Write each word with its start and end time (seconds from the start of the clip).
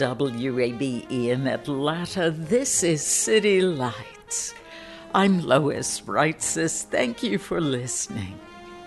WABE 0.00 1.06
in 1.10 1.46
Atlanta, 1.46 2.30
this 2.30 2.82
is 2.82 3.02
City 3.02 3.60
Lights. 3.60 4.54
I'm 5.14 5.42
Lois 5.42 6.00
Reitzes. 6.00 6.84
Thank 6.84 7.22
you 7.22 7.36
for 7.36 7.60
listening. 7.60 8.40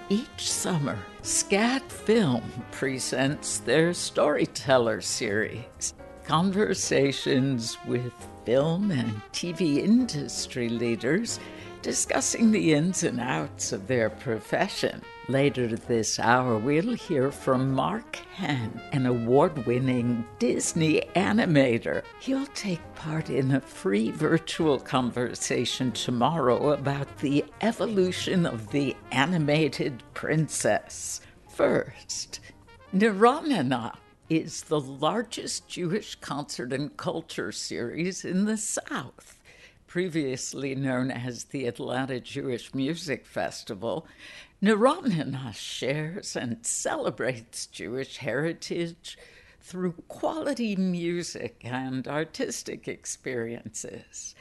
Each 0.10 0.52
summer, 0.52 0.98
SCAD 1.22 1.84
Film 1.84 2.44
presents 2.72 3.60
their 3.60 3.94
Storyteller 3.94 5.02
series 5.02 5.94
conversations 6.26 7.78
with 7.86 8.14
film 8.46 8.90
and 8.90 9.22
TV 9.34 9.78
industry 9.78 10.68
leaders 10.70 11.40
discussing 11.84 12.52
the 12.52 12.74
ins 12.74 13.04
and 13.04 13.20
outs 13.20 13.74
of 13.74 13.86
their 13.88 14.10
profession. 14.10 15.02
Later 15.28 15.68
this 15.68 16.18
hour, 16.18 16.58
we'll 16.58 16.94
hear 16.94 17.30
from 17.30 17.74
Mark 17.74 18.16
Henn, 18.34 18.82
an 18.94 19.06
award 19.06 19.66
winning 19.66 20.26
Disney 20.40 21.02
animator. 21.16 22.04
He'll 22.22 22.48
take 22.48 22.82
part 22.96 23.30
in 23.30 23.52
a 23.52 23.62
free 23.62 24.12
virtual 24.12 24.80
conversation 24.80 25.92
tomorrow 25.92 26.72
about 26.72 27.18
the 27.18 27.46
evolution 27.62 28.46
of 28.46 28.72
the 28.72 28.96
animated 29.12 30.04
princess. 30.14 31.20
First, 31.50 32.40
Neranenah 32.96 33.98
is 34.30 34.64
the 34.64 34.80
largest 34.80 35.68
Jewish 35.68 36.16
concert 36.16 36.72
and 36.72 36.96
culture 36.96 37.52
series 37.52 38.24
in 38.24 38.46
the 38.46 38.58
South 38.58 39.38
previously 39.94 40.74
known 40.74 41.12
as 41.12 41.44
the 41.44 41.68
Atlanta 41.68 42.20
Jewish 42.20 42.74
Music 42.74 43.28
Festival, 43.28 44.08
Neranenah 44.60 45.54
shares 45.54 46.36
and 46.36 46.66
celebrates 46.66 47.68
Jewish 47.68 48.18
heritage 48.18 49.20
through 49.62 49.94
quality 50.08 50.76
music 50.76 51.62
and 51.64 52.08
artistic 52.08 52.88
experiences. 52.88 54.34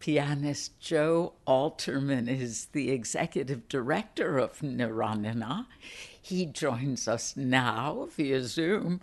Pianist 0.00 0.80
Joe 0.80 1.34
Alterman 1.46 2.28
is 2.28 2.66
the 2.72 2.90
executive 2.90 3.68
director 3.68 4.36
of 4.36 4.58
Neranenah. 4.62 5.66
He 6.20 6.44
joins 6.44 7.06
us 7.06 7.36
now 7.36 8.08
via 8.16 8.42
Zoom. 8.42 9.00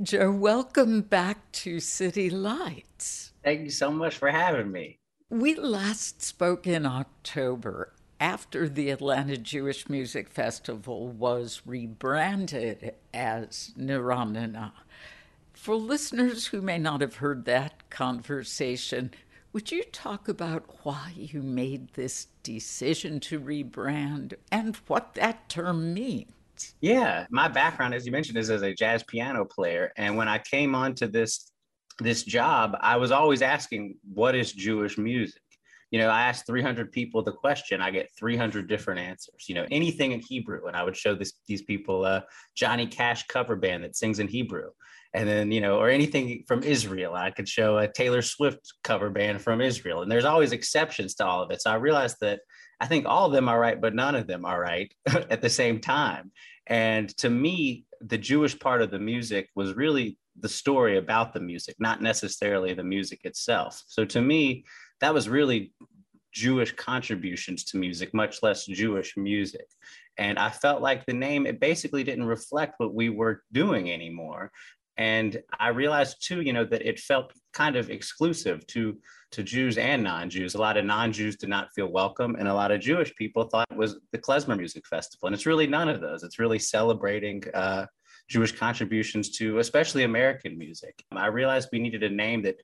Joe, 0.00 0.30
welcome 0.30 1.00
back 1.00 1.50
to 1.50 1.80
City 1.80 2.30
Lights. 2.30 3.32
Thank 3.42 3.62
you 3.62 3.70
so 3.70 3.90
much 3.90 4.16
for 4.18 4.30
having 4.30 4.70
me. 4.70 5.00
We 5.32 5.54
last 5.54 6.20
spoke 6.20 6.66
in 6.66 6.84
October 6.84 7.94
after 8.20 8.68
the 8.68 8.90
Atlanta 8.90 9.38
Jewish 9.38 9.88
Music 9.88 10.28
Festival 10.28 11.08
was 11.08 11.62
rebranded 11.64 12.96
as 13.14 13.72
Neranenah. 13.78 14.72
For 15.54 15.74
listeners 15.74 16.48
who 16.48 16.60
may 16.60 16.76
not 16.76 17.00
have 17.00 17.14
heard 17.14 17.46
that 17.46 17.88
conversation, 17.88 19.10
would 19.54 19.72
you 19.72 19.84
talk 19.84 20.28
about 20.28 20.84
why 20.84 21.14
you 21.16 21.40
made 21.40 21.94
this 21.94 22.26
decision 22.42 23.18
to 23.20 23.40
rebrand 23.40 24.34
and 24.50 24.76
what 24.86 25.14
that 25.14 25.48
term 25.48 25.94
means? 25.94 26.74
Yeah, 26.82 27.26
my 27.30 27.48
background, 27.48 27.94
as 27.94 28.04
you 28.04 28.12
mentioned, 28.12 28.36
is 28.36 28.50
as 28.50 28.60
a 28.60 28.74
jazz 28.74 29.02
piano 29.04 29.46
player. 29.46 29.94
And 29.96 30.18
when 30.18 30.28
I 30.28 30.40
came 30.40 30.74
onto 30.74 31.06
this 31.06 31.51
this 31.98 32.22
job, 32.22 32.76
I 32.80 32.96
was 32.96 33.10
always 33.10 33.42
asking, 33.42 33.96
what 34.12 34.34
is 34.34 34.52
Jewish 34.52 34.98
music? 34.98 35.42
You 35.90 35.98
know, 35.98 36.08
I 36.08 36.22
asked 36.22 36.46
300 36.46 36.90
people 36.90 37.22
the 37.22 37.32
question, 37.32 37.82
I 37.82 37.90
get 37.90 38.10
300 38.18 38.66
different 38.66 39.00
answers. 39.00 39.46
You 39.46 39.54
know, 39.54 39.66
anything 39.70 40.12
in 40.12 40.20
Hebrew, 40.20 40.66
and 40.66 40.74
I 40.74 40.82
would 40.82 40.96
show 40.96 41.14
this 41.14 41.34
these 41.46 41.62
people 41.62 42.06
a 42.06 42.24
Johnny 42.54 42.86
Cash 42.86 43.26
cover 43.26 43.56
band 43.56 43.84
that 43.84 43.94
sings 43.94 44.18
in 44.18 44.26
Hebrew, 44.26 44.70
and 45.12 45.28
then 45.28 45.52
you 45.52 45.60
know, 45.60 45.78
or 45.78 45.90
anything 45.90 46.44
from 46.48 46.62
Israel. 46.62 47.14
I 47.14 47.30
could 47.30 47.46
show 47.46 47.76
a 47.76 47.92
Taylor 47.92 48.22
Swift 48.22 48.72
cover 48.82 49.10
band 49.10 49.42
from 49.42 49.60
Israel, 49.60 50.00
and 50.00 50.10
there's 50.10 50.24
always 50.24 50.52
exceptions 50.52 51.14
to 51.16 51.26
all 51.26 51.42
of 51.42 51.50
it. 51.50 51.60
So 51.60 51.70
I 51.70 51.74
realized 51.74 52.16
that 52.22 52.40
I 52.80 52.86
think 52.86 53.04
all 53.06 53.26
of 53.26 53.32
them 53.32 53.48
are 53.48 53.60
right, 53.60 53.78
but 53.78 53.94
none 53.94 54.14
of 54.14 54.26
them 54.26 54.46
are 54.46 54.60
right 54.60 54.92
at 55.06 55.42
the 55.42 55.50
same 55.50 55.78
time. 55.78 56.32
And 56.66 57.14
to 57.18 57.28
me, 57.28 57.84
the 58.00 58.18
Jewish 58.18 58.58
part 58.58 58.82
of 58.82 58.90
the 58.90 58.98
music 58.98 59.50
was 59.54 59.74
really 59.74 60.16
the 60.40 60.48
story 60.48 60.98
about 60.98 61.32
the 61.32 61.40
music, 61.40 61.76
not 61.78 62.02
necessarily 62.02 62.74
the 62.74 62.84
music 62.84 63.20
itself. 63.24 63.82
So 63.86 64.04
to 64.06 64.20
me, 64.20 64.64
that 65.00 65.12
was 65.14 65.28
really 65.28 65.72
Jewish 66.32 66.72
contributions 66.72 67.64
to 67.64 67.76
music, 67.76 68.14
much 68.14 68.42
less 68.42 68.66
Jewish 68.66 69.16
music. 69.16 69.66
And 70.18 70.38
I 70.38 70.50
felt 70.50 70.82
like 70.82 71.04
the 71.04 71.12
name, 71.14 71.46
it 71.46 71.60
basically 71.60 72.04
didn't 72.04 72.24
reflect 72.24 72.74
what 72.78 72.94
we 72.94 73.08
were 73.08 73.42
doing 73.52 73.90
anymore. 73.90 74.50
And 74.96 75.42
I 75.58 75.68
realized 75.68 76.26
too, 76.26 76.42
you 76.42 76.52
know, 76.52 76.64
that 76.66 76.86
it 76.86 76.98
felt 76.98 77.32
kind 77.52 77.76
of 77.76 77.90
exclusive 77.90 78.66
to 78.68 78.98
to 79.32 79.42
Jews 79.42 79.78
and 79.78 80.02
non-Jews. 80.02 80.54
A 80.54 80.60
lot 80.60 80.76
of 80.76 80.84
non-Jews 80.84 81.36
did 81.36 81.48
not 81.48 81.72
feel 81.74 81.86
welcome, 81.90 82.36
and 82.38 82.46
a 82.46 82.54
lot 82.54 82.70
of 82.70 82.80
Jewish 82.82 83.14
people 83.14 83.44
thought 83.44 83.66
it 83.70 83.78
was 83.78 83.98
the 84.12 84.18
Klezmer 84.18 84.58
Music 84.58 84.86
Festival. 84.86 85.26
And 85.26 85.34
it's 85.34 85.46
really 85.46 85.66
none 85.66 85.88
of 85.88 86.02
those. 86.02 86.22
It's 86.22 86.38
really 86.38 86.58
celebrating 86.58 87.42
uh, 87.54 87.86
Jewish 88.28 88.52
contributions 88.52 89.30
to 89.38 89.58
especially 89.58 90.04
American 90.04 90.56
music. 90.58 91.04
I 91.12 91.26
realized 91.26 91.68
we 91.72 91.78
needed 91.78 92.02
a 92.02 92.10
name 92.10 92.42
that 92.42 92.56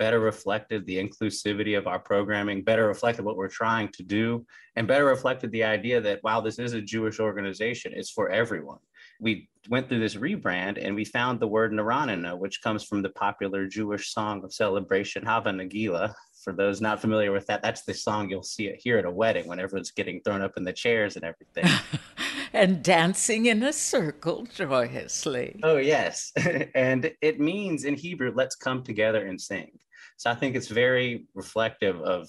better 0.00 0.18
reflected 0.18 0.86
the 0.86 0.96
inclusivity 0.96 1.76
of 1.76 1.86
our 1.86 1.98
programming, 1.98 2.62
better 2.62 2.86
reflected 2.86 3.22
what 3.22 3.36
we're 3.36 3.48
trying 3.48 3.88
to 3.88 4.02
do, 4.02 4.46
and 4.74 4.88
better 4.88 5.04
reflected 5.04 5.52
the 5.52 5.62
idea 5.62 6.00
that 6.00 6.20
while 6.22 6.40
this 6.40 6.58
is 6.58 6.72
a 6.72 6.80
Jewish 6.80 7.20
organization, 7.20 7.92
it's 7.94 8.10
for 8.10 8.30
everyone. 8.30 8.78
We 9.20 9.50
went 9.68 9.88
through 9.90 10.00
this 10.00 10.14
rebrand 10.14 10.82
and 10.82 10.94
we 10.94 11.04
found 11.04 11.38
the 11.38 11.46
word 11.46 11.72
Neranenah, 11.72 12.38
which 12.38 12.62
comes 12.62 12.82
from 12.82 13.02
the 13.02 13.10
popular 13.10 13.66
Jewish 13.66 14.14
song 14.14 14.42
of 14.42 14.54
celebration, 14.54 15.22
Hava 15.22 15.50
Nagila. 15.50 16.14
For 16.42 16.54
those 16.54 16.80
not 16.80 17.02
familiar 17.02 17.30
with 17.30 17.46
that, 17.48 17.60
that's 17.60 17.82
the 17.82 17.92
song 17.92 18.30
you'll 18.30 18.42
see 18.42 18.68
it 18.68 18.80
here 18.82 18.96
at 18.96 19.04
a 19.04 19.10
wedding 19.10 19.46
when 19.46 19.60
everyone's 19.60 19.90
getting 19.90 20.22
thrown 20.22 20.40
up 20.40 20.56
in 20.56 20.64
the 20.64 20.72
chairs 20.72 21.16
and 21.16 21.24
everything. 21.26 21.66
and 22.52 22.82
dancing 22.82 23.46
in 23.46 23.62
a 23.62 23.72
circle 23.72 24.46
joyously. 24.54 25.60
Oh, 25.62 25.76
yes. 25.76 26.32
and 26.74 27.12
it 27.20 27.40
means 27.40 27.84
in 27.84 27.94
Hebrew, 27.94 28.32
let's 28.34 28.56
come 28.56 28.82
together 28.82 29.26
and 29.26 29.40
sing. 29.40 29.70
So 30.16 30.30
I 30.30 30.34
think 30.34 30.56
it's 30.56 30.68
very 30.68 31.26
reflective 31.34 32.00
of 32.02 32.28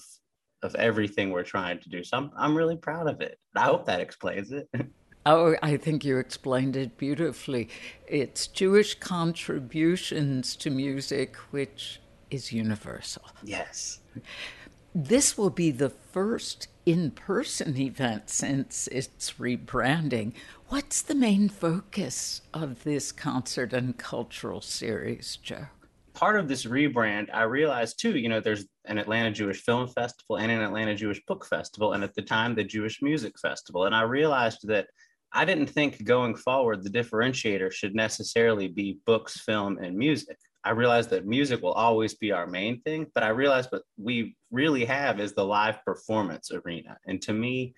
of 0.62 0.76
everything 0.76 1.30
we're 1.30 1.42
trying 1.42 1.80
to 1.80 1.88
do. 1.88 2.04
So 2.04 2.16
I'm 2.16 2.30
I'm 2.36 2.56
really 2.56 2.76
proud 2.76 3.08
of 3.08 3.20
it. 3.20 3.38
I 3.56 3.62
hope 3.62 3.84
that 3.86 4.00
explains 4.00 4.52
it. 4.52 4.68
Oh, 5.24 5.54
I 5.62 5.76
think 5.76 6.04
you 6.04 6.18
explained 6.18 6.76
it 6.76 6.96
beautifully. 6.96 7.68
It's 8.08 8.48
Jewish 8.48 8.96
contributions 8.96 10.56
to 10.56 10.68
music, 10.68 11.36
which 11.52 12.00
is 12.28 12.52
universal. 12.52 13.22
Yes. 13.44 14.00
This 14.92 15.38
will 15.38 15.50
be 15.50 15.70
the 15.70 15.90
first 15.90 16.66
in 16.84 17.10
person 17.12 17.76
event 17.76 18.30
since 18.30 18.88
its 18.88 19.34
rebranding. 19.38 20.32
What's 20.68 21.02
the 21.02 21.14
main 21.14 21.48
focus 21.48 22.42
of 22.52 22.84
this 22.84 23.12
concert 23.12 23.72
and 23.72 23.96
cultural 23.96 24.60
series, 24.60 25.36
Joe? 25.36 25.66
part 26.14 26.38
of 26.38 26.48
this 26.48 26.64
rebrand, 26.64 27.28
I 27.32 27.42
realized 27.42 27.98
too, 28.00 28.16
you 28.16 28.28
know, 28.28 28.40
there's 28.40 28.66
an 28.84 28.98
Atlanta 28.98 29.30
Jewish 29.30 29.62
Film 29.62 29.88
Festival 29.88 30.36
and 30.36 30.50
an 30.50 30.60
Atlanta 30.60 30.94
Jewish 30.94 31.20
Book 31.26 31.46
Festival, 31.46 31.92
and 31.92 32.04
at 32.04 32.14
the 32.14 32.22
time, 32.22 32.54
the 32.54 32.64
Jewish 32.64 33.02
Music 33.02 33.34
Festival. 33.40 33.86
And 33.86 33.94
I 33.94 34.02
realized 34.02 34.66
that 34.68 34.86
I 35.32 35.44
didn't 35.44 35.66
think 35.66 36.04
going 36.04 36.36
forward 36.36 36.82
the 36.82 36.90
differentiator 36.90 37.72
should 37.72 37.94
necessarily 37.94 38.68
be 38.68 38.98
books, 39.06 39.40
film, 39.40 39.78
and 39.78 39.96
music. 39.96 40.38
I 40.64 40.70
realized 40.70 41.10
that 41.10 41.26
music 41.26 41.62
will 41.62 41.72
always 41.72 42.14
be 42.14 42.32
our 42.32 42.46
main 42.46 42.80
thing, 42.82 43.06
but 43.14 43.24
I 43.24 43.28
realized 43.28 43.70
what 43.70 43.82
we 43.96 44.36
really 44.50 44.84
have 44.84 45.18
is 45.18 45.32
the 45.32 45.44
live 45.44 45.84
performance 45.84 46.50
arena. 46.52 46.98
And 47.06 47.20
to 47.22 47.32
me, 47.32 47.74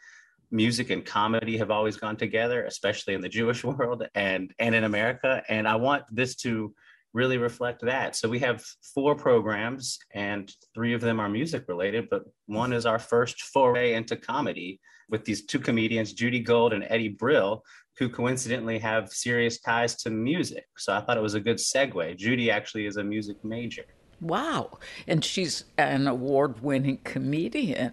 music 0.51 0.91
and 0.91 1.05
comedy 1.05 1.57
have 1.59 1.71
always 1.71 1.97
gone 1.97 2.17
together, 2.17 2.65
especially 2.65 3.15
in 3.15 3.21
the 3.21 3.29
Jewish 3.41 3.65
world 3.65 4.07
and 4.15 4.53
and 4.59 4.75
in 4.75 4.85
America. 4.85 5.43
And 5.49 5.67
I 5.67 5.77
want 5.77 6.05
this 6.11 6.37
to 6.37 6.75
really 7.15 7.39
reflect 7.39 7.81
that. 7.83 8.17
So 8.17 8.29
we 8.29 8.41
have 8.41 8.65
four 8.93 9.15
programs, 9.15 9.99
and 10.13 10.53
three 10.75 10.95
of 10.95 11.01
them 11.01 11.21
are 11.21 11.29
music 11.29 11.65
related, 11.69 12.09
but 12.11 12.25
one 12.47 12.73
is 12.73 12.87
our 12.87 12.99
first 12.99 13.41
foray 13.43 13.95
into 13.95 14.17
comedy 14.17 14.81
with 15.09 15.25
these 15.25 15.47
two 15.47 15.61
comedians, 15.61 16.13
Judy 16.13 16.41
Gold 16.41 16.73
and 16.73 16.85
Eddie 16.89 17.11
Brill, 17.11 17.63
who 17.97 18.09
coincidentally 18.09 18.79
have 18.79 19.11
serious 19.11 19.61
ties 19.61 19.95
to 19.97 20.11
music. 20.11 20.67
So 20.77 20.93
I 20.93 21.01
thought 21.01 21.17
it 21.17 21.23
was 21.23 21.35
a 21.35 21.41
good 21.41 21.59
segue. 21.59 22.17
Judy 22.17 22.51
actually 22.51 22.87
is 22.87 22.97
a 22.97 23.05
music 23.05 23.45
major. 23.45 23.85
Wow. 24.21 24.79
And 25.07 25.25
she's 25.25 25.65
an 25.79 26.07
award 26.07 26.63
winning 26.63 26.99
comedian. 27.05 27.93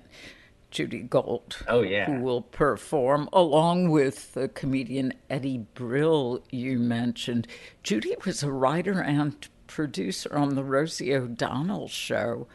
Judy 0.71 0.99
Gold. 0.99 1.57
Oh, 1.67 1.81
yeah. 1.81 2.05
Who 2.05 2.21
will 2.21 2.41
perform 2.41 3.27
along 3.33 3.89
with 3.89 4.33
the 4.33 4.47
comedian 4.47 5.13
Eddie 5.29 5.65
Brill, 5.73 6.41
you 6.49 6.79
mentioned. 6.79 7.45
Judy 7.83 8.15
was 8.25 8.41
a 8.41 8.51
writer 8.51 9.01
and 9.01 9.35
producer 9.67 10.33
on 10.33 10.55
The 10.55 10.63
Rosie 10.63 11.13
O'Donnell 11.13 11.89
Show. 11.89 12.47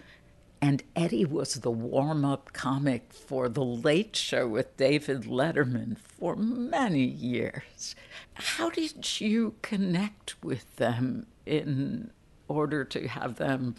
And 0.61 0.83
Eddie 0.95 1.25
was 1.25 1.55
the 1.55 1.71
warm 1.71 2.25
up 2.25 2.53
comic 2.53 3.13
for 3.13 3.49
The 3.49 3.65
Late 3.65 4.17
Show 4.17 4.49
with 4.49 4.77
David 4.77 5.23
Letterman 5.23 5.99
for 5.99 6.35
many 6.35 7.05
years. 7.05 7.95
How 8.35 8.71
did 8.71 9.21
you 9.21 9.55
connect 9.63 10.43
with 10.43 10.77
them 10.77 11.27
in 11.45 12.11
order 12.49 12.85
to 12.85 13.07
have 13.07 13.37
them 13.37 13.75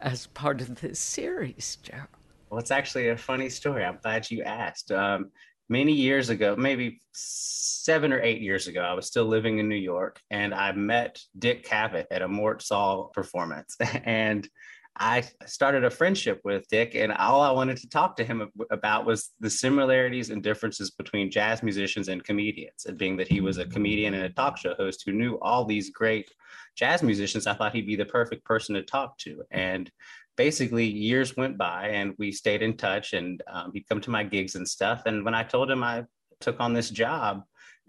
as 0.00 0.26
part 0.28 0.60
of 0.60 0.80
this 0.80 0.98
series, 0.98 1.78
Joe? 1.82 2.06
Well, 2.50 2.60
it's 2.60 2.70
actually 2.70 3.08
a 3.08 3.16
funny 3.16 3.48
story. 3.48 3.84
I'm 3.84 3.98
glad 4.02 4.30
you 4.30 4.42
asked. 4.42 4.90
Um, 4.90 5.30
many 5.68 5.92
years 5.92 6.28
ago, 6.28 6.54
maybe 6.56 7.00
seven 7.12 8.12
or 8.12 8.20
eight 8.20 8.40
years 8.40 8.68
ago, 8.68 8.80
I 8.80 8.94
was 8.94 9.06
still 9.06 9.24
living 9.24 9.58
in 9.58 9.68
New 9.68 9.74
York 9.74 10.20
and 10.30 10.54
I 10.54 10.72
met 10.72 11.18
Dick 11.38 11.66
Cavett 11.66 12.06
at 12.10 12.22
a 12.22 12.28
Mort 12.28 12.62
Sahl 12.62 13.10
performance. 13.14 13.76
and 14.04 14.48
I 14.96 15.24
started 15.46 15.84
a 15.84 15.90
friendship 15.90 16.40
with 16.44 16.68
Dick, 16.68 16.94
and 16.94 17.12
all 17.12 17.40
I 17.40 17.50
wanted 17.50 17.78
to 17.78 17.88
talk 17.88 18.16
to 18.16 18.24
him 18.24 18.50
about 18.70 19.06
was 19.06 19.30
the 19.40 19.48
similarities 19.48 20.30
and 20.30 20.42
differences 20.42 20.90
between 20.90 21.30
jazz 21.30 21.62
musicians 21.62 22.08
and 22.08 22.22
comedians. 22.22 22.84
And 22.86 22.98
being 22.98 23.16
that 23.16 23.28
he 23.28 23.40
was 23.40 23.58
a 23.58 23.64
comedian 23.64 24.14
and 24.14 24.24
a 24.24 24.30
talk 24.30 24.58
show 24.58 24.74
host 24.74 25.02
who 25.06 25.12
knew 25.12 25.38
all 25.40 25.64
these 25.64 25.90
great 25.90 26.30
jazz 26.76 27.02
musicians, 27.02 27.46
I 27.46 27.54
thought 27.54 27.74
he'd 27.74 27.86
be 27.86 27.96
the 27.96 28.04
perfect 28.04 28.44
person 28.44 28.74
to 28.74 28.82
talk 28.82 29.16
to. 29.18 29.42
And 29.50 29.90
basically 30.36 30.86
years 30.86 31.36
went 31.36 31.58
by 31.58 31.88
and 31.88 32.14
we 32.18 32.32
stayed 32.32 32.62
in 32.62 32.76
touch 32.76 33.12
and 33.12 33.42
um, 33.50 33.70
he'd 33.72 33.88
come 33.88 34.00
to 34.00 34.10
my 34.10 34.24
gigs 34.24 34.54
and 34.54 34.66
stuff 34.66 35.02
and 35.06 35.24
when 35.24 35.34
i 35.34 35.42
told 35.42 35.70
him 35.70 35.84
i 35.84 36.02
took 36.40 36.58
on 36.60 36.72
this 36.72 36.90
job 36.90 37.42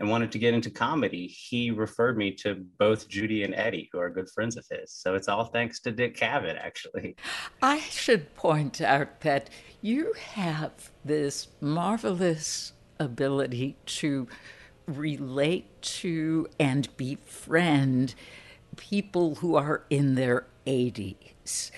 and 0.03 0.11
wanted 0.11 0.33
to 0.33 0.37
get 0.37 0.53
into 0.53 0.69
comedy 0.69 1.27
he 1.27 1.71
referred 1.71 2.17
me 2.17 2.29
to 2.29 2.55
both 2.77 3.07
judy 3.07 3.43
and 3.43 3.55
eddie 3.55 3.89
who 3.93 3.99
are 3.99 4.09
good 4.09 4.29
friends 4.29 4.57
of 4.57 4.65
his. 4.69 4.91
So 4.91 5.15
it's 5.15 5.29
all 5.29 5.45
thanks 5.45 5.79
to 5.79 5.91
dick 5.91 6.17
cavett 6.17 6.57
actually. 6.57 7.15
I 7.61 7.79
should 7.79 8.35
point 8.35 8.81
out 8.81 9.21
that 9.21 9.49
you 9.81 10.11
have 10.33 10.91
this 11.05 11.47
marvelous 11.61 12.73
ability 12.99 13.77
to 13.85 14.27
relate 14.87 15.81
to 15.81 16.47
and 16.59 16.95
befriend 16.97 18.13
people 18.75 19.35
who 19.35 19.55
are 19.55 19.85
in 19.89 20.15
their 20.15 20.47
80s 20.67 21.71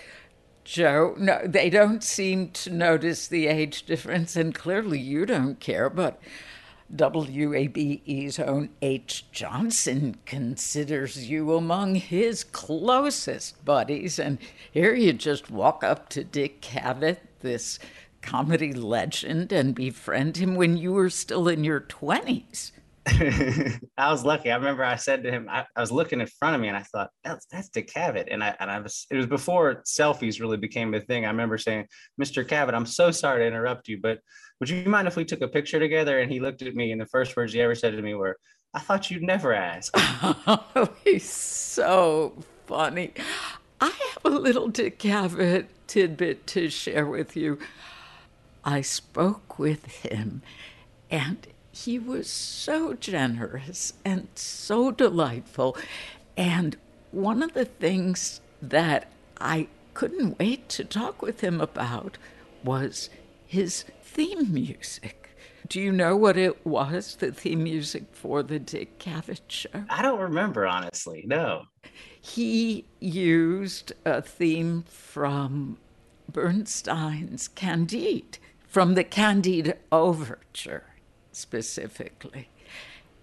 Joe, 0.63 1.13
no, 1.19 1.41
they 1.45 1.69
don't 1.69 2.03
seem 2.03 2.49
to 2.49 2.71
notice 2.71 3.27
the 3.27 3.45
age 3.45 3.83
difference, 3.83 4.35
and 4.35 4.53
clearly 4.53 4.99
you 4.99 5.27
don't 5.27 5.59
care, 5.59 5.91
but 5.91 6.19
WABE's 6.93 8.39
own 8.39 8.69
H. 8.81 9.25
Johnson 9.31 10.17
considers 10.25 11.29
you 11.29 11.55
among 11.55 11.95
his 11.95 12.43
closest 12.43 13.63
buddies, 13.65 14.19
and 14.19 14.37
here 14.71 14.93
you 14.93 15.13
just 15.13 15.49
walk 15.49 15.83
up 15.83 16.09
to 16.09 16.23
Dick 16.23 16.61
Cavett, 16.61 17.17
this 17.39 17.79
comedy 18.21 18.73
legend, 18.73 19.51
and 19.51 19.73
befriend 19.73 20.37
him 20.37 20.55
when 20.55 20.77
you 20.77 20.93
were 20.93 21.09
still 21.09 21.47
in 21.47 21.63
your 21.63 21.81
20s. 21.81 22.71
I 23.07 24.11
was 24.11 24.25
lucky. 24.25 24.51
I 24.51 24.55
remember 24.55 24.83
I 24.83 24.95
said 24.95 25.23
to 25.23 25.31
him, 25.31 25.47
I, 25.49 25.65
I, 25.75 25.81
was 25.81 25.91
looking 25.91 26.21
in 26.21 26.27
front 26.27 26.55
of 26.55 26.61
me 26.61 26.69
and 26.69 26.77
I 26.77 26.81
thought, 26.81 27.11
that's 27.23 27.45
that's 27.51 27.69
Dick 27.69 27.91
Cavett. 27.93 28.29
And 28.31 28.43
I 28.43 28.55
and 28.59 28.71
I 28.71 28.79
was 28.79 29.05
it 29.11 29.15
was 29.15 29.27
before 29.27 29.83
selfies 29.85 30.39
really 30.39 30.57
became 30.57 30.91
a 30.95 30.99
thing. 30.99 31.23
I 31.23 31.27
remember 31.29 31.59
saying, 31.59 31.85
Mr. 32.19 32.43
Cavett, 32.43 32.73
I'm 32.73 32.87
so 32.87 33.11
sorry 33.11 33.41
to 33.41 33.45
interrupt 33.45 33.87
you, 33.87 33.99
but 34.01 34.21
would 34.59 34.69
you 34.69 34.87
mind 34.89 35.07
if 35.07 35.15
we 35.15 35.25
took 35.25 35.41
a 35.41 35.47
picture 35.47 35.79
together? 35.79 36.19
And 36.19 36.31
he 36.31 36.39
looked 36.39 36.61
at 36.61 36.75
me 36.75 36.91
and 36.91 37.01
the 37.01 37.05
first 37.05 37.35
words 37.35 37.53
he 37.53 37.61
ever 37.61 37.75
said 37.75 37.91
to 37.91 38.01
me 38.01 38.13
were, 38.13 38.37
I 38.73 38.79
thought 38.79 39.09
you'd 39.09 39.23
never 39.23 39.53
ask. 39.53 39.93
Oh, 39.97 40.89
he's 41.03 41.29
so 41.29 42.33
funny. 42.67 43.13
I 43.79 43.87
have 43.87 44.25
a 44.25 44.37
little 44.37 44.67
Dick 44.67 44.99
Cavett 44.99 45.67
tidbit 45.87 46.47
to 46.47 46.69
share 46.69 47.05
with 47.05 47.35
you. 47.35 47.59
I 48.63 48.81
spoke 48.81 49.59
with 49.59 49.85
him 49.85 50.41
and 51.11 51.47
he 51.71 51.99
was 51.99 52.29
so 52.29 52.93
generous 52.93 53.93
and 54.03 54.27
so 54.35 54.91
delightful. 54.91 55.77
And 56.37 56.77
one 57.11 57.43
of 57.43 57.53
the 57.53 57.65
things 57.65 58.41
that 58.61 59.11
I 59.39 59.67
couldn't 59.93 60.39
wait 60.39 60.69
to 60.69 60.83
talk 60.83 61.21
with 61.21 61.41
him 61.41 61.61
about 61.61 62.17
was 62.63 63.09
his 63.45 63.85
theme 64.15 64.53
music. 64.53 65.35
Do 65.67 65.81
you 65.81 65.91
know 65.91 66.15
what 66.15 66.37
it 66.37 66.65
was, 66.65 67.17
the 67.17 67.33
theme 67.33 67.63
music 67.63 68.05
for 68.13 68.41
the 68.41 68.59
Dick 68.59 68.97
Cavett 68.97 69.41
show? 69.49 69.83
I 69.89 70.01
don't 70.01 70.21
remember, 70.21 70.65
honestly. 70.65 71.25
No. 71.27 71.63
He 72.21 72.85
used 73.01 73.91
a 74.05 74.21
theme 74.21 74.85
from 74.87 75.77
Bernstein's 76.31 77.49
Candide, 77.49 78.37
from 78.65 78.93
the 78.93 79.03
Candide 79.03 79.77
Overture 79.91 80.85
specifically. 81.33 82.47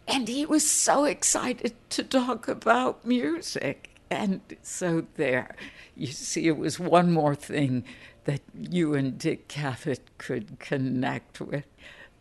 And 0.06 0.28
he 0.28 0.44
was 0.44 0.68
so 0.68 1.04
excited 1.04 1.74
to 1.90 2.04
talk 2.04 2.48
about 2.48 3.06
music. 3.06 3.88
And 4.10 4.42
so 4.60 5.06
there, 5.14 5.56
you 5.96 6.08
see, 6.08 6.48
it 6.48 6.58
was 6.58 6.78
one 6.78 7.12
more 7.12 7.34
thing 7.34 7.84
that 8.24 8.42
you 8.54 8.94
and 8.94 9.18
Dick 9.18 9.48
Cavett 9.48 10.00
could 10.18 10.58
connect 10.58 11.40
with. 11.40 11.64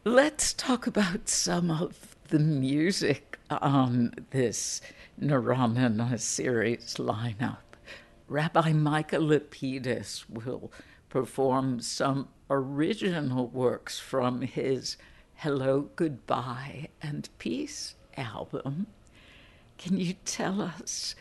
Let's 0.03 0.53
talk 0.53 0.87
about 0.87 1.29
some 1.29 1.69
of 1.69 2.15
the 2.29 2.39
music 2.39 3.37
on 3.49 4.13
this 4.31 4.81
Neranenah 5.21 6.19
series 6.19 6.95
lineup. 6.95 7.57
Rabbi 8.27 8.71
Micah 8.71 9.17
Lapidus 9.17 10.23
will 10.29 10.71
perform 11.09 11.81
some 11.81 12.29
original 12.49 13.47
works 13.47 13.99
from 13.99 14.41
his 14.41 14.97
Hello, 15.35 15.89
Goodbye, 15.95 16.87
and 17.01 17.27
Peace 17.37 17.95
album. 18.15 18.87
Can 19.77 19.97
you 19.97 20.13
tell 20.25 20.61
us 20.61 21.15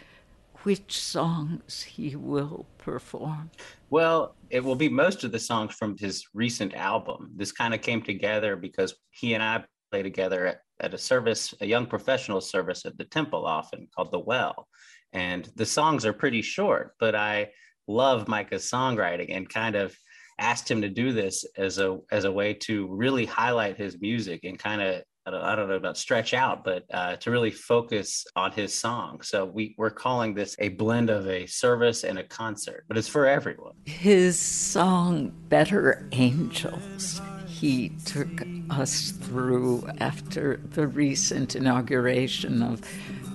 which 0.63 0.99
songs 0.99 1.83
he 1.83 2.17
will 2.17 2.67
perform? 2.79 3.51
Well, 3.89 4.35
it 4.51 4.63
will 4.63 4.75
be 4.75 4.89
most 4.89 5.25
of 5.25 5.33
the 5.33 5.39
songs 5.39 5.75
from 5.75 5.97
his 5.99 6.25
recent 6.35 6.75
album. 6.75 7.33
This 7.37 7.53
kind 7.53 7.75
of 7.75 7.83
came 7.83 8.03
together 8.03 8.57
because 8.57 8.95
he 9.11 9.35
and 9.35 9.43
I 9.43 9.65
play 9.91 10.03
together 10.03 10.47
at, 10.47 10.61
at 10.81 10.95
a 10.95 10.99
service, 10.99 11.55
a 11.61 11.67
young 11.67 11.87
professional 11.87 12.41
service 12.41 12.85
at 12.87 12.97
the 12.99 13.05
temple 13.05 13.47
often 13.47 13.89
called 13.95 14.13
The 14.13 14.19
Well. 14.19 14.69
And 15.13 15.51
the 15.57 15.67
songs 15.67 16.07
are 16.07 16.13
pretty 16.13 16.43
short, 16.43 16.95
but 17.01 17.15
I 17.15 17.51
love 17.89 18.29
Micah's 18.29 18.71
songwriting 18.71 19.35
and 19.35 19.49
kind 19.49 19.75
of 19.75 19.95
asked 20.39 20.71
him 20.71 20.81
to 20.83 20.89
do 20.89 21.13
this 21.13 21.45
as 21.57 21.79
a 21.79 21.99
as 22.11 22.25
a 22.25 22.33
way 22.33 22.55
to 22.55 22.87
really 22.89 23.27
highlight 23.27 23.77
his 23.77 24.01
music 24.01 24.41
and 24.45 24.59
kind 24.59 24.81
of 24.81 25.03
I 25.35 25.39
don't, 25.39 25.45
I 25.45 25.57
don't, 25.57 25.69
know 25.69 25.77
about 25.77 25.97
stretch 25.97 26.35
out, 26.35 26.65
but 26.65 26.85
uh, 26.93 27.17
to 27.17 27.31
really 27.31 27.51
focus 27.51 28.27
on 28.35 28.53
his 28.53 28.77
song. 28.79 29.21
So 29.23 29.45
we, 29.45 29.75
we're 29.79 29.91
calling 29.91 30.35
this 30.35 30.57
a 30.59 30.71
blend 30.71 31.11
of 31.11 31.29
a 31.29 31.47
service 31.47 32.05
and 32.05 32.19
a 32.19 32.25
concert, 32.25 32.85
but 32.89 32.99
it's 32.99 33.09
for 33.09 33.27
everyone. 33.27 33.75
His 33.85 34.39
song, 34.39 35.33
Better 35.49 36.09
Angels, 36.13 37.21
he 37.47 37.91
took 38.07 38.43
us 38.71 39.11
through 39.11 39.89
after 39.99 40.57
the 40.57 40.87
recent 40.87 41.55
inauguration 41.55 42.63
of 42.63 42.81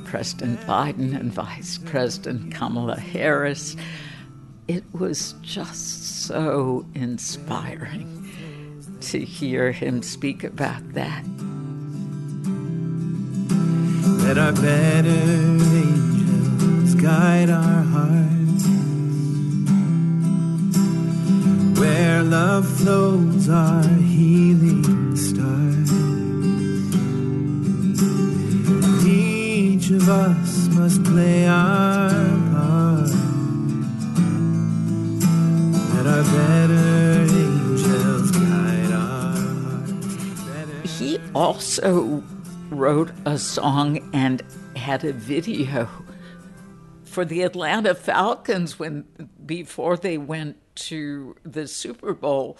President 0.03 0.59
Biden 0.61 1.17
and 1.17 1.31
Vice 1.31 1.77
President 1.77 2.53
Kamala 2.53 2.99
Harris 2.99 3.75
it 4.67 4.83
was 4.93 5.35
just 5.41 6.25
so 6.25 6.85
inspiring 6.95 8.11
to 9.01 9.19
hear 9.19 9.71
him 9.71 10.01
speak 10.01 10.43
about 10.43 10.93
that. 10.93 11.23
Let 14.25 14.39
our 14.39 14.53
better 14.53 15.07
angels 15.07 16.95
guide 16.95 17.51
our 17.51 17.83
hearts. 17.93 18.65
Where 21.79 22.23
love 22.23 22.67
flows, 22.67 23.47
our 23.49 23.83
healing 23.83 25.15
starts. 25.15 25.91
Each 29.05 29.91
of 29.91 30.09
us 30.09 30.69
must 30.69 31.03
play 31.03 31.47
our 31.47 32.09
part. 32.49 33.11
Let 35.93 36.07
our 36.07 36.23
better 36.23 37.27
angels 37.29 38.31
guide 38.31 38.91
our 38.91 39.37
hearts. 39.37 40.97
He 40.97 41.19
also 41.35 42.23
wrote 42.77 43.11
a 43.25 43.37
song 43.37 44.09
and 44.13 44.43
had 44.75 45.03
a 45.03 45.13
video 45.13 45.87
for 47.03 47.23
the 47.23 47.43
Atlanta 47.43 47.95
Falcons 47.95 48.77
when 48.77 49.05
before 49.45 49.95
they 49.95 50.17
went 50.17 50.57
to 50.75 51.35
the 51.43 51.67
Super 51.67 52.13
Bowl 52.13 52.57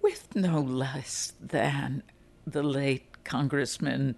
with 0.00 0.34
no 0.36 0.60
less 0.60 1.32
than 1.40 2.02
the 2.46 2.62
late 2.62 3.24
Congressman 3.24 4.16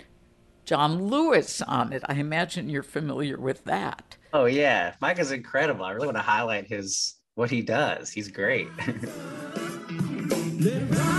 John 0.67 1.09
Lewis 1.09 1.63
on 1.63 1.93
it. 1.93 2.03
I 2.07 2.15
imagine 2.15 2.69
you're 2.69 2.83
familiar 2.83 3.41
with 3.41 3.65
that. 3.65 4.17
Oh 4.33 4.45
yeah, 4.45 4.95
Mike 5.01 5.19
is 5.19 5.33
incredible. 5.33 5.85
I 5.85 5.93
really 5.93 6.07
want 6.07 6.19
to 6.19 6.23
highlight 6.23 6.67
his 6.67 7.17
what 7.35 7.51
he 7.51 7.63
does. 7.63 8.11
He's 8.11 8.29
great. 8.29 8.69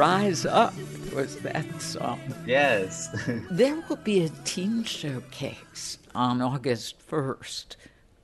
Rise 0.00 0.46
Up 0.46 0.72
was 1.14 1.36
that 1.40 1.82
song. 1.82 2.20
yes. 2.46 3.14
There 3.50 3.82
will 3.86 3.96
be 3.96 4.24
a 4.24 4.30
teen 4.46 4.82
showcase 4.82 5.98
on 6.14 6.40
August 6.40 6.94
1st. 7.10 7.76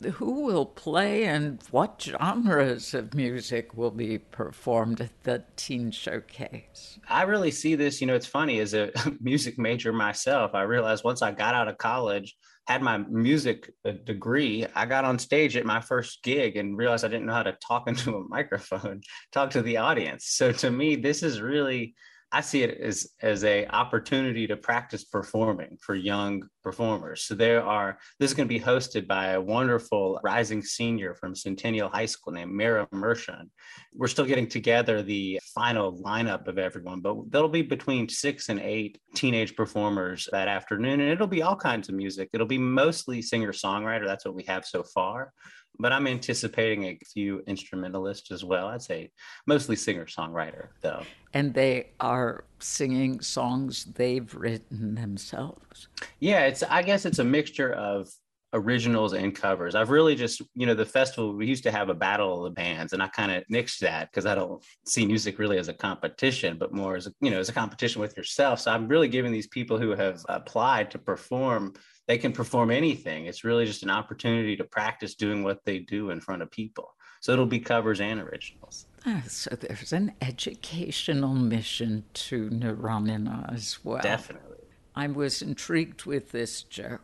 Who 0.03 0.45
will 0.45 0.67
play 0.67 1.25
and 1.25 1.63
what 1.71 2.03
genres 2.03 2.93
of 2.93 3.15
music 3.15 3.75
will 3.75 3.91
be 3.91 4.19
performed 4.19 5.01
at 5.01 5.23
the 5.23 5.45
teen 5.57 5.91
showcase? 5.91 6.99
I 7.09 7.23
really 7.23 7.51
see 7.51 7.75
this, 7.77 8.01
you 8.01 8.07
know, 8.07 8.15
it's 8.15 8.27
funny 8.27 8.61
as 8.61 8.75
a 8.75 8.91
music 9.21 9.59
major 9.59 9.93
myself, 9.93 10.55
I 10.55 10.63
realized 10.63 11.05
once 11.05 11.23
I 11.23 11.33
got 11.33 11.55
out 11.55 11.69
of 11.69 11.79
college, 11.79 12.37
had 12.67 12.83
my 12.83 12.99
music 12.99 13.73
uh, 13.85 13.93
degree, 14.05 14.67
I 14.75 14.87
got 14.87 15.05
on 15.05 15.19
stage 15.19 15.57
at 15.57 15.65
my 15.65 15.81
first 15.81 16.23
gig 16.23 16.57
and 16.57 16.77
realized 16.77 17.05
I 17.05 17.09
didn't 17.09 17.27
know 17.27 17.33
how 17.33 17.45
to 17.45 17.57
talk 17.67 17.85
into 17.89 18.17
a 18.17 18.29
microphone, 18.29 19.01
talk 19.33 19.51
to 19.51 19.63
the 19.63 19.79
audience. 19.79 20.27
So 20.27 20.53
to 20.53 20.71
me, 20.71 20.97
this 20.97 21.23
is 21.23 21.41
really 21.41 21.95
I 22.37 22.43
see 22.43 22.63
it 22.63 22.79
as 22.83 23.09
as 23.23 23.45
a 23.45 23.67
opportunity 23.69 24.47
to 24.47 24.59
practice 24.59 25.05
performing 25.05 25.79
for 25.81 25.95
young 25.95 26.43
performers. 26.63 27.23
So 27.23 27.35
there 27.35 27.65
are 27.65 27.99
this 28.21 28.31
is 28.31 28.37
going 28.37 28.47
to 28.47 28.55
be 28.55 28.61
hosted 28.61 29.07
by 29.07 29.29
a 29.29 29.41
wonderful 29.41 30.21
rising 30.23 30.63
senior 30.63 31.15
from 31.15 31.35
Centennial 31.35 31.89
High 31.89 32.05
School 32.05 32.35
named 32.35 32.53
Mira 32.53 32.87
Mershon. 32.93 33.49
We're 33.95 34.09
still 34.09 34.27
getting 34.27 34.49
together 34.49 35.03
the 35.03 35.41
final 35.55 35.99
lineup 36.03 36.47
of 36.47 36.59
everyone, 36.59 37.01
but 37.01 37.17
there'll 37.31 37.49
be 37.49 37.63
between 37.63 38.07
six 38.07 38.51
and 38.51 38.61
eight 38.61 39.01
teenage 39.15 39.57
performers 39.57 40.29
that 40.31 40.47
afternoon, 40.47 41.01
and 41.01 41.11
it'll 41.11 41.27
be 41.27 41.41
all 41.41 41.57
kinds 41.57 41.89
of 41.89 41.95
music. 41.95 42.29
It'll 42.35 42.47
be 42.47 42.59
mostly 42.59 43.23
singer 43.23 43.53
songwriter. 43.53 44.05
That's 44.05 44.27
what 44.27 44.35
we 44.35 44.45
have 44.45 44.67
so 44.67 44.83
far 44.83 45.33
but 45.79 45.93
I'm 45.93 46.07
anticipating 46.07 46.85
a 46.85 46.99
few 47.05 47.43
instrumentalists 47.47 48.31
as 48.31 48.45
well. 48.45 48.69
I'd 48.69 48.83
say 48.83 49.11
mostly 49.47 49.77
singer 49.77 50.07
songwriter, 50.07 50.69
though. 50.81 51.03
And 51.35 51.53
they 51.55 51.91
are 52.01 52.45
singing 52.59 53.21
songs 53.21 53.85
they've 53.85 54.33
written 54.35 54.95
themselves. 54.95 55.89
Yeah, 56.21 56.47
it's. 56.47 56.63
I 56.63 56.83
guess 56.83 57.05
it's 57.05 57.19
a 57.19 57.25
mixture 57.25 57.73
of 57.73 58.09
originals 58.53 59.13
and 59.13 59.35
covers. 59.35 59.75
I've 59.75 59.91
really 59.91 60.15
just, 60.15 60.41
you 60.55 60.67
know, 60.67 60.75
the 60.75 60.87
festival 60.87 61.35
we 61.35 61.47
used 61.47 61.65
to 61.65 61.73
have 61.73 61.89
a 61.89 61.95
battle 61.95 62.39
of 62.39 62.45
the 62.45 62.55
bands, 62.55 62.93
and 62.93 63.03
I 63.03 63.09
kind 63.09 63.33
of 63.33 63.45
nixed 63.53 63.81
that 63.81 64.11
because 64.11 64.27
I 64.27 64.35
don't 64.35 64.65
see 64.87 65.07
music 65.07 65.39
really 65.39 65.59
as 65.59 65.69
a 65.69 65.75
competition, 65.75 66.57
but 66.59 66.73
more 66.73 66.97
as 66.97 67.07
a, 67.07 67.13
you 67.21 67.31
know, 67.31 67.39
as 67.39 67.49
a 67.49 67.53
competition 67.53 68.01
with 68.01 68.17
yourself. 68.17 68.61
So 68.61 68.71
I'm 68.71 68.89
really 68.89 69.09
giving 69.09 69.33
these 69.33 69.49
people 69.49 69.79
who 69.79 69.91
have 69.91 70.25
applied 70.29 70.91
to 70.93 70.99
perform 70.99 71.75
they 72.07 72.19
can 72.19 72.33
perform 72.33 72.71
anything. 72.71 73.27
It's 73.27 73.45
really 73.45 73.67
just 73.67 73.83
an 73.83 73.91
opportunity 73.91 74.57
to 74.57 74.65
practice 74.65 75.15
doing 75.15 75.43
what 75.43 75.65
they 75.65 75.81
do 75.81 76.11
in 76.11 76.21
front 76.21 76.43
of 76.43 76.51
people. 76.51 76.95
So 77.21 77.33
it'll 77.33 77.47
be 77.47 77.59
covers 77.59 78.01
and 78.01 78.21
originals. 78.21 78.87
Ah, 79.05 79.23
so 79.27 79.51
there's 79.57 79.93
an 79.93 80.13
educational 80.21 81.35
mission 81.35 82.05
to 82.15 82.49
Neranenah 82.51 83.53
as 83.53 83.79
well. 83.83 84.03
Definitely. 84.03 84.59
I 84.95 85.09
was 85.09 85.43
intrigued 85.43 86.05
with 86.05 86.31
this, 86.31 86.63
Joe. 86.63 86.99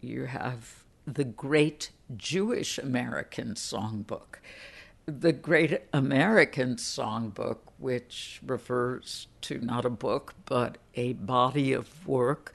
You 0.00 0.24
have 0.24 0.84
the 1.14 1.24
Great 1.24 1.90
Jewish 2.16 2.78
American 2.78 3.54
Songbook. 3.54 4.40
The 5.06 5.32
Great 5.32 5.82
American 5.92 6.76
Songbook, 6.76 7.58
which 7.78 8.40
refers 8.44 9.26
to 9.42 9.58
not 9.58 9.86
a 9.86 9.90
book, 9.90 10.34
but 10.44 10.76
a 10.94 11.14
body 11.14 11.72
of 11.72 12.06
work 12.06 12.54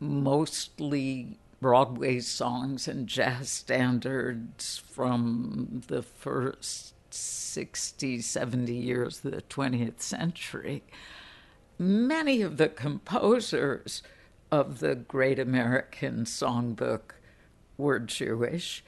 mostly 0.00 1.38
Broadway 1.60 2.20
songs 2.20 2.88
and 2.88 3.06
jazz 3.06 3.50
standards 3.50 4.82
from 4.90 5.82
the 5.88 6.02
first 6.02 6.94
60, 7.10 8.20
70 8.20 8.74
years 8.74 9.24
of 9.24 9.30
the 9.30 9.42
20th 9.42 10.00
century. 10.00 10.82
Many 11.78 12.42
of 12.42 12.56
the 12.56 12.68
composers 12.68 14.02
of 14.50 14.80
the 14.80 14.94
Great 14.94 15.38
American 15.38 16.24
Songbook 16.24 17.14
were 17.76 17.98
Jewish. 17.98 18.84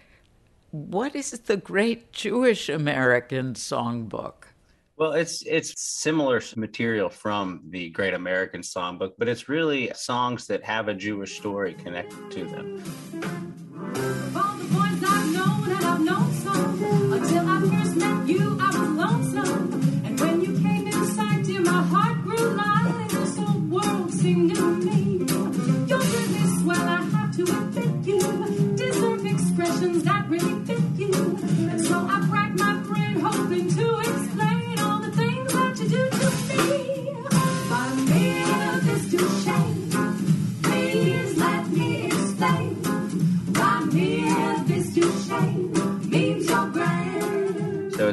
What 0.71 1.15
is 1.15 1.31
the 1.31 1.57
Great 1.57 2.13
Jewish 2.13 2.69
American 2.69 3.55
Songbook? 3.55 4.45
Well, 4.97 5.13
it's 5.13 5.43
it's 5.43 5.75
similar 5.77 6.41
material 6.57 7.11
from 7.11 7.61
the 7.69 7.91
Great 7.91 8.15
American 8.15 8.63
Songbook, 8.63 9.13
but 9.19 9.29
it's 9.29 9.49
really 9.49 9.93
songs 9.95 10.47
that 10.47 10.65
have 10.65 10.89
a 10.89 10.95
Jewish 10.95 11.37
story 11.37 11.75
connected 11.75 12.31
to 12.31 12.45
them. 12.47 13.66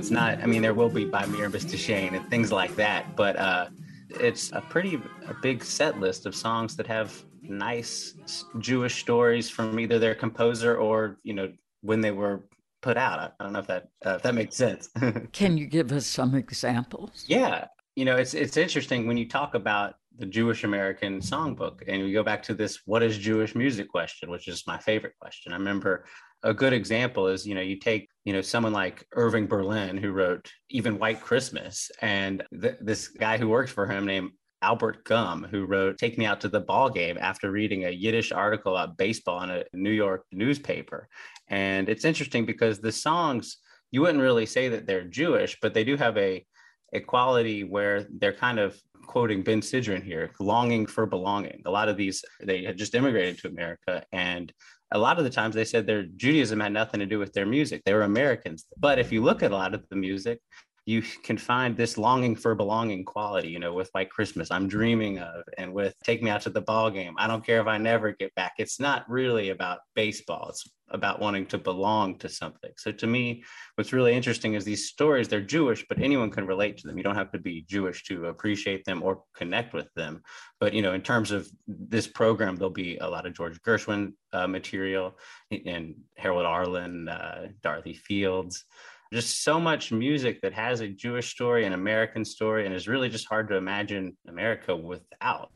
It's 0.03 0.12
not. 0.12 0.43
I 0.43 0.48
mean, 0.48 0.62
there 0.62 0.74
will 0.74 0.89
be 0.89 1.05
by 1.05 1.25
Mir 1.27 1.50
Shane 1.50 2.13
and 2.13 2.29
things 2.29 2.51
like 2.51 2.75
that, 2.75 3.15
but 3.15 3.38
uh, 3.38 3.67
it's 4.10 4.51
a 4.51 4.60
pretty 4.60 5.01
a 5.29 5.33
big 5.41 5.63
set 5.63 5.98
list 5.98 6.25
of 6.25 6.36
songs 6.36 6.75
that 6.75 6.86
have 6.88 7.24
nice 7.41 8.13
Jewish 8.60 9.00
stories 9.00 9.50
from 9.50 9.79
either 9.79 10.00
their 10.00 10.13
composer 10.13 10.75
or 10.75 11.19
you 11.24 11.33
know 11.33 11.53
when 11.79 12.01
they 12.01 12.12
were 12.12 12.43
put 12.81 12.98
out. 12.98 13.17
I, 13.17 13.29
I 13.39 13.43
don't 13.45 13.53
know 13.53 13.60
if 13.60 13.67
that 13.67 13.88
uh, 14.05 14.15
if 14.15 14.24
that 14.24 14.36
makes 14.36 14.57
sense. 14.57 14.89
Can 15.31 15.55
you 15.57 15.67
give 15.67 15.89
us 15.93 16.05
some 16.05 16.36
examples? 16.36 17.24
yeah, 17.29 17.67
you 17.95 18.03
know, 18.03 18.17
it's 18.17 18.33
it's 18.33 18.57
interesting 18.57 19.07
when 19.07 19.15
you 19.15 19.29
talk 19.29 19.55
about 19.55 19.95
the 20.17 20.25
Jewish 20.25 20.65
American 20.65 21.22
Songbook 21.22 21.81
and 21.88 22.03
we 22.03 22.12
go 22.12 22.24
back 22.24 22.43
to 22.43 22.53
this 22.53 22.81
"What 22.86 23.03
is 23.03 23.17
Jewish 23.17 23.55
music?" 23.55 23.88
question, 23.88 24.29
which 24.29 24.50
is 24.50 24.67
my 24.67 24.77
favorite 24.79 25.13
question. 25.17 25.53
I 25.53 25.55
remember 25.55 26.03
a 26.43 26.53
good 26.53 26.73
example 26.73 27.27
is, 27.27 27.47
you 27.47 27.55
know, 27.55 27.62
you 27.62 27.77
take, 27.77 28.09
you 28.25 28.33
know, 28.33 28.41
someone 28.41 28.73
like 28.73 29.05
Irving 29.13 29.47
Berlin 29.47 29.97
who 29.97 30.12
wrote 30.12 30.51
even 30.69 31.00
White 31.00 31.21
Christmas, 31.21 31.89
and 32.01 32.43
th- 32.62 32.77
this 32.81 33.07
guy 33.07 33.38
who 33.38 33.47
worked 33.47 33.71
for 33.71 33.88
him 33.88 34.05
named 34.05 34.31
Albert 34.62 35.03
Gumm, 35.05 35.50
who 35.50 35.65
wrote 35.65 35.97
Take 35.97 36.17
Me 36.17 36.25
Out 36.25 36.41
to 36.41 36.50
the 36.50 36.62
Ball 36.62 36.89
Game 36.89 37.17
after 37.19 37.51
reading 37.51 37.85
a 37.85 37.89
Yiddish 37.89 38.31
article 38.31 38.75
about 38.75 38.97
baseball 38.97 39.41
in 39.43 39.50
a 39.50 39.63
New 39.73 39.91
York 39.91 40.25
newspaper. 40.31 41.07
And 41.47 41.89
it's 41.89 42.05
interesting 42.05 42.45
because 42.45 42.79
the 42.79 42.91
songs, 42.91 43.57
you 43.91 44.01
wouldn't 44.01 44.23
really 44.23 44.45
say 44.45 44.69
that 44.69 44.85
they're 44.88 45.03
Jewish, 45.03 45.57
but 45.62 45.73
they 45.73 45.83
do 45.83 45.97
have 45.97 46.17
a, 46.17 46.45
a 46.93 47.01
quality 47.01 47.63
where 47.63 48.05
they're 48.19 48.33
kind 48.33 48.57
of 48.57 48.79
quoting 49.05 49.43
Ben 49.43 49.59
Sidran 49.59 50.01
here, 50.01 50.31
longing 50.39 50.85
for 50.85 51.05
belonging. 51.05 51.62
A 51.65 51.71
lot 51.71 51.89
of 51.89 51.97
these, 51.97 52.23
they 52.41 52.63
had 52.63 52.77
just 52.77 52.95
immigrated 52.95 53.38
to 53.39 53.50
America. 53.50 54.03
And 54.13 54.51
a 54.93 54.97
lot 54.97 55.17
of 55.17 55.23
the 55.23 55.29
times 55.29 55.55
they 55.55 55.65
said 55.65 55.85
their 55.85 56.03
Judaism 56.03 56.59
had 56.59 56.71
nothing 56.71 57.00
to 57.00 57.05
do 57.05 57.19
with 57.19 57.33
their 57.33 57.47
music. 57.47 57.81
They 57.83 57.93
were 57.93 58.03
Americans. 58.03 58.65
But 58.77 59.00
if 59.00 59.12
you 59.12 59.23
look 59.23 59.41
at 59.41 59.51
a 59.51 59.55
lot 59.55 59.73
of 59.73 59.83
the 59.89 59.95
music, 59.95 60.39
you 60.85 61.01
can 61.01 61.37
find 61.37 61.77
this 61.77 61.97
longing 61.97 62.35
for 62.35 62.55
belonging 62.55 63.05
quality, 63.05 63.47
you 63.47 63.59
know, 63.59 63.73
with 63.73 63.89
like 63.95 64.09
Christmas, 64.09 64.51
I'm 64.51 64.67
dreaming 64.67 65.19
of, 65.19 65.43
and 65.57 65.73
with 65.73 65.95
Take 66.03 66.21
Me 66.21 66.29
Out 66.29 66.41
to 66.41 66.49
the 66.49 66.61
Ball 66.61 66.91
Game. 66.91 67.15
I 67.17 67.27
don't 67.27 67.45
care 67.45 67.61
if 67.61 67.67
I 67.67 67.77
never 67.77 68.11
get 68.11 68.35
back. 68.35 68.53
It's 68.57 68.79
not 68.81 69.09
really 69.09 69.49
about 69.49 69.79
baseball. 69.95 70.47
It's 70.49 70.69
about 70.89 71.21
wanting 71.21 71.45
to 71.47 71.57
belong 71.57 72.17
to 72.19 72.27
something. 72.27 72.71
So 72.77 72.91
to 72.91 73.07
me, 73.07 73.43
what's 73.75 73.93
really 73.93 74.13
interesting 74.13 74.53
is 74.53 74.65
these 74.65 74.89
stories, 74.89 75.27
they're 75.27 75.41
Jewish, 75.41 75.85
but 75.87 75.99
anyone 75.99 76.29
can 76.29 76.45
relate 76.45 76.77
to 76.77 76.87
them. 76.87 76.97
You 76.97 77.03
don't 77.03 77.15
have 77.15 77.31
to 77.31 77.39
be 77.39 77.65
Jewish 77.67 78.03
to 78.05 78.25
appreciate 78.25 78.83
them 78.83 79.01
or 79.01 79.23
connect 79.35 79.73
with 79.73 79.87
them. 79.95 80.21
But, 80.59 80.73
you 80.73 80.81
know, 80.81 80.93
in 80.93 81.01
terms 81.01 81.31
of 81.31 81.47
this 81.67 82.07
program, 82.07 82.57
there'll 82.57 82.69
be 82.71 82.97
a 82.97 83.09
lot 83.09 83.25
of 83.25 83.33
George 83.33 83.59
Gershwin 83.61 84.13
uh, 84.33 84.47
material 84.47 85.17
and 85.65 85.95
Harold 86.17 86.45
Arlen, 86.45 87.07
uh, 87.07 87.47
Dorothy 87.63 87.93
Fields 87.93 88.65
just 89.13 89.43
so 89.43 89.60
much 89.60 89.91
music 89.91 90.41
that 90.41 90.53
has 90.53 90.82
a 90.82 90.88
Jewish 90.88 91.29
story, 91.29 91.65
an 91.65 91.74
American 91.74 92.25
story, 92.25 92.65
and 92.65 92.74
is 92.74 92.88
really 92.88 93.10
just 93.10 93.27
hard 93.27 93.48
to 93.50 93.55
imagine 93.55 94.17
America 94.27 94.75
without. 94.75 95.51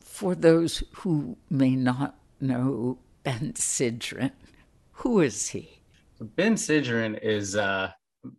For 0.00 0.34
those 0.36 0.82
who 0.94 1.36
may 1.50 1.74
not 1.74 2.16
know 2.40 2.98
Ben 3.24 3.52
Sidran, 3.54 4.30
who 4.92 5.20
is 5.20 5.48
he? 5.48 5.80
Ben 6.20 6.54
Sidran 6.54 7.18
is, 7.20 7.56
uh, 7.56 7.90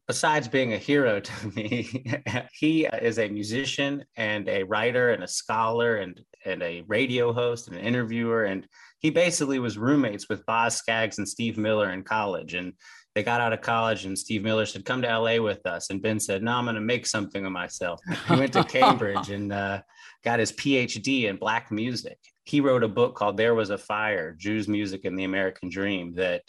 besides 0.07 0.47
being 0.47 0.73
a 0.73 0.77
hero 0.77 1.19
to 1.29 1.47
me, 1.49 2.05
he 2.53 2.85
is 2.85 3.19
a 3.19 3.27
musician 3.27 4.05
and 4.15 4.47
a 4.47 4.63
writer 4.63 5.11
and 5.11 5.23
a 5.23 5.27
scholar 5.27 5.97
and, 5.97 6.21
and 6.45 6.63
a 6.63 6.83
radio 6.87 7.33
host 7.33 7.67
and 7.67 7.75
an 7.75 7.83
interviewer. 7.83 8.45
And 8.45 8.65
he 8.99 9.09
basically 9.09 9.59
was 9.59 9.77
roommates 9.77 10.29
with 10.29 10.45
Boz 10.45 10.77
Scaggs 10.77 11.17
and 11.17 11.27
Steve 11.27 11.57
Miller 11.57 11.91
in 11.91 12.03
college. 12.03 12.53
And 12.53 12.73
they 13.15 13.23
got 13.23 13.39
out 13.39 13.53
of 13.53 13.61
college 13.61 14.05
and 14.05 14.19
Steve 14.19 14.43
Miller 14.43 14.65
said, 14.65 14.83
come 14.83 15.01
to 15.01 15.07
LA 15.07 15.41
with 15.41 15.65
us. 15.65 15.89
And 15.89 16.01
Ben 16.01 16.19
said, 16.19 16.43
no, 16.43 16.51
I'm 16.51 16.65
going 16.65 16.75
to 16.75 16.81
make 16.81 17.07
something 17.07 17.45
of 17.45 17.51
myself. 17.51 18.01
He 18.27 18.35
went 18.35 18.51
to 18.53 18.63
Cambridge 18.65 19.29
and 19.29 19.53
uh, 19.53 19.81
got 20.23 20.39
his 20.39 20.51
PhD 20.51 21.23
in 21.23 21.37
black 21.37 21.71
music. 21.71 22.19
He 22.43 22.59
wrote 22.59 22.83
a 22.83 22.89
book 22.89 23.15
called 23.15 23.37
There 23.37 23.55
Was 23.55 23.69
a 23.69 23.77
Fire, 23.77 24.35
Jews 24.37 24.67
Music 24.67 25.05
and 25.05 25.17
the 25.17 25.23
American 25.23 25.69
Dream 25.69 26.13
that 26.15 26.41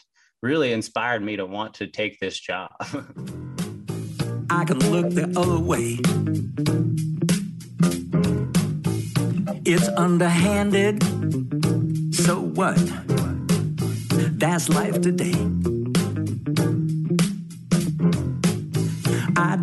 really 0.43 0.73
inspired 0.73 1.23
me 1.23 1.37
to 1.37 1.47
want 1.47 1.75
to 1.75 1.87
take 1.87 2.19
this 2.19 2.39
job. 2.39 2.73
I 4.51 4.65
can 4.65 4.81
look 4.91 5.11
the 5.11 5.33
other 5.37 5.61
way. 5.61 5.99
It's 9.65 9.89
underhanded. 9.97 11.03
So 12.13 12.41
what? 12.41 12.77
That's 14.39 14.69
life 14.69 15.01
today. 15.01 15.76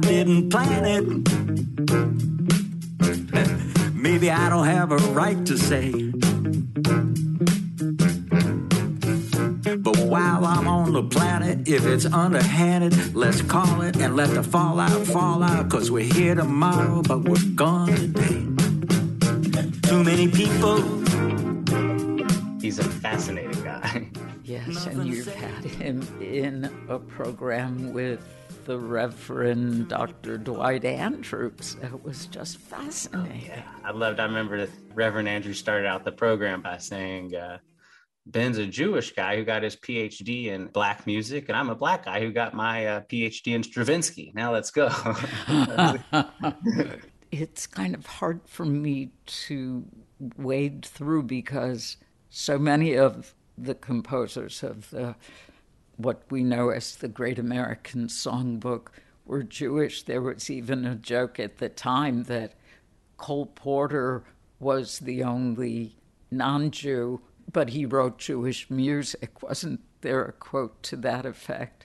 Didn't 0.04 0.50
plan 0.50 0.86
it. 0.86 1.04
Maybe 3.94 4.30
I 4.30 4.50
don't 4.50 4.66
have 4.66 4.92
a 4.92 4.98
right 5.14 5.46
to 5.46 5.58
say. 5.58 5.92
But 9.78 9.98
while 9.98 10.46
I'm 10.46 10.68
on 10.68 10.94
the 10.94 11.04
planet, 11.04 11.68
if 11.68 11.86
it's 11.86 12.06
underhanded, 12.06 13.16
let's 13.16 13.42
call 13.42 13.82
it 13.82 13.98
and 13.98 14.16
let 14.16 14.30
the 14.34 14.44
fallout 14.44 15.06
fall 15.08 15.42
out. 15.44 15.70
Cause 15.70 15.90
we're 15.90 16.14
here 16.14 16.36
tomorrow, 16.36 17.02
but 17.02 17.20
we're 17.24 17.44
gone 17.56 17.88
today. 17.88 18.46
Too 19.90 20.04
many 20.04 20.28
people. 20.28 20.78
He's 22.60 22.80
a 22.80 22.84
fascinating 22.84 23.64
guy. 23.64 24.10
Yes, 24.44 24.86
and 24.86 25.06
you've 25.08 25.34
had 25.34 25.64
him 25.64 26.02
in 26.22 26.70
a 26.90 27.00
program 27.00 27.94
with 27.94 28.20
the 28.66 28.80
Reverend 28.80 29.90
Dr. 29.90 30.38
Dwight 30.38 30.86
Andrews. 30.86 31.78
It 31.82 32.04
was 32.04 32.28
just 32.28 32.58
fascinating. 32.58 33.46
Yeah, 33.48 33.64
I 33.84 33.92
loved. 33.92 34.20
I 34.20 34.26
remember 34.26 34.58
that 34.58 34.70
Reverend 34.94 35.28
Andrews 35.28 35.60
started 35.60 35.88
out 35.88 36.06
the 36.06 36.12
program 36.12 36.62
by 36.62 36.78
saying, 36.78 37.36
uh, 37.36 37.58
"Ben's 38.26 38.58
a 38.58 38.66
Jewish 38.66 39.14
guy 39.14 39.36
who 39.36 39.44
got 39.44 39.64
his 39.64 39.76
PhD 39.76 40.48
in 40.48 40.68
black 40.68 41.06
music, 41.06 41.50
and 41.50 41.58
I'm 41.58 41.70
a 41.70 41.76
black 41.76 42.06
guy 42.06 42.20
who 42.22 42.32
got 42.32 42.54
my 42.54 42.86
uh, 42.86 43.02
PhD 43.02 43.54
in 43.54 43.64
Stravinsky. 43.64 44.32
Now 44.36 44.54
let's 44.54 44.72
go." 44.72 44.90
it's 47.32 47.68
kind 47.68 47.96
of 47.96 48.06
hard 48.06 48.42
for 48.46 48.66
me 48.66 49.12
to 49.26 49.86
wade 50.38 50.86
through 50.86 51.24
because 51.24 51.98
so 52.30 52.58
many 52.58 52.96
of 52.96 53.34
the 53.58 53.76
composers 53.76 54.64
of 54.64 54.90
the 54.90 55.16
what 55.98 56.24
we 56.30 56.44
know 56.44 56.70
as 56.70 56.96
the 56.96 57.08
Great 57.08 57.40
American 57.40 58.08
Songbook 58.08 58.88
were 59.26 59.44
Jewish. 59.44 60.04
There 60.04 60.22
was 60.22 60.50
even 60.50 60.86
a 60.86 60.96
joke 60.96 61.40
at 61.40 61.58
the 61.58 61.70
time 61.70 62.24
that 62.24 62.54
Cole 63.18 63.46
Porter 63.48 64.24
was 64.60 65.00
the 65.00 65.24
only 65.24 65.96
non 66.32 66.72
Jew, 66.72 67.22
but 67.52 67.70
he 67.70 67.86
wrote 67.86 68.18
Jewish 68.18 68.70
music. 68.70 69.44
Wasn't 69.44 69.82
there 70.02 70.26
a 70.26 70.32
quote 70.32 70.82
to 70.84 70.96
that 70.98 71.26
effect? 71.26 71.83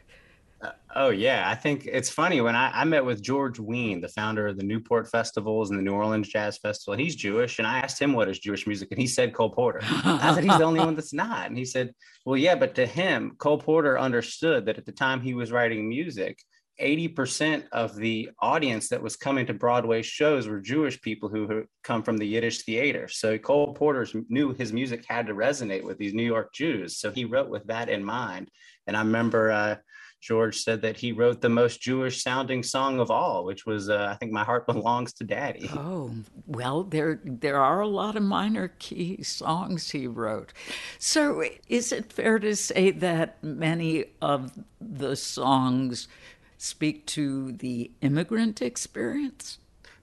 Oh 1.00 1.11
yeah, 1.11 1.48
I 1.48 1.54
think 1.54 1.87
it's 1.87 2.11
funny 2.11 2.40
when 2.40 2.56
I, 2.56 2.72
I 2.74 2.82
met 2.82 3.04
with 3.04 3.22
George 3.22 3.61
Wein, 3.61 4.00
the 4.00 4.08
founder 4.08 4.48
of 4.48 4.56
the 4.56 4.64
Newport 4.64 5.08
Festivals 5.08 5.70
and 5.70 5.78
the 5.78 5.82
New 5.84 5.92
Orleans 5.92 6.28
Jazz 6.28 6.58
Festival. 6.58 6.98
He's 6.98 7.14
Jewish, 7.14 7.61
and 7.61 7.68
I 7.68 7.78
asked 7.78 8.02
him 8.02 8.14
what 8.14 8.28
is 8.28 8.40
Jewish 8.40 8.66
music, 8.66 8.88
and 8.90 9.00
he 9.00 9.06
said 9.06 9.32
Cole 9.32 9.50
Porter. 9.50 9.78
I 9.82 10.34
said 10.34 10.42
he's 10.42 10.58
the 10.58 10.64
only 10.64 10.80
one 10.80 10.96
that's 10.96 11.12
not, 11.12 11.46
and 11.46 11.56
he 11.56 11.64
said, 11.64 11.94
"Well, 12.26 12.37
yeah, 12.37 12.56
but 12.56 12.74
to 12.74 12.84
him, 12.84 13.37
Cole 13.38 13.58
Porter 13.58 13.96
understood 13.96 14.66
that 14.66 14.76
at 14.76 14.87
the 14.87 14.92
time 14.92 15.20
he 15.20 15.34
was 15.34 15.52
writing 15.52 15.88
music, 15.88 16.40
80% 16.80 17.68
of 17.70 17.94
the 17.94 18.30
audience 18.40 18.88
that 18.88 19.00
was 19.00 19.14
coming 19.14 19.46
to 19.46 19.54
Broadway 19.54 20.02
shows 20.02 20.48
were 20.48 20.61
Jewish 20.61 21.00
people 21.00 21.28
who 21.28 21.46
had 21.46 21.64
come 21.84 22.02
from 22.02 22.16
the 22.18 22.26
Yiddish 22.26 22.64
theater. 22.64 23.06
So 23.06 23.38
Cole 23.38 23.72
Porter 23.72 24.04
knew 24.28 24.52
his 24.52 24.72
music 24.72 25.04
had 25.06 25.28
to 25.28 25.34
resonate 25.34 25.84
with 25.84 25.98
these 25.98 26.14
New 26.14 26.24
York 26.24 26.52
Jews. 26.52 26.98
So 26.98 27.12
he 27.12 27.24
wrote 27.24 27.50
with 27.50 27.68
that 27.68 27.88
in 27.88 28.04
mind. 28.04 28.50
And 28.87 28.96
I 28.96 29.00
remember 29.00 29.50
uh, 29.50 29.76
George 30.20 30.59
said 30.59 30.83
that 30.83 30.96
he 30.96 31.12
wrote 31.12 31.40
the 31.40 31.48
most 31.48 31.81
Jewish 31.81 32.22
sounding 32.22 32.62
song 32.62 32.98
of 32.98 33.11
all, 33.11 33.44
which 33.44 33.66
was, 33.66 33.88
uh, 33.88 34.09
I 34.11 34.16
think, 34.16 34.33
My 34.33 34.44
Heart 34.44 34.66
Belongs 34.66 35.12
to 35.14 35.24
Daddy. 35.24 35.70
Oh, 35.72 36.11
well, 36.46 36.83
there, 36.83 37.20
there 37.24 37.61
are 37.61 37.81
a 37.81 37.87
lot 37.87 38.16
of 38.16 38.22
minor 38.22 38.72
key 38.78 39.22
songs 39.22 39.90
he 39.90 40.07
wrote. 40.07 40.52
So 40.98 41.44
is 41.68 41.92
it 41.92 42.12
fair 42.12 42.38
to 42.40 42.57
say 42.57 42.90
that 42.90 43.42
many 43.44 44.07
of 44.20 44.52
the 44.81 45.14
songs 45.14 46.09
speak 46.57 47.07
to 47.07 47.52
the 47.52 47.92
immigrant 48.00 48.61
experience? 48.61 49.59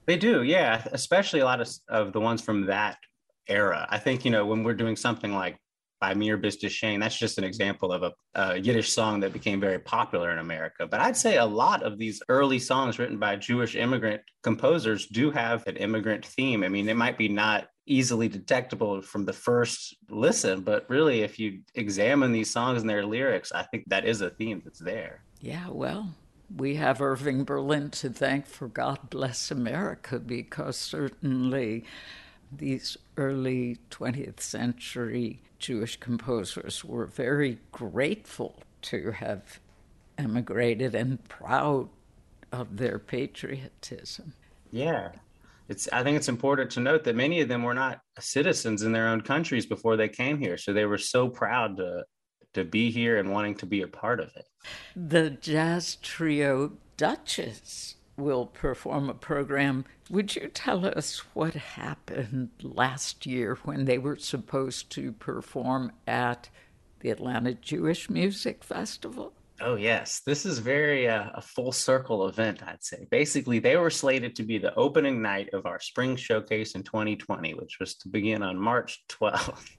They 0.06 0.16
do, 0.16 0.42
yeah, 0.42 0.86
especially 0.92 1.40
a 1.40 1.44
lot 1.44 1.60
of, 1.60 1.68
of 1.88 2.12
the 2.12 2.20
ones 2.20 2.40
from 2.40 2.66
that 2.66 2.96
era. 3.48 3.86
I 3.90 3.98
think, 3.98 4.24
you 4.24 4.30
know, 4.30 4.46
when 4.46 4.62
we're 4.62 4.74
doing 4.74 4.96
something 4.96 5.34
like 5.34 5.58
by 6.00 6.14
Mir 6.14 6.40
Shane. 6.52 7.00
That's 7.00 7.18
just 7.18 7.38
an 7.38 7.44
example 7.44 7.92
of 7.92 8.02
a, 8.02 8.12
a, 8.34 8.56
Yiddish 8.58 8.92
song 8.92 9.20
that 9.20 9.32
became 9.32 9.60
very 9.60 9.78
popular 9.78 10.30
in 10.30 10.38
America. 10.38 10.86
But 10.86 11.00
I'd 11.00 11.16
say 11.16 11.36
a 11.36 11.44
lot 11.44 11.82
of 11.82 11.98
these 11.98 12.22
early 12.28 12.58
songs 12.58 12.98
written 12.98 13.18
by 13.18 13.36
Jewish 13.36 13.76
immigrant 13.76 14.22
composers 14.42 15.06
do 15.06 15.30
have 15.30 15.66
an 15.66 15.76
immigrant 15.76 16.24
theme. 16.24 16.62
I 16.62 16.68
mean, 16.68 16.88
it 16.88 16.96
might 16.96 17.18
be 17.18 17.28
not 17.28 17.68
easily 17.86 18.28
detectable 18.28 19.00
from 19.00 19.24
the 19.24 19.32
first 19.32 19.96
listen, 20.10 20.60
but 20.60 20.88
really, 20.90 21.22
if 21.22 21.38
you 21.38 21.60
examine 21.74 22.32
these 22.32 22.50
songs 22.50 22.80
and 22.80 22.90
their 22.90 23.06
lyrics, 23.06 23.52
I 23.52 23.62
think 23.62 23.84
that 23.88 24.04
is 24.04 24.20
a 24.20 24.30
theme 24.30 24.62
that's 24.64 24.80
there. 24.80 25.22
Yeah, 25.40 25.68
well, 25.68 26.14
we 26.54 26.76
have 26.76 27.00
Irving 27.00 27.44
Berlin 27.44 27.90
to 27.90 28.10
thank 28.10 28.46
for 28.46 28.68
God 28.68 29.10
Bless 29.10 29.50
America 29.50 30.18
because 30.18 30.76
certainly 30.76 31.84
these 32.58 32.96
early 33.16 33.78
20th 33.90 34.40
century 34.40 35.40
Jewish 35.58 35.98
composers 35.98 36.84
were 36.84 37.06
very 37.06 37.58
grateful 37.72 38.62
to 38.82 39.10
have 39.12 39.60
emigrated 40.18 40.94
and 40.94 41.22
proud 41.28 41.88
of 42.52 42.76
their 42.76 42.98
patriotism. 42.98 44.34
Yeah. 44.70 45.12
It's 45.68 45.88
I 45.92 46.02
think 46.02 46.16
it's 46.16 46.28
important 46.28 46.70
to 46.72 46.80
note 46.80 47.04
that 47.04 47.16
many 47.16 47.40
of 47.40 47.48
them 47.48 47.62
were 47.62 47.74
not 47.74 48.00
citizens 48.20 48.82
in 48.82 48.92
their 48.92 49.08
own 49.08 49.20
countries 49.20 49.66
before 49.66 49.96
they 49.96 50.08
came 50.08 50.38
here. 50.38 50.56
So 50.56 50.72
they 50.72 50.86
were 50.86 50.98
so 50.98 51.28
proud 51.28 51.76
to 51.78 52.04
to 52.54 52.64
be 52.64 52.90
here 52.90 53.18
and 53.18 53.30
wanting 53.30 53.54
to 53.56 53.66
be 53.66 53.82
a 53.82 53.88
part 53.88 54.20
of 54.20 54.30
it. 54.36 54.46
The 54.94 55.30
jazz 55.30 55.96
trio 55.96 56.72
Duchess 56.96 57.96
will 58.16 58.46
perform 58.46 59.08
a 59.08 59.14
program. 59.14 59.84
Would 60.10 60.36
you 60.36 60.48
tell 60.48 60.86
us 60.86 61.18
what 61.34 61.54
happened 61.54 62.50
last 62.62 63.26
year 63.26 63.58
when 63.64 63.84
they 63.84 63.98
were 63.98 64.16
supposed 64.16 64.90
to 64.92 65.12
perform 65.12 65.92
at 66.06 66.48
the 67.00 67.10
Atlanta 67.10 67.54
Jewish 67.54 68.08
Music 68.08 68.64
Festival? 68.64 69.32
Oh 69.60 69.76
yes, 69.76 70.20
this 70.26 70.44
is 70.44 70.58
very 70.58 71.08
uh, 71.08 71.30
a 71.34 71.40
full 71.40 71.72
circle 71.72 72.28
event. 72.28 72.62
I'd 72.62 72.84
say. 72.84 73.06
Basically, 73.10 73.58
they 73.58 73.76
were 73.76 73.88
slated 73.88 74.36
to 74.36 74.42
be 74.42 74.58
the 74.58 74.74
opening 74.74 75.22
night 75.22 75.48
of 75.54 75.64
our 75.64 75.80
spring 75.80 76.16
showcase 76.16 76.74
in 76.74 76.82
2020, 76.82 77.54
which 77.54 77.78
was 77.80 77.94
to 77.96 78.08
begin 78.08 78.42
on 78.42 78.58
March 78.58 79.02
12th. 79.08 79.70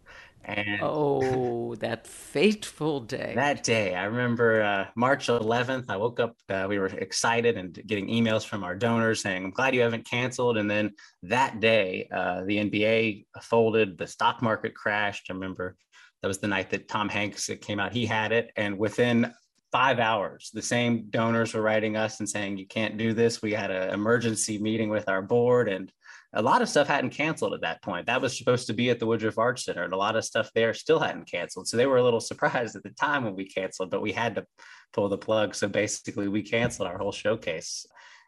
And 0.48 0.80
oh, 0.82 1.76
that 1.76 2.08
fateful 2.08 3.02
day. 3.02 3.34
That 3.36 3.66
day, 3.66 3.96
I 3.96 4.06
remember 4.06 4.62
uh, 4.62 4.86
March 4.96 5.28
11th. 5.28 5.86
I 5.90 5.98
woke 5.98 6.22
up, 6.22 6.38
uh, 6.48 6.68
we 6.70 6.80
were 6.80 6.88
excited 6.88 7.58
and 7.58 7.78
getting 7.86 8.08
emails 8.08 8.46
from 8.46 8.64
our 8.64 8.74
donors 8.74 9.22
saying, 9.22 9.44
I'm 9.44 9.52
glad 9.52 9.76
you 9.76 9.82
haven't 9.82 10.06
canceled. 10.06 10.58
And 10.58 10.72
then 10.72 10.94
that 11.24 11.60
day, 11.60 12.08
uh, 12.14 12.46
the 12.46 12.58
NBA 12.58 13.26
folded, 13.42 13.98
the 13.98 14.08
stock 14.08 14.42
market 14.42 14.74
crashed. 14.74 15.28
I 15.30 15.34
remember 15.34 15.76
that 16.22 16.30
was 16.30 16.40
the 16.40 16.48
night 16.48 16.70
that 16.70 16.88
Tom 16.88 17.10
Hanks 17.10 17.50
came 17.62 17.82
out. 17.82 17.92
He 17.92 18.06
had 18.06 18.32
it. 18.32 18.52
And 18.56 18.78
within 18.78 19.34
five 19.74 20.00
hours, 20.00 20.50
the 20.54 20.62
same 20.62 21.08
donors 21.10 21.54
were 21.54 21.62
writing 21.62 21.98
us 21.98 22.20
and 22.22 22.30
saying, 22.30 22.58
You 22.58 22.68
can't 22.68 22.98
do 22.98 23.14
this. 23.14 23.42
We 23.42 23.52
had 23.52 23.70
an 23.70 23.94
emergency 23.94 24.60
meeting 24.60 24.90
with 24.90 25.10
our 25.10 25.22
board. 25.22 25.68
And 25.68 25.92
a 26.38 26.42
lot 26.42 26.62
of 26.62 26.70
stuff 26.70 26.88
hadn't 26.88 27.10
canceled 27.10 27.56
at 27.56 27.62
that 27.62 27.82
point. 27.82 28.06
That 28.06 28.22
was 28.22 28.38
supposed 28.38 28.68
to 28.68 28.74
be 28.74 28.92
at 28.92 29.00
the 29.00 29.08
Woodruff 29.08 29.40
Arts 29.40 29.66
Center, 29.66 29.84
and 29.84 29.94
a 29.94 29.98
lot 29.98 30.16
of 30.16 30.24
stuff 30.24 30.52
there 30.54 30.74
still 30.74 31.00
hadn't 31.00 31.30
canceled. 31.30 31.68
So 31.68 31.78
they 31.78 31.88
were 31.88 31.98
a 31.98 32.04
little 32.04 32.20
surprised 32.20 32.76
at 32.76 32.84
the 32.84 32.92
time 32.92 33.24
when 33.24 33.36
we 33.36 33.46
canceled, 33.46 33.90
but 33.90 34.04
we 34.04 34.12
had 34.12 34.36
to 34.36 34.46
pull 34.94 35.10
the 35.10 35.18
plug. 35.18 35.56
So 35.56 35.68
basically, 35.68 36.28
we 36.28 36.44
canceled 36.44 36.88
our 36.88 36.98
whole 37.00 37.12
showcase, 37.12 37.88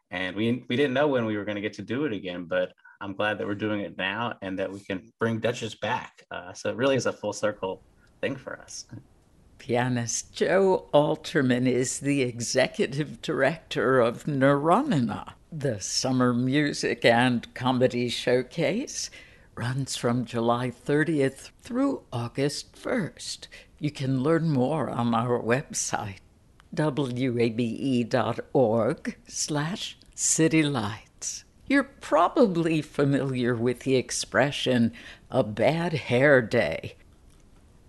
and 0.09 0.35
we 0.35 0.65
we 0.67 0.75
didn't 0.75 0.93
know 0.93 1.07
when 1.07 1.25
we 1.25 1.37
were 1.37 1.45
going 1.45 1.55
to 1.55 1.61
get 1.61 1.73
to 1.73 1.83
do 1.83 2.05
it 2.05 2.13
again. 2.13 2.45
But 2.45 2.73
I'm 2.99 3.13
glad 3.13 3.37
that 3.37 3.47
we're 3.47 3.53
doing 3.53 3.81
it 3.81 3.95
now 3.95 4.33
and 4.41 4.57
that 4.57 4.73
we 4.73 4.79
can 4.79 5.13
bring 5.19 5.39
Duchess 5.39 5.75
back. 5.75 6.23
Uh, 6.31 6.51
so 6.53 6.69
it 6.71 6.75
really 6.75 6.95
is 6.95 7.05
a 7.05 7.13
full 7.13 7.33
circle 7.33 7.83
thing 8.21 8.35
for 8.35 8.59
us. 8.59 8.87
Pianist 9.59 10.33
Joe 10.33 10.89
Alterman 10.93 11.67
is 11.67 11.99
the 11.99 12.21
executive 12.23 13.21
director 13.21 13.99
of 13.99 14.23
Neranenah. 14.23 15.33
The 15.51 15.81
Summer 15.81 16.31
Music 16.31 17.03
and 17.03 17.51
Comedy 17.55 18.07
Showcase 18.07 19.09
runs 19.55 19.95
from 19.95 20.23
July 20.23 20.69
30th 20.69 21.49
through 21.63 22.03
August 22.13 22.75
1st. 22.75 23.47
You 23.79 23.89
can 23.89 24.21
learn 24.21 24.51
more 24.51 24.91
on 24.91 25.15
our 25.15 25.41
website, 25.41 26.19
wabe.org 26.71 28.37
slash 29.27 29.97
citylights. 30.15 31.43
You're 31.65 31.83
probably 31.83 32.83
familiar 32.83 33.55
with 33.55 33.79
the 33.79 33.95
expression, 33.95 34.93
a 35.31 35.43
bad 35.43 35.93
hair 35.93 36.43
day. 36.43 36.95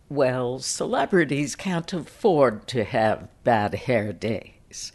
Well, 0.09 0.61
celebrities 0.61 1.57
can't 1.57 1.93
afford 1.93 2.67
to 2.69 2.85
have 2.85 3.29
bad 3.45 3.75
hair 3.75 4.15
days. 4.15 4.93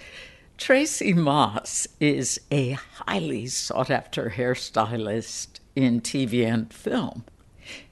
Tracy 0.58 1.14
Moss 1.14 1.86
is 2.00 2.40
a 2.50 2.72
highly 2.72 3.46
sought 3.46 3.92
after 3.92 4.32
hairstylist 4.32 5.60
in 5.76 6.00
TV 6.00 6.46
and 6.46 6.74
film. 6.74 7.26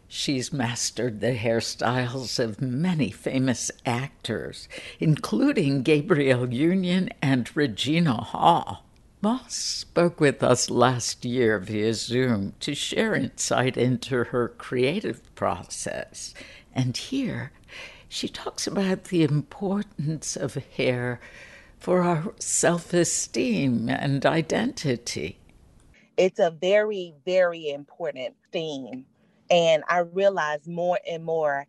She's 0.08 0.54
mastered 0.54 1.20
the 1.20 1.36
hairstyles 1.36 2.40
of 2.40 2.62
many 2.62 3.12
famous 3.12 3.70
actors, 3.86 4.70
including 5.00 5.84
Gabrielle 5.84 6.54
Union 6.54 7.10
and 7.22 7.56
Regina 7.56 8.16
Hall. 8.16 8.86
Moss 9.22 9.54
spoke 9.56 10.22
with 10.22 10.42
us 10.42 10.70
last 10.70 11.26
year 11.26 11.60
via 11.60 11.94
Zoom 11.94 12.54
to 12.62 12.74
share 12.74 13.14
insight 13.14 13.76
into 13.76 14.24
her 14.26 14.48
creative 14.48 15.22
process. 15.36 16.34
And 16.74 16.96
here 16.96 17.52
she 18.08 18.30
talks 18.30 18.68
about 18.68 19.06
the 19.06 19.24
importance 19.24 20.38
of 20.38 20.56
hair 20.56 21.20
for 21.84 22.02
our 22.02 22.34
self 22.40 22.94
esteem 22.94 23.90
and 23.90 24.26
identity. 24.26 25.38
It's 26.16 26.40
a 26.40 26.50
very, 26.50 27.14
very 27.26 27.72
important 27.72 28.36
theme. 28.54 29.06
And 29.52 29.84
I 29.90 30.00
realize 30.00 30.66
more 30.66 30.98
and 31.06 31.26
more 31.26 31.68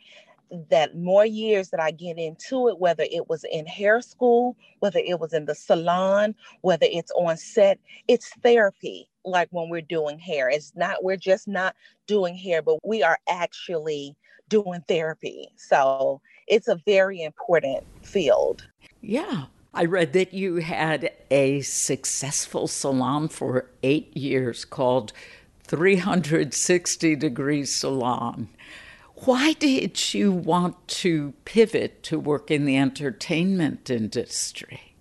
that 0.71 0.97
more 0.97 1.27
years 1.27 1.71
that 1.71 1.81
I 1.81 1.91
get 1.91 2.17
into 2.17 2.69
it, 2.69 2.79
whether 2.79 3.03
it 3.11 3.29
was 3.29 3.45
in 3.51 3.67
hair 3.67 4.01
school, 4.01 4.57
whether 4.79 5.01
it 5.01 5.19
was 5.19 5.33
in 5.33 5.47
the 5.47 5.55
salon, 5.57 6.37
whether 6.61 6.87
it's 6.89 7.11
on 7.17 7.37
set, 7.37 7.81
it's 8.07 8.31
therapy. 8.41 9.09
Like 9.25 9.49
when 9.51 9.69
we're 9.69 9.81
doing 9.81 10.21
hair, 10.21 10.49
it's 10.49 10.73
not, 10.77 11.03
we're 11.03 11.17
just 11.17 11.49
not 11.49 11.75
doing 12.07 12.37
hair, 12.37 12.63
but 12.63 12.79
we 12.87 13.03
are 13.03 13.19
actually 13.29 14.15
doing 14.49 14.85
therapy. 14.87 15.49
So 15.57 16.21
it's 16.47 16.69
a 16.69 16.81
very 16.87 17.21
important 17.21 17.83
field. 18.03 18.65
Yeah. 19.01 19.47
I 19.77 19.87
read 19.87 20.13
that 20.13 20.33
you 20.33 20.57
had 20.57 21.11
a 21.33 21.61
successful 21.63 22.69
salon 22.69 23.27
for 23.27 23.71
eight 23.83 24.17
years 24.17 24.65
called 24.65 25.13
360 25.65 27.17
Degree 27.17 27.65
Salon. 27.65 28.51
Why 29.25 29.55
did 29.55 30.15
you 30.15 30.31
want 30.31 30.87
to 30.87 31.35
pivot 31.45 32.05
to 32.05 32.21
work 32.21 32.53
in 32.53 32.67
the 32.67 32.77
entertainment 32.77 33.91
industry? 33.91 34.94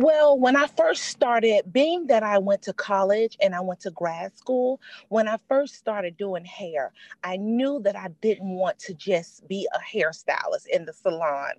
Well, 0.00 0.38
when 0.38 0.54
I 0.54 0.68
first 0.68 1.06
started, 1.06 1.72
being 1.72 2.06
that 2.06 2.22
I 2.22 2.38
went 2.38 2.62
to 2.62 2.72
college 2.72 3.36
and 3.42 3.52
I 3.52 3.60
went 3.60 3.80
to 3.80 3.90
grad 3.90 4.38
school, 4.38 4.80
when 5.08 5.26
I 5.26 5.38
first 5.48 5.74
started 5.74 6.16
doing 6.16 6.44
hair, 6.44 6.92
I 7.24 7.36
knew 7.36 7.80
that 7.82 7.96
I 7.96 8.06
didn't 8.20 8.48
want 8.48 8.78
to 8.80 8.94
just 8.94 9.48
be 9.48 9.66
a 9.74 9.78
hairstylist 9.80 10.68
in 10.72 10.84
the 10.84 10.92
salon. 10.92 11.50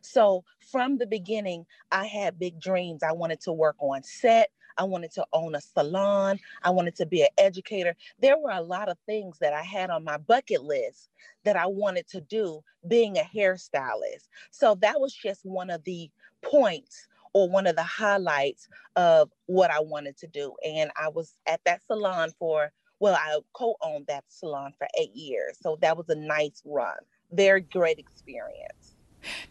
So 0.00 0.44
from 0.60 0.98
the 0.98 1.08
beginning, 1.08 1.66
I 1.90 2.06
had 2.06 2.38
big 2.38 2.60
dreams. 2.60 3.02
I 3.02 3.10
wanted 3.10 3.40
to 3.40 3.52
work 3.52 3.74
on 3.80 4.04
set. 4.04 4.50
I 4.76 4.84
wanted 4.84 5.10
to 5.14 5.26
own 5.32 5.56
a 5.56 5.60
salon. 5.60 6.38
I 6.62 6.70
wanted 6.70 6.94
to 6.96 7.06
be 7.06 7.22
an 7.22 7.30
educator. 7.36 7.96
There 8.20 8.38
were 8.38 8.52
a 8.52 8.62
lot 8.62 8.88
of 8.88 8.96
things 9.06 9.38
that 9.40 9.52
I 9.52 9.62
had 9.62 9.90
on 9.90 10.04
my 10.04 10.18
bucket 10.18 10.62
list 10.62 11.10
that 11.42 11.56
I 11.56 11.66
wanted 11.66 12.06
to 12.10 12.20
do 12.20 12.62
being 12.86 13.18
a 13.18 13.22
hairstylist. 13.22 14.28
So 14.52 14.76
that 14.76 15.00
was 15.00 15.12
just 15.12 15.44
one 15.44 15.68
of 15.68 15.82
the 15.82 16.08
points 16.42 17.08
or 17.34 17.48
one 17.48 17.66
of 17.66 17.76
the 17.76 17.82
highlights 17.82 18.68
of 18.96 19.30
what 19.46 19.70
I 19.70 19.80
wanted 19.80 20.16
to 20.18 20.26
do. 20.26 20.54
And 20.64 20.90
I 20.96 21.08
was 21.08 21.34
at 21.46 21.60
that 21.64 21.82
salon 21.86 22.30
for, 22.38 22.72
well, 23.00 23.14
I 23.14 23.38
co 23.52 23.74
owned 23.82 24.06
that 24.08 24.24
salon 24.28 24.72
for 24.78 24.86
eight 24.98 25.14
years. 25.14 25.58
So 25.60 25.78
that 25.82 25.96
was 25.96 26.08
a 26.08 26.14
nice 26.14 26.62
run. 26.64 26.96
Very 27.32 27.60
great 27.60 27.98
experience. 27.98 28.96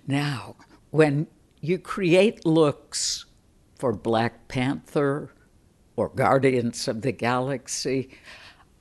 Now, 0.07 0.55
when 0.91 1.27
you 1.61 1.77
create 1.77 2.45
looks 2.45 3.25
for 3.77 3.93
Black 3.93 4.47
Panther 4.47 5.31
or 5.95 6.09
Guardians 6.09 6.87
of 6.87 7.01
the 7.01 7.11
Galaxy, 7.11 8.09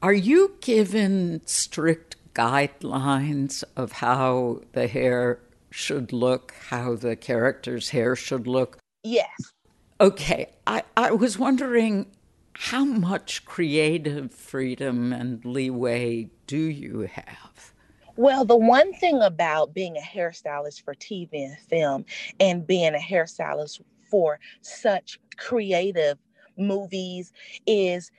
are 0.03 0.13
you 0.13 0.57
given 0.61 1.43
strict 1.47 2.17
guidelines 2.35 3.65
of 3.77 3.93
how 3.93 4.61
the 4.73 4.87
hair 4.87 5.41
should 5.71 6.13
look, 6.13 6.55
how 6.69 6.95
the 6.95 7.17
character's 7.17 7.91
hair 7.91 8.15
should 8.15 8.47
look? 8.47 8.79
Yes. 9.07 9.53
Okay. 10.01 10.51
I, 10.67 10.83
I 10.97 11.13
was 11.13 11.39
wondering 11.39 12.07
how 12.55 12.85
much 12.85 13.45
creative 13.45 14.33
freedom 14.35 15.13
and 15.13 15.45
leeway 15.45 16.31
do 16.49 16.59
you 16.59 17.03
have? 17.03 17.73
Well, 18.17 18.45
the 18.45 18.57
one 18.57 18.93
thing 18.95 19.23
about 19.23 19.75
being 19.75 19.97
a 19.97 20.01
hairstylist 20.01 20.83
for 20.83 20.97
TV 20.97 21.29
and 21.35 21.57
film 21.57 22.05
and 22.41 22.67
being 22.67 22.97
a 22.97 22.99
hairstylist 22.99 23.81
for 24.11 24.41
such 24.61 25.21
creative 25.37 26.19
movies 26.59 27.33
is 27.65 28.11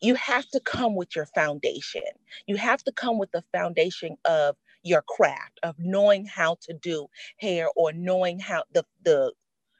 you 0.00 0.14
have 0.14 0.48
to 0.48 0.60
come 0.60 0.94
with 0.94 1.14
your 1.14 1.26
foundation. 1.26 2.02
You 2.46 2.56
have 2.56 2.82
to 2.84 2.92
come 2.92 3.18
with 3.18 3.30
the 3.32 3.44
foundation 3.52 4.16
of 4.24 4.56
your 4.84 5.02
craft, 5.02 5.60
of 5.62 5.74
knowing 5.78 6.24
how 6.24 6.56
to 6.62 6.72
do 6.72 7.08
hair 7.36 7.68
or 7.76 7.92
knowing 7.92 8.38
how 8.38 8.64
the 8.72 8.84
the 9.02 9.32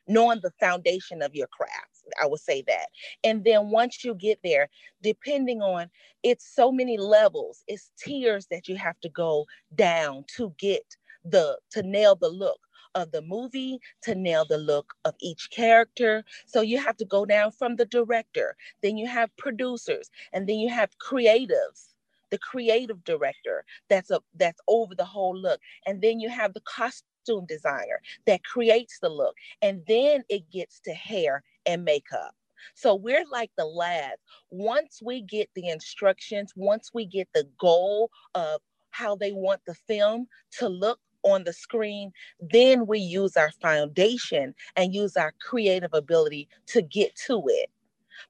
knowing 0.09 0.40
the 0.43 0.53
foundation 0.61 1.23
of 1.23 1.35
your 1.35 1.49
craft. 1.49 2.05
I 2.23 2.27
would 2.27 2.40
say 2.40 2.62
that. 2.67 2.88
And 3.23 3.45
then 3.45 3.71
once 3.71 4.05
you 4.05 4.14
get 4.14 4.38
there, 4.45 4.69
depending 5.03 5.62
on 5.62 5.90
it's 6.23 6.55
so 6.55 6.71
many 6.73 6.99
levels, 6.99 7.64
it's 7.69 7.90
tiers 7.99 8.47
that 8.51 8.69
you 8.69 8.77
have 8.77 9.01
to 9.01 9.09
go 9.09 9.47
down 9.75 10.25
to 10.37 10.53
get 10.59 10.97
the 11.25 11.59
to 11.71 11.83
nail 11.83 12.17
the 12.17 12.29
look 12.29 12.61
of 12.95 13.11
the 13.11 13.23
movie 13.23 13.79
to 14.03 14.14
nail 14.14 14.45
the 14.49 14.59
look 14.59 14.95
of 15.05 15.14
each 15.21 15.49
character. 15.51 16.25
So 16.47 16.61
you 16.61 16.79
have 16.79 16.97
to 16.99 17.05
go 17.05 17.25
down 17.25 17.53
from 17.53 17.77
the 17.77 17.87
director, 17.87 18.57
then 18.83 18.97
you 18.97 19.07
have 19.09 19.37
producers, 19.37 20.11
and 20.33 20.49
then 20.49 20.59
you 20.59 20.71
have 20.71 20.90
creatives 20.99 21.88
the 22.31 22.38
creative 22.38 23.05
director 23.05 23.64
that's 23.88 24.11
a 24.11 24.21
that's 24.35 24.61
over 24.67 24.95
the 24.97 25.05
whole 25.05 25.37
look 25.37 25.61
and 25.87 26.03
then 26.03 26.19
you 26.19 26.29
have 26.29 26.53
the 26.55 26.62
costume 26.62 27.07
designer 27.49 28.01
that 28.27 28.45
creates 28.45 28.99
the 29.01 29.09
look 29.09 29.37
and 29.63 29.83
then 29.87 30.23
it 30.29 30.51
gets 30.51 30.81
to 30.81 30.93
hair 30.93 31.43
and 31.67 31.85
makeup 31.85 32.35
so 32.75 32.95
we're 32.95 33.25
like 33.31 33.51
the 33.57 33.65
lab 33.65 34.19
once 34.51 35.01
we 35.05 35.23
get 35.23 35.49
the 35.55 35.69
instructions 35.69 36.53
once 36.57 36.91
we 36.95 37.05
get 37.05 37.29
the 37.35 37.47
goal 37.59 38.11
of 38.35 38.61
how 38.91 39.17
they 39.17 39.33
want 39.33 39.61
the 39.67 39.75
film 39.75 40.27
to 40.53 40.69
look 40.69 41.01
on 41.25 41.45
the 41.45 41.53
screen, 41.53 42.13
then 42.39 42.87
we 42.87 42.99
use 42.99 43.37
our 43.37 43.51
foundation 43.63 44.55
and 44.77 44.95
use 44.95 45.17
our 45.17 45.33
creative 45.41 45.93
ability 45.93 46.49
to 46.67 46.83
get 46.83 47.15
to 47.27 47.43
it. 47.47 47.71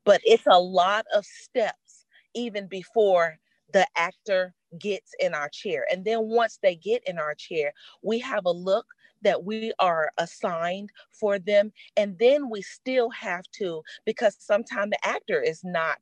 But 0.04 0.20
it's 0.24 0.46
a 0.46 0.58
lot 0.58 1.04
of 1.14 1.24
steps 1.26 2.06
even 2.34 2.66
before 2.66 3.36
the 3.72 3.86
actor 3.96 4.54
gets 4.78 5.12
in 5.20 5.34
our 5.34 5.48
chair. 5.48 5.86
And 5.90 6.04
then 6.04 6.28
once 6.28 6.58
they 6.62 6.74
get 6.74 7.02
in 7.06 7.18
our 7.18 7.34
chair, 7.34 7.72
we 8.02 8.18
have 8.20 8.44
a 8.46 8.50
look 8.50 8.86
that 9.22 9.44
we 9.44 9.72
are 9.78 10.10
assigned 10.18 10.90
for 11.10 11.38
them. 11.38 11.72
And 11.96 12.18
then 12.18 12.50
we 12.50 12.62
still 12.62 13.10
have 13.10 13.44
to, 13.52 13.82
because 14.04 14.36
sometimes 14.38 14.90
the 14.90 15.06
actor 15.06 15.40
is 15.40 15.62
not 15.64 15.98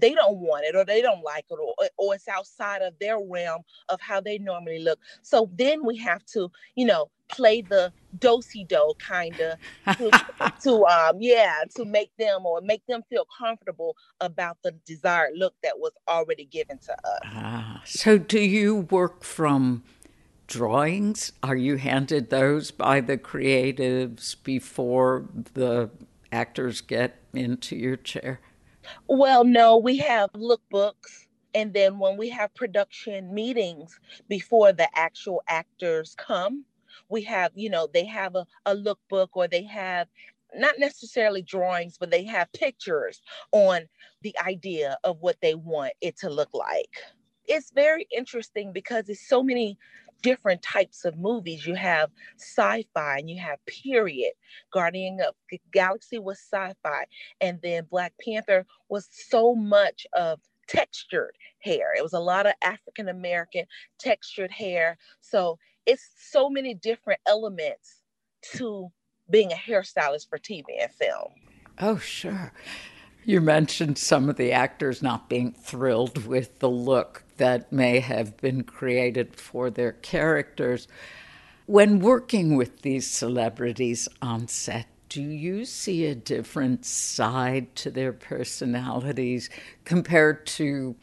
they 0.00 0.14
don't 0.14 0.38
want 0.38 0.64
it 0.64 0.76
or 0.76 0.84
they 0.84 1.02
don't 1.02 1.22
like 1.22 1.46
it 1.50 1.58
or, 1.60 1.74
or 1.96 2.14
it's 2.14 2.28
outside 2.28 2.82
of 2.82 2.94
their 3.00 3.18
realm 3.18 3.62
of 3.88 4.00
how 4.00 4.20
they 4.20 4.38
normally 4.38 4.78
look. 4.78 4.98
So 5.22 5.50
then 5.54 5.84
we 5.84 5.96
have 5.98 6.24
to, 6.26 6.50
you 6.74 6.86
know, 6.86 7.10
play 7.28 7.60
the 7.60 7.92
dosey 8.18 8.64
do 8.64 8.94
kind 8.98 9.38
of 9.40 9.58
to, 9.96 10.10
to 10.62 10.84
um 10.86 11.16
yeah 11.20 11.62
to 11.74 11.84
make 11.84 12.10
them 12.18 12.46
or 12.46 12.60
make 12.60 12.86
them 12.86 13.02
feel 13.10 13.26
comfortable 13.36 13.96
about 14.20 14.56
the 14.62 14.70
desired 14.86 15.32
look 15.36 15.54
that 15.62 15.78
was 15.78 15.92
already 16.08 16.44
given 16.44 16.78
to 16.78 16.92
us. 16.92 17.20
Ah, 17.24 17.82
so 17.84 18.16
do 18.16 18.40
you 18.40 18.76
work 18.76 19.24
from 19.24 19.82
drawings? 20.46 21.32
Are 21.42 21.56
you 21.56 21.76
handed 21.76 22.30
those 22.30 22.70
by 22.70 23.00
the 23.00 23.18
creatives 23.18 24.36
before 24.42 25.26
the 25.54 25.90
actors 26.30 26.80
get 26.80 27.20
into 27.32 27.76
your 27.76 27.96
chair? 27.96 28.40
Well, 29.08 29.44
no, 29.44 29.76
we 29.76 29.98
have 29.98 30.30
lookbooks. 30.32 31.26
And 31.54 31.72
then 31.72 31.98
when 31.98 32.16
we 32.16 32.28
have 32.30 32.54
production 32.54 33.32
meetings 33.34 33.98
before 34.28 34.72
the 34.72 34.88
actual 34.96 35.42
actors 35.48 36.14
come, 36.18 36.64
we 37.08 37.22
have, 37.22 37.52
you 37.54 37.70
know, 37.70 37.88
they 37.92 38.04
have 38.06 38.36
a, 38.36 38.46
a 38.66 38.74
lookbook 38.74 39.28
or 39.34 39.48
they 39.48 39.64
have 39.64 40.08
not 40.54 40.78
necessarily 40.78 41.42
drawings, 41.42 41.96
but 41.98 42.10
they 42.10 42.24
have 42.24 42.52
pictures 42.52 43.22
on 43.52 43.82
the 44.22 44.34
idea 44.46 44.98
of 45.04 45.18
what 45.20 45.36
they 45.42 45.54
want 45.54 45.92
it 46.00 46.18
to 46.18 46.30
look 46.30 46.50
like. 46.54 46.90
It's 47.46 47.70
very 47.70 48.06
interesting 48.16 48.72
because 48.72 49.08
it's 49.08 49.28
so 49.28 49.42
many 49.42 49.78
different 50.22 50.62
types 50.62 51.04
of 51.04 51.18
movies. 51.18 51.66
You 51.66 51.74
have 51.74 52.10
sci-fi 52.36 53.18
and 53.18 53.30
you 53.30 53.40
have 53.40 53.64
period. 53.66 54.32
Guardian 54.72 55.18
of 55.26 55.34
the 55.50 55.60
Galaxy 55.72 56.18
was 56.18 56.38
sci-fi, 56.38 57.04
and 57.40 57.60
then 57.62 57.86
Black 57.90 58.12
Panther 58.24 58.66
was 58.88 59.08
so 59.10 59.54
much 59.54 60.06
of 60.14 60.40
textured 60.68 61.36
hair. 61.60 61.94
It 61.96 62.02
was 62.02 62.12
a 62.12 62.20
lot 62.20 62.46
of 62.46 62.54
African 62.62 63.08
American 63.08 63.64
textured 63.98 64.50
hair. 64.50 64.98
So 65.20 65.58
it's 65.86 66.10
so 66.18 66.50
many 66.50 66.74
different 66.74 67.20
elements 67.26 68.02
to 68.56 68.90
being 69.30 69.52
a 69.52 69.56
hairstylist 69.56 70.28
for 70.28 70.38
TV 70.38 70.64
and 70.80 70.90
film. 70.92 71.32
Oh, 71.78 71.98
sure. 71.98 72.52
You 73.28 73.40
mentioned 73.40 73.98
some 73.98 74.30
of 74.30 74.36
the 74.36 74.52
actors 74.52 75.02
not 75.02 75.28
being 75.28 75.50
thrilled 75.50 76.26
with 76.26 76.60
the 76.60 76.70
look 76.70 77.24
that 77.38 77.72
may 77.72 77.98
have 77.98 78.36
been 78.36 78.62
created 78.62 79.34
for 79.34 79.68
their 79.68 79.90
characters. 79.90 80.86
When 81.66 81.98
working 81.98 82.54
with 82.54 82.82
these 82.82 83.10
celebrities 83.10 84.08
on 84.22 84.46
set, 84.46 84.86
do 85.08 85.24
you 85.24 85.64
see 85.64 86.06
a 86.06 86.14
different 86.14 86.84
side 86.86 87.74
to 87.74 87.90
their 87.90 88.12
personalities 88.12 89.50
compared 89.84 90.46
to 90.46 90.94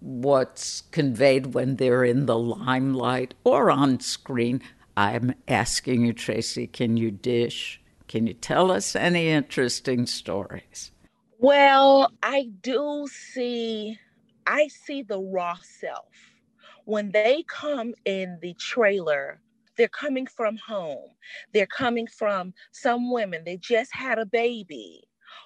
what's 0.00 0.84
conveyed 0.90 1.52
when 1.52 1.76
they're 1.76 2.02
in 2.02 2.24
the 2.24 2.38
limelight 2.38 3.34
or 3.44 3.70
on 3.70 4.00
screen? 4.00 4.62
I'm 4.96 5.34
asking 5.46 6.06
you, 6.06 6.14
Tracy, 6.14 6.66
can 6.66 6.96
you 6.96 7.10
dish? 7.10 7.78
Can 8.06 8.26
you 8.26 8.32
tell 8.32 8.70
us 8.70 8.96
any 8.96 9.28
interesting 9.28 10.06
stories? 10.06 10.92
Well, 11.38 12.12
I 12.22 12.50
do 12.62 13.06
see, 13.10 13.98
I 14.46 14.68
see 14.68 15.02
the 15.02 15.20
raw 15.20 15.56
self. 15.62 16.08
When 16.84 17.12
they 17.12 17.44
come 17.46 17.94
in 18.04 18.38
the 18.42 18.54
trailer, 18.54 19.40
they're 19.76 19.88
coming 19.88 20.26
from 20.26 20.56
home. 20.56 21.10
They're 21.52 21.66
coming 21.66 22.06
from 22.08 22.54
some 22.72 23.12
women, 23.12 23.44
they 23.44 23.56
just 23.56 23.94
had 23.94 24.18
a 24.18 24.26
baby. 24.26 25.04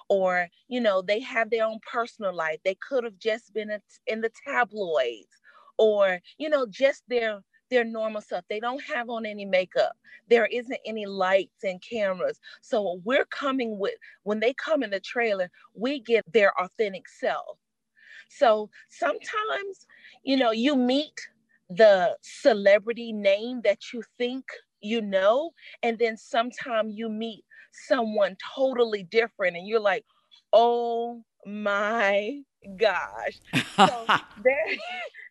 Or, 0.09 0.47
you 0.67 0.81
know, 0.81 1.01
they 1.01 1.19
have 1.19 1.49
their 1.49 1.65
own 1.65 1.79
personal 1.91 2.33
life. 2.33 2.59
They 2.63 2.75
could 2.75 3.03
have 3.03 3.19
just 3.19 3.53
been 3.53 3.69
in 4.07 4.21
the 4.21 4.31
tabloids 4.47 5.27
or, 5.77 6.21
you 6.37 6.49
know, 6.49 6.65
just 6.65 7.03
their 7.07 7.41
their 7.73 7.83
normal 7.83 8.21
self. 8.21 8.45
They 8.49 8.59
don't 8.59 8.81
have 8.83 9.09
on 9.09 9.25
any 9.25 9.45
makeup. 9.45 9.93
There 10.29 10.45
isn't 10.45 10.79
any 10.85 11.05
lights 11.05 11.63
and 11.63 11.81
cameras. 11.81 12.39
So 12.61 13.01
we're 13.03 13.25
coming 13.25 13.77
with, 13.77 13.95
when 14.23 14.39
they 14.39 14.53
come 14.53 14.83
in 14.83 14.91
the 14.91 14.99
trailer, 14.99 15.49
we 15.73 15.99
get 15.99 16.23
their 16.31 16.53
authentic 16.61 17.09
self. 17.09 17.57
So 18.29 18.69
sometimes, 18.89 19.85
you 20.23 20.37
know, 20.37 20.51
you 20.51 20.75
meet 20.75 21.19
the 21.69 22.17
celebrity 22.21 23.11
name 23.11 23.61
that 23.63 23.91
you 23.93 24.03
think 24.17 24.45
you 24.83 25.01
know, 25.01 25.51
and 25.81 25.97
then 25.97 26.17
sometimes 26.17 26.93
you 26.95 27.09
meet 27.09 27.43
someone 27.87 28.35
totally 28.55 29.03
different 29.03 29.55
and 29.55 29.65
you're 29.65 29.79
like, 29.79 30.05
oh 30.51 31.23
my 31.45 32.41
gosh. 32.77 33.39
So 33.77 34.05
there, 34.43 34.65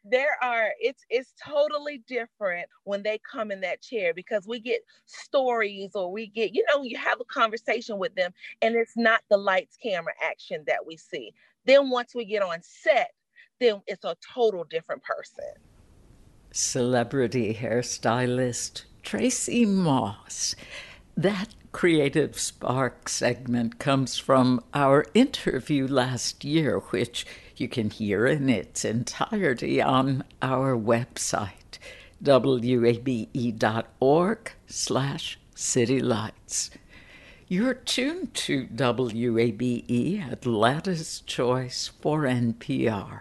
there 0.05 0.37
are 0.43 0.71
it's 0.81 1.05
it's 1.11 1.33
totally 1.45 2.03
different 2.09 2.67
when 2.85 3.03
they 3.03 3.19
come 3.19 3.51
in 3.53 3.61
that 3.61 3.81
chair 3.81 4.13
because 4.13 4.47
we 4.47 4.59
get 4.59 4.81
stories 5.07 5.91
or 5.95 6.11
we 6.11 6.27
get 6.27 6.55
you 6.55 6.65
know 6.69 6.83
you 6.83 6.97
have 6.97 7.21
a 7.21 7.25
conversation 7.25 7.99
with 7.99 8.15
them 8.17 8.33
and 8.63 8.75
it's 8.75 8.97
not 8.97 9.23
the 9.31 9.37
lights 9.37 9.77
camera 9.81 10.13
action 10.23 10.65
that 10.67 10.85
we 10.85 10.97
see. 10.97 11.33
Then 11.67 11.91
once 11.91 12.15
we 12.15 12.25
get 12.25 12.43
on 12.43 12.59
set 12.63 13.11
then 13.61 13.81
it's 13.87 14.05
a 14.05 14.17
total 14.35 14.65
different 14.65 15.03
person. 15.05 15.45
Celebrity 16.51 17.55
hairstylist 17.55 18.85
tracy 19.03 19.65
moss 19.65 20.55
that 21.17 21.49
creative 21.73 22.39
spark 22.39 23.09
segment 23.09 23.79
comes 23.79 24.19
from 24.19 24.63
our 24.75 25.07
interview 25.15 25.87
last 25.87 26.45
year 26.45 26.79
which 26.91 27.27
you 27.57 27.69
can 27.69 27.91
hear 27.91 28.27
in 28.27 28.49
its 28.49 28.85
entirety 28.85 29.81
on 29.81 30.25
our 30.41 30.77
website, 30.77 31.79
wabe.org 32.23 32.93
slash 34.67 35.39
citylights. 35.55 36.71
You're 37.49 37.75
tuned 37.75 38.35
to 38.35 38.67
WABE, 38.67 40.33
Atlanta's 40.33 41.21
Choice 41.27 41.91
for 42.01 42.23
NPR. 42.23 43.21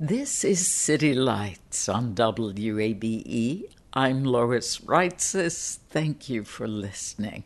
This 0.00 0.44
is 0.44 0.64
City 0.64 1.12
Lights 1.12 1.88
on 1.88 2.14
WABE. 2.14 3.64
I'm 3.92 4.22
Lois 4.22 4.78
Reitzes. 4.78 5.78
Thank 5.90 6.28
you 6.28 6.44
for 6.44 6.68
listening. 6.68 7.42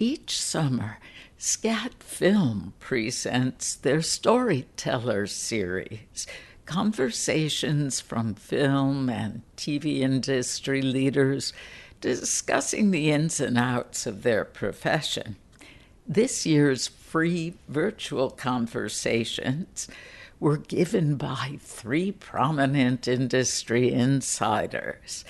Each 0.00 0.36
summer, 0.36 0.98
SCAD 1.38 2.02
Film 2.02 2.72
presents 2.80 3.76
their 3.76 4.02
Storyteller 4.02 5.28
series 5.28 6.26
conversations 6.66 8.00
from 8.00 8.34
film 8.34 9.08
and 9.08 9.42
TV 9.56 10.00
industry 10.00 10.82
leaders 10.82 11.52
discussing 12.00 12.90
the 12.90 13.12
ins 13.12 13.38
and 13.38 13.56
outs 13.56 14.08
of 14.08 14.24
their 14.24 14.44
profession. 14.44 15.36
This 16.04 16.44
year's 16.44 16.88
free 16.88 17.54
virtual 17.68 18.30
conversations 18.30 19.86
were 20.44 20.58
given 20.58 21.16
by 21.16 21.56
three 21.58 22.12
prominent 22.12 23.08
industry 23.08 23.90
insiders. 23.90 25.24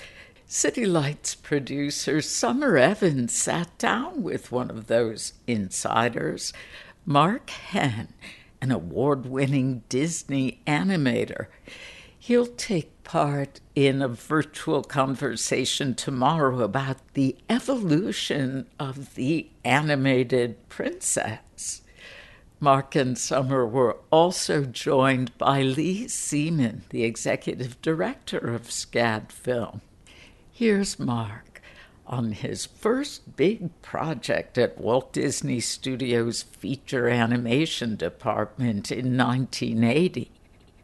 City 0.45 0.85
Lights 0.85 1.35
producer 1.35 2.21
Summer 2.21 2.75
Evans 2.75 3.33
sat 3.33 3.77
down 3.77 4.23
with 4.23 4.51
one 4.51 4.69
of 4.69 4.87
those 4.87 5.31
insiders, 5.47 6.51
Mark 7.05 7.49
Henn, 7.49 8.09
an 8.61 8.71
award 8.71 9.25
winning 9.25 9.83
Disney 9.87 10.59
animator. 10.67 11.47
He'll 12.19 12.47
take 12.47 13.01
part 13.05 13.61
in 13.73 14.01
a 14.01 14.09
virtual 14.09 14.83
conversation 14.83 15.95
tomorrow 15.95 16.59
about 16.59 16.97
the 17.13 17.37
evolution 17.49 18.67
of 18.77 19.15
the 19.15 19.49
animated 19.63 20.67
princess. 20.67 21.83
Mark 22.59 22.95
and 22.95 23.17
Summer 23.17 23.65
were 23.65 23.97
also 24.11 24.63
joined 24.63 25.37
by 25.37 25.61
Lee 25.61 26.07
Seaman, 26.07 26.83
the 26.89 27.03
executive 27.03 27.81
director 27.81 28.37
of 28.37 28.69
SCAD 28.69 29.31
Film. 29.31 29.81
Here's 30.51 30.97
Mark 30.97 31.61
on 32.07 32.31
his 32.31 32.65
first 32.65 33.35
big 33.35 33.69
project 33.81 34.57
at 34.57 34.77
Walt 34.77 35.11
Disney 35.11 35.59
Studios' 35.59 36.43
feature 36.43 37.09
animation 37.09 37.95
department 37.95 38.91
in 38.91 39.17
1980. 39.17 40.31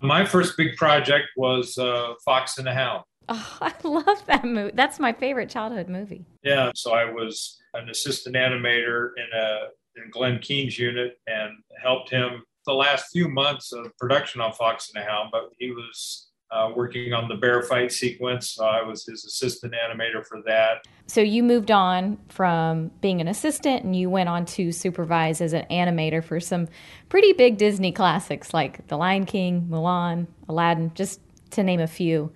My 0.01 0.25
first 0.25 0.57
big 0.57 0.75
project 0.75 1.27
was 1.37 1.77
uh, 1.77 2.15
Fox 2.25 2.57
and 2.57 2.67
the 2.67 2.73
Hound. 2.73 3.03
Oh, 3.29 3.57
I 3.61 3.73
love 3.83 4.25
that 4.25 4.43
movie. 4.43 4.71
That's 4.73 4.99
my 4.99 5.13
favorite 5.13 5.49
childhood 5.49 5.87
movie. 5.87 6.25
Yeah, 6.43 6.71
so 6.75 6.93
I 6.93 7.05
was 7.05 7.61
an 7.73 7.87
assistant 7.89 8.35
animator 8.35 9.11
in 9.15 9.27
a 9.39 9.67
in 9.95 10.09
Glen 10.11 10.39
Keane's 10.39 10.77
unit 10.77 11.19
and 11.27 11.51
helped 11.81 12.09
him 12.09 12.43
the 12.65 12.73
last 12.73 13.07
few 13.11 13.27
months 13.27 13.73
of 13.73 13.95
production 13.97 14.41
on 14.41 14.53
Fox 14.53 14.91
and 14.93 15.01
the 15.01 15.07
Hound. 15.07 15.29
But 15.31 15.49
he 15.57 15.71
was 15.71 16.31
uh, 16.51 16.69
working 16.75 17.13
on 17.13 17.27
the 17.27 17.35
bear 17.35 17.61
fight 17.63 17.91
sequence. 17.91 18.51
So 18.51 18.65
I 18.65 18.83
was 18.83 19.05
his 19.05 19.23
assistant 19.25 19.73
animator 19.73 20.25
for 20.25 20.41
that. 20.45 20.85
So 21.07 21.21
you 21.21 21.43
moved 21.43 21.71
on 21.71 22.17
from 22.29 22.91
being 23.01 23.21
an 23.21 23.27
assistant 23.27 23.83
and 23.83 23.95
you 23.95 24.09
went 24.09 24.29
on 24.29 24.45
to 24.45 24.71
supervise 24.71 25.41
as 25.41 25.53
an 25.53 25.65
animator 25.71 26.23
for 26.23 26.39
some 26.39 26.67
pretty 27.09 27.33
big 27.33 27.57
Disney 27.57 27.91
classics 27.91 28.53
like 28.53 28.87
The 28.87 28.97
Lion 28.97 29.25
King, 29.25 29.67
Mulan, 29.69 30.27
Aladdin, 30.47 30.91
just 30.93 31.21
to 31.51 31.63
name 31.63 31.79
a 31.79 31.87
few. 31.87 32.31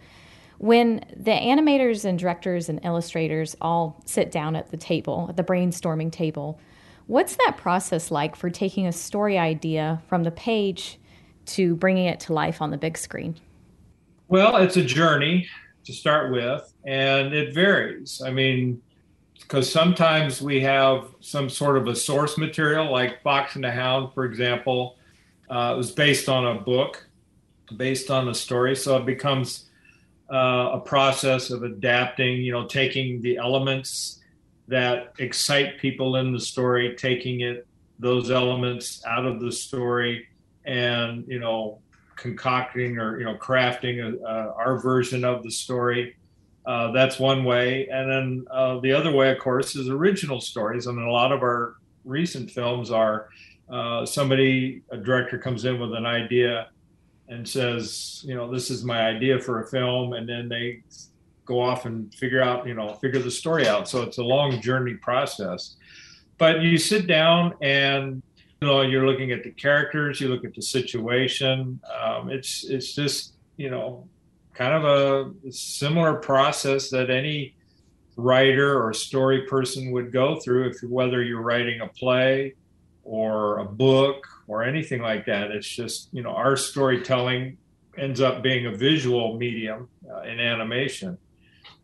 When 0.58 1.06
the 1.16 1.32
animators 1.32 2.06
and 2.06 2.18
directors 2.18 2.70
and 2.70 2.80
illustrators 2.84 3.56
all 3.60 4.02
sit 4.06 4.32
down 4.32 4.56
at 4.56 4.72
the 4.72 4.78
table, 4.78 5.28
at 5.30 5.36
the 5.36 5.44
brainstorming 5.44 6.12
table, 6.12 6.60
what's 7.08 7.36
that 7.38 7.58
process 7.58 8.12
like 8.12 8.36
for 8.36 8.50
taking 8.50 8.88
a 8.88 8.92
story 8.92 9.38
idea 9.38 10.02
from 10.08 10.24
the 10.24 10.32
page 10.32 11.00
to 11.46 11.76
bringing 11.76 12.06
it 12.06 12.20
to 12.22 12.34
life 12.34 12.62
on 12.62 12.72
the 12.72 12.78
big 12.78 12.98
screen? 12.98 13.36
Well, 14.28 14.58
it's 14.58 14.78
a 14.78 14.84
journey 14.84 15.48
to 15.86 15.94
start 15.94 16.32
with, 16.32 16.74
and 16.86 17.34
it 17.34 17.54
varies. 17.54 18.22
I 18.26 18.32
mean, 18.32 18.82
because 19.40 19.72
sometimes 19.72 20.42
we 20.42 20.60
have 20.62 21.10
some 21.20 21.50
sort 21.50 21.78
of 21.78 21.88
a 21.88 21.96
source 21.96 22.38
material, 22.38 22.92
like 22.92 23.22
Fox 23.22 23.56
and 23.56 23.64
the 23.64 23.72
Hound, 23.72 24.14
for 24.14 24.26
example, 24.26 24.98
uh, 25.50 25.74
it 25.76 25.78
was 25.78 25.92
based 25.92 26.28
on 26.28 26.58
a 26.58 26.60
book, 26.60 27.08
based 27.78 28.10
on 28.10 28.30
a 28.30 28.34
story. 28.34 28.76
So 28.76 28.98
it 28.98 29.06
becomes 29.06 29.66
uh, 30.34 30.72
a 30.74 30.80
process 30.80 31.52
of 31.52 31.62
adapting, 31.62 32.42
you 32.42 32.52
know, 32.52 32.66
taking 32.66 33.22
the 33.22 33.38
elements 33.38 34.22
that 34.68 35.14
excite 35.20 35.80
people 35.80 36.16
in 36.16 36.32
the 36.32 36.40
story, 36.40 36.96
taking 36.96 37.42
it, 37.42 37.68
those 38.00 38.32
elements 38.32 39.04
out 39.06 39.26
of 39.26 39.40
the 39.40 39.52
story, 39.52 40.28
and, 40.66 41.26
you 41.28 41.40
know, 41.40 41.80
concocting 42.16 42.98
or 42.98 43.20
you 43.20 43.26
know 43.26 43.36
crafting 43.36 44.00
a, 44.00 44.24
uh, 44.24 44.54
our 44.58 44.80
version 44.80 45.24
of 45.24 45.44
the 45.44 45.52
story. 45.52 46.16
Uh, 46.66 46.92
that's 46.92 47.20
one 47.20 47.44
way, 47.44 47.88
and 47.90 48.12
then 48.12 48.46
uh, 48.50 48.80
the 48.80 48.92
other 48.92 49.12
way, 49.12 49.30
of 49.30 49.38
course, 49.38 49.76
is 49.76 49.88
original 49.88 50.42
stories. 50.42 50.88
I 50.88 50.92
mean, 50.92 51.06
a 51.06 51.12
lot 51.12 51.32
of 51.32 51.44
our 51.44 51.76
recent 52.04 52.50
films 52.50 52.90
are 52.90 53.30
uh, 53.70 54.04
somebody, 54.06 54.82
a 54.90 54.98
director 54.98 55.38
comes 55.38 55.66
in 55.66 55.80
with 55.80 55.94
an 55.94 56.08
idea 56.08 56.70
and 57.28 57.48
says, 57.48 58.24
you 58.28 58.34
know, 58.34 58.52
this 58.52 58.72
is 58.72 58.84
my 58.84 59.08
idea 59.08 59.40
for 59.40 59.62
a 59.62 59.68
film, 59.68 60.14
and 60.14 60.28
then 60.28 60.50
they 60.50 60.82
go 61.46 61.62
off 61.62 61.86
and 61.86 62.14
figure 62.14 62.42
out, 62.42 62.68
you 62.68 62.74
know, 62.74 62.94
figure 62.96 63.20
the 63.20 63.32
story 63.32 63.68
out. 63.68 63.88
So 63.88 64.02
it's 64.02 64.18
a 64.18 64.24
long 64.24 64.62
journey 64.62 64.96
process. 64.96 65.76
But 66.38 66.62
you 66.62 66.78
sit 66.78 67.08
down 67.08 67.54
and 67.62 68.22
you 68.62 68.68
know 68.68 68.82
you're 68.82 69.06
looking 69.06 69.32
at 69.32 69.44
the 69.44 69.52
characters 69.52 70.20
you 70.22 70.28
look 70.28 70.46
at 70.46 70.54
the 70.56 70.62
situation 70.62 71.80
um, 72.02 72.30
it's 72.30 72.64
it's 72.64 72.94
just 72.94 73.34
you 73.58 73.70
know 73.70 74.08
kind 74.54 74.74
of 74.74 74.86
a 74.86 75.52
similar 75.52 76.16
process 76.16 76.90
that 76.90 77.10
any 77.10 77.54
writer 78.16 78.82
or 78.82 78.94
story 78.94 79.42
person 79.48 79.92
would 79.92 80.12
go 80.12 80.40
through 80.40 80.70
if 80.70 80.82
whether 80.84 81.22
you're 81.22 81.42
writing 81.42 81.82
a 81.82 81.88
play 81.88 82.54
or 83.04 83.60
a 83.60 83.66
book 83.66 84.26
or 84.48 84.64
anything 84.64 85.02
like 85.02 85.26
that 85.26 85.52
it's 85.52 85.68
just 85.68 86.08
you 86.14 86.24
know 86.24 86.32
our 86.32 86.56
storytelling 86.56 87.58
ends 87.98 88.22
up 88.22 88.42
being 88.42 88.66
a 88.66 88.72
visual 88.72 89.38
medium 89.38 89.88
uh, 90.12 90.22
in 90.22 90.40
animation 90.40 91.18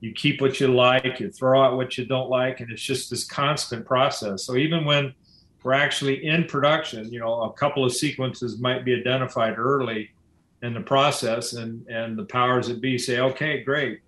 you 0.01 0.11
keep 0.11 0.41
what 0.41 0.59
you 0.59 0.67
like 0.67 1.19
you 1.19 1.31
throw 1.31 1.63
out 1.63 1.77
what 1.77 1.97
you 1.97 2.05
don't 2.05 2.29
like 2.29 2.59
and 2.59 2.71
it's 2.71 2.81
just 2.81 3.09
this 3.09 3.23
constant 3.23 3.85
process 3.85 4.43
so 4.43 4.55
even 4.55 4.83
when 4.83 5.13
we're 5.63 5.73
actually 5.73 6.25
in 6.25 6.45
production. 6.45 7.11
You 7.11 7.19
know, 7.19 7.43
a 7.43 7.53
couple 7.53 7.85
of 7.85 7.93
sequences 7.93 8.59
might 8.59 8.83
be 8.85 8.95
identified 8.95 9.57
early 9.57 10.11
in 10.61 10.73
the 10.73 10.81
process, 10.81 11.53
and 11.53 11.87
and 11.87 12.17
the 12.17 12.25
powers 12.25 12.67
that 12.67 12.81
be 12.81 12.97
say, 12.97 13.19
okay, 13.19 13.63
great, 13.63 14.01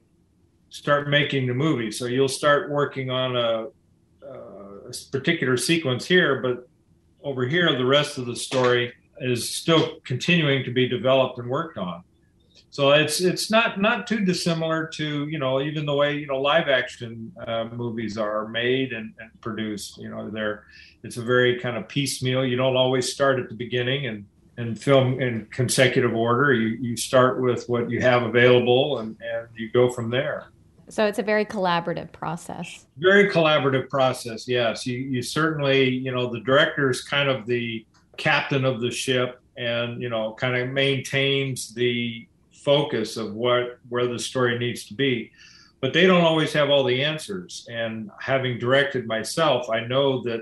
start 0.69 1.09
making 1.09 1.47
the 1.47 1.53
movie. 1.53 1.91
So 1.91 2.05
you'll 2.05 2.27
start 2.27 2.69
working 2.69 3.09
on 3.09 3.35
a, 3.35 3.67
uh, 4.27 4.89
a 4.89 4.93
particular 5.11 5.57
sequence 5.57 6.05
here, 6.05 6.41
but 6.41 6.67
over 7.23 7.47
here, 7.47 7.75
the 7.77 7.85
rest 7.85 8.17
of 8.17 8.25
the 8.25 8.35
story 8.35 8.93
is 9.19 9.49
still 9.49 9.99
continuing 10.03 10.63
to 10.65 10.71
be 10.71 10.87
developed 10.87 11.37
and 11.37 11.47
worked 11.47 11.77
on. 11.77 12.03
So 12.73 12.89
it's 12.89 13.21
it's 13.21 13.51
not 13.51 13.79
not 13.79 14.07
too 14.07 14.25
dissimilar 14.25 14.87
to 14.95 15.27
you 15.27 15.37
know 15.37 15.61
even 15.61 15.85
the 15.85 15.93
way 15.93 16.17
you 16.17 16.25
know 16.25 16.41
live 16.41 16.67
action 16.67 17.31
uh, 17.45 17.65
movies 17.65 18.17
are 18.17 18.47
made 18.47 18.93
and, 18.93 19.13
and 19.19 19.29
produced. 19.41 19.99
You 19.99 20.09
know 20.09 20.31
they're 20.31 20.65
it's 21.03 21.17
a 21.17 21.21
very 21.21 21.59
kind 21.59 21.77
of 21.77 21.87
piecemeal. 21.87 22.43
You 22.43 22.57
don't 22.57 22.75
always 22.75 23.13
start 23.13 23.39
at 23.39 23.47
the 23.47 23.53
beginning 23.53 24.07
and 24.07 24.25
and 24.57 24.81
film 24.81 25.21
in 25.21 25.45
consecutive 25.51 26.15
order. 26.15 26.51
You 26.51 26.69
you 26.81 26.97
start 26.97 27.43
with 27.43 27.69
what 27.69 27.91
you 27.91 28.01
have 28.01 28.23
available 28.23 28.97
and 28.97 29.15
and 29.21 29.49
you 29.55 29.69
go 29.69 29.91
from 29.91 30.09
there. 30.09 30.47
So 30.89 31.05
it's 31.05 31.19
a 31.19 31.23
very 31.23 31.45
collaborative 31.45 32.11
process. 32.11 32.87
Very 32.97 33.29
collaborative 33.29 33.87
process. 33.87 34.47
Yes, 34.47 34.87
you 34.87 34.97
you 34.97 35.21
certainly 35.21 35.89
you 35.89 36.11
know 36.11 36.25
the 36.25 36.39
director 36.39 36.89
is 36.89 37.03
kind 37.03 37.29
of 37.29 37.45
the 37.45 37.85
captain 38.17 38.65
of 38.65 38.81
the 38.81 38.89
ship 38.89 39.39
and 39.57 40.01
you 40.01 40.09
know 40.09 40.33
kind 40.33 40.55
of 40.55 40.69
maintains 40.69 41.71
the 41.75 42.27
focus 42.63 43.17
of 43.17 43.33
what 43.33 43.79
where 43.89 44.07
the 44.07 44.19
story 44.19 44.57
needs 44.57 44.85
to 44.85 44.93
be. 44.93 45.31
But 45.81 45.93
they 45.93 46.07
don't 46.07 46.23
always 46.23 46.53
have 46.53 46.69
all 46.69 46.85
the 46.85 47.03
answers. 47.03 47.67
And 47.69 48.09
having 48.19 48.59
directed 48.59 49.05
myself 49.07 49.69
i 49.69 49.81
know 49.81 50.21
that 50.23 50.41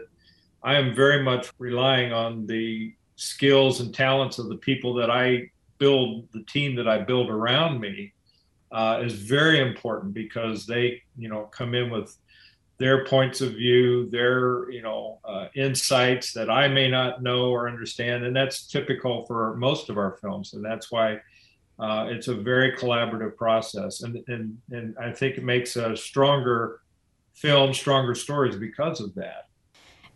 i 0.63 0.75
am 0.75 0.95
very 0.95 1.23
much 1.23 1.51
relying 1.57 2.13
on 2.13 2.45
the 2.47 2.93
skills 3.15 3.81
and 3.81 3.93
talents 3.93 4.39
of 4.39 4.49
the 4.49 4.57
people 4.57 4.93
that 4.95 5.09
i 5.11 5.49
build 5.77 6.27
the 6.31 6.43
team 6.43 6.75
that 6.75 6.87
i 6.87 6.97
build 6.97 7.29
around 7.29 7.79
me 7.79 8.13
uh, 8.71 9.01
is 9.03 9.13
very 9.13 9.59
important 9.59 10.13
because 10.13 10.65
they 10.65 11.01
you 11.17 11.27
know 11.27 11.43
come 11.51 11.75
in 11.75 11.89
with 11.89 12.15
their 12.77 13.05
points 13.05 13.41
of 13.41 13.53
view 13.53 14.09
their 14.09 14.71
you 14.71 14.81
know 14.81 15.19
uh, 15.25 15.47
insights 15.55 16.33
that 16.33 16.49
i 16.49 16.67
may 16.67 16.89
not 16.89 17.21
know 17.21 17.49
or 17.49 17.69
understand. 17.69 18.25
And 18.25 18.35
that's 18.35 18.67
typical 18.67 19.25
for 19.25 19.55
most 19.57 19.89
of 19.89 19.97
our 19.97 20.17
films. 20.21 20.53
And 20.53 20.63
that's 20.63 20.91
why 20.91 21.19
uh, 21.81 22.05
it's 22.09 22.27
a 22.27 22.35
very 22.35 22.73
collaborative 22.73 23.35
process, 23.35 24.03
and, 24.03 24.17
and 24.27 24.57
and 24.69 24.95
I 24.99 25.11
think 25.11 25.37
it 25.37 25.43
makes 25.43 25.75
a 25.75 25.97
stronger 25.97 26.81
film, 27.33 27.73
stronger 27.73 28.13
stories 28.13 28.55
because 28.55 29.01
of 29.01 29.15
that. 29.15 29.47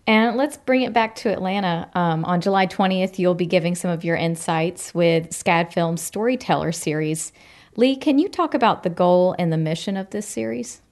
And 0.07 0.37
let's 0.37 0.57
bring 0.57 0.83
it 0.83 0.93
back 0.93 1.15
to 1.15 1.29
Atlanta. 1.31 1.89
Um, 1.95 2.23
on 2.25 2.39
July 2.39 2.67
20th, 2.67 3.17
you'll 3.17 3.33
be 3.33 3.47
giving 3.47 3.73
some 3.73 3.89
of 3.89 4.03
your 4.03 4.15
insights 4.15 4.93
with 4.93 5.31
SCAD 5.31 5.73
Film's 5.73 6.01
Storyteller 6.01 6.71
series. 6.71 7.33
Lee, 7.75 7.95
can 7.95 8.19
you 8.19 8.29
talk 8.29 8.53
about 8.53 8.83
the 8.83 8.89
goal 8.91 9.35
and 9.39 9.51
the 9.51 9.57
mission 9.57 9.97
of 9.97 10.11
this 10.11 10.27
series? 10.27 10.83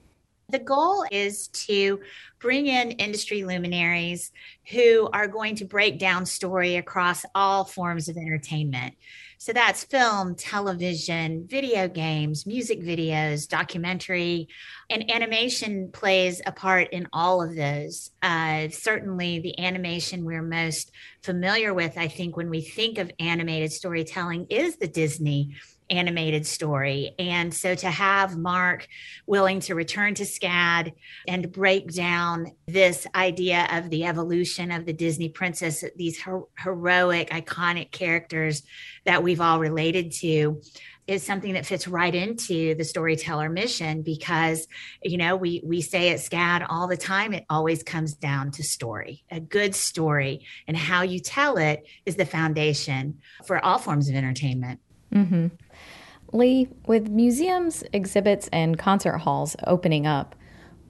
The 0.50 0.60
goal 0.60 1.06
is 1.12 1.48
to 1.50 2.00
bring 2.40 2.68
in 2.68 2.92
industry 2.92 3.44
luminaries 3.44 4.32
who 4.72 5.10
are 5.14 5.28
going 5.28 5.56
to 5.58 5.66
break 5.66 6.00
down 6.00 6.26
story 6.26 6.76
across 6.76 7.24
all 7.34 7.64
forms 7.64 8.10
of 8.10 8.18
entertainment. 8.18 8.96
So 9.44 9.52
that's 9.52 9.84
film, 9.84 10.36
television, 10.36 11.48
video 11.50 11.90
games, 11.90 12.46
music 12.46 12.80
videos, 12.80 13.46
documentary, 13.46 14.48
and 14.90 15.12
animation 15.12 15.92
plays 15.92 16.42
a 16.46 16.54
part 16.54 16.94
in 16.94 17.10
all 17.12 17.44
of 17.44 17.54
those. 17.54 18.12
Uh, 18.22 18.70
certainly, 18.70 19.40
the 19.40 19.60
animation 19.60 20.24
we're 20.24 20.42
most 20.42 20.94
familiar 21.24 21.74
with, 21.74 21.98
I 21.98 22.08
think, 22.08 22.38
when 22.38 22.50
we 22.50 22.62
think 22.62 22.98
of 22.98 23.12
animated 23.20 23.74
storytelling, 23.74 24.48
is 24.50 24.78
the 24.78 24.88
Disney 24.88 25.54
animated 25.90 26.46
story. 26.46 27.14
And 27.20 27.54
so 27.54 27.76
to 27.76 27.88
have 27.90 28.38
Mark 28.38 28.88
willing 29.28 29.60
to 29.62 29.76
return 29.76 30.16
to 30.16 30.24
SCAD 30.24 30.94
and 31.28 31.52
break 31.52 31.92
down 31.92 32.54
this 32.68 33.06
idea 33.14 33.68
of 33.72 33.90
the 33.90 34.06
evolution 34.06 34.72
of 34.72 34.86
the 34.86 34.94
Disney 34.94 35.30
princess, 35.30 35.84
these 35.96 36.22
her- 36.22 36.44
heroic, 36.58 37.30
iconic 37.30 37.92
characters 37.92 38.64
that 39.06 39.24
we've 39.24 39.42
all 39.42 39.60
related 39.60 40.12
to. 40.14 40.62
Is 41.06 41.22
something 41.22 41.56
that 41.56 41.66
fits 41.66 41.86
right 41.86 42.16
into 42.16 42.76
the 42.76 42.86
storyteller 42.86 43.50
mission 43.50 44.04
because 44.04 44.70
you 45.04 45.18
know 45.18 45.36
we 45.36 45.62
we 45.66 45.82
say 45.82 46.12
at 46.12 46.20
SCAD 46.20 46.66
all 46.70 46.88
the 46.88 46.96
time 46.96 47.34
it 47.34 47.44
always 47.50 47.84
comes 47.84 48.14
down 48.14 48.52
to 48.52 48.64
story 48.64 49.26
a 49.30 49.42
good 49.42 49.76
story 49.76 50.46
and 50.66 50.78
how 50.78 51.02
you 51.02 51.20
tell 51.20 51.58
it 51.58 51.86
is 52.06 52.16
the 52.16 52.26
foundation 52.26 53.20
for 53.46 53.60
all 53.66 53.80
forms 53.80 54.08
of 54.08 54.16
entertainment 54.16 54.80
Mm-hmm. 55.14 55.48
Lee, 56.32 56.68
with 56.88 57.10
museums, 57.10 57.84
exhibits, 57.94 58.50
and 58.52 58.78
concert 58.78 59.20
halls 59.20 59.56
opening 59.68 60.08
up, 60.08 60.36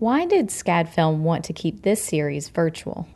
why 0.04 0.26
did 0.26 0.48
SCAD 0.50 0.90
Film 0.90 1.24
want 1.24 1.46
to 1.46 1.54
keep 1.54 1.84
this 1.84 2.04
series 2.04 2.50
virtual? 2.50 3.08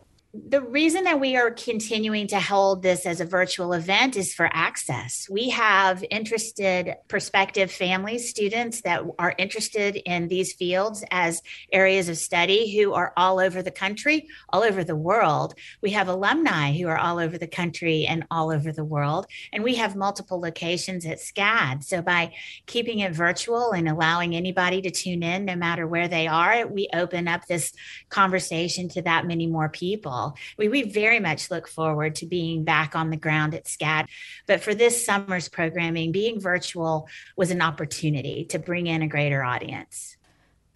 The 0.46 0.62
reason 0.62 1.06
that 1.06 1.20
we 1.20 1.36
are 1.36 1.52
continuing 1.52 2.28
to 2.28 2.40
hold 2.40 2.84
this 2.84 3.06
as 3.06 3.22
a 3.22 3.26
virtual 3.26 3.74
event 3.74 4.16
is 4.16 4.34
for 4.34 4.50
access. 4.52 5.28
We 5.30 5.50
have 5.50 6.04
interested 6.10 6.96
prospective 7.08 7.72
families, 7.72 8.30
students 8.30 8.82
that 8.82 9.04
are 9.18 9.34
interested 9.38 9.96
in 9.96 10.28
these 10.28 10.54
fields 10.54 11.04
as 11.12 11.42
areas 11.72 12.10
of 12.10 12.18
study 12.18 12.76
who 12.76 12.94
are 12.94 13.14
all 13.18 13.40
over 13.40 13.62
the 13.62 13.72
country, 13.72 14.28
all 14.50 14.64
over 14.64 14.84
the 14.84 14.96
world. 14.96 15.56
We 15.82 15.92
have 15.92 16.08
alumni 16.08 16.74
who 16.74 16.88
are 16.88 16.98
all 16.98 17.20
over 17.20 17.38
the 17.38 17.48
country 17.48 18.06
and 18.06 18.26
all 18.30 18.52
over 18.52 18.72
the 18.72 18.86
world. 18.86 19.28
And 19.54 19.64
we 19.64 19.76
have 19.76 19.96
multiple 19.96 20.40
locations 20.40 21.06
at 21.06 21.20
SCAD. 21.20 21.84
So 21.84 22.02
by 22.02 22.34
keeping 22.66 23.00
it 23.00 23.14
virtual 23.14 23.72
and 23.72 23.88
allowing 23.88 24.36
anybody 24.36 24.82
to 24.82 24.92
tune 24.92 25.24
in 25.24 25.46
no 25.46 25.56
matter 25.56 25.88
where 25.88 26.08
they 26.08 26.28
are, 26.28 26.68
we 26.68 26.90
open 26.94 27.28
up 27.28 27.46
this 27.48 27.74
conversation 28.10 28.90
to 28.90 29.02
that 29.04 29.26
many 29.26 29.48
more 29.48 29.70
people. 29.70 30.27
We, 30.58 30.70
we 30.70 30.84
very 30.84 31.20
much 31.20 31.52
look 31.52 31.68
forward 31.68 32.16
to 32.16 32.26
being 32.26 32.64
back 32.64 32.96
on 32.96 33.10
the 33.10 33.18
ground 33.18 33.54
at 33.54 33.66
SCAD. 33.66 34.08
But 34.48 34.62
for 34.62 34.74
this 34.74 35.06
summer's 35.06 35.50
programming, 35.50 36.12
being 36.12 36.40
virtual 36.40 37.08
was 37.36 37.52
an 37.52 37.62
opportunity 37.62 38.46
to 38.46 38.60
bring 38.60 38.88
in 38.88 39.02
a 39.02 39.08
greater 39.08 39.44
audience. 39.44 40.18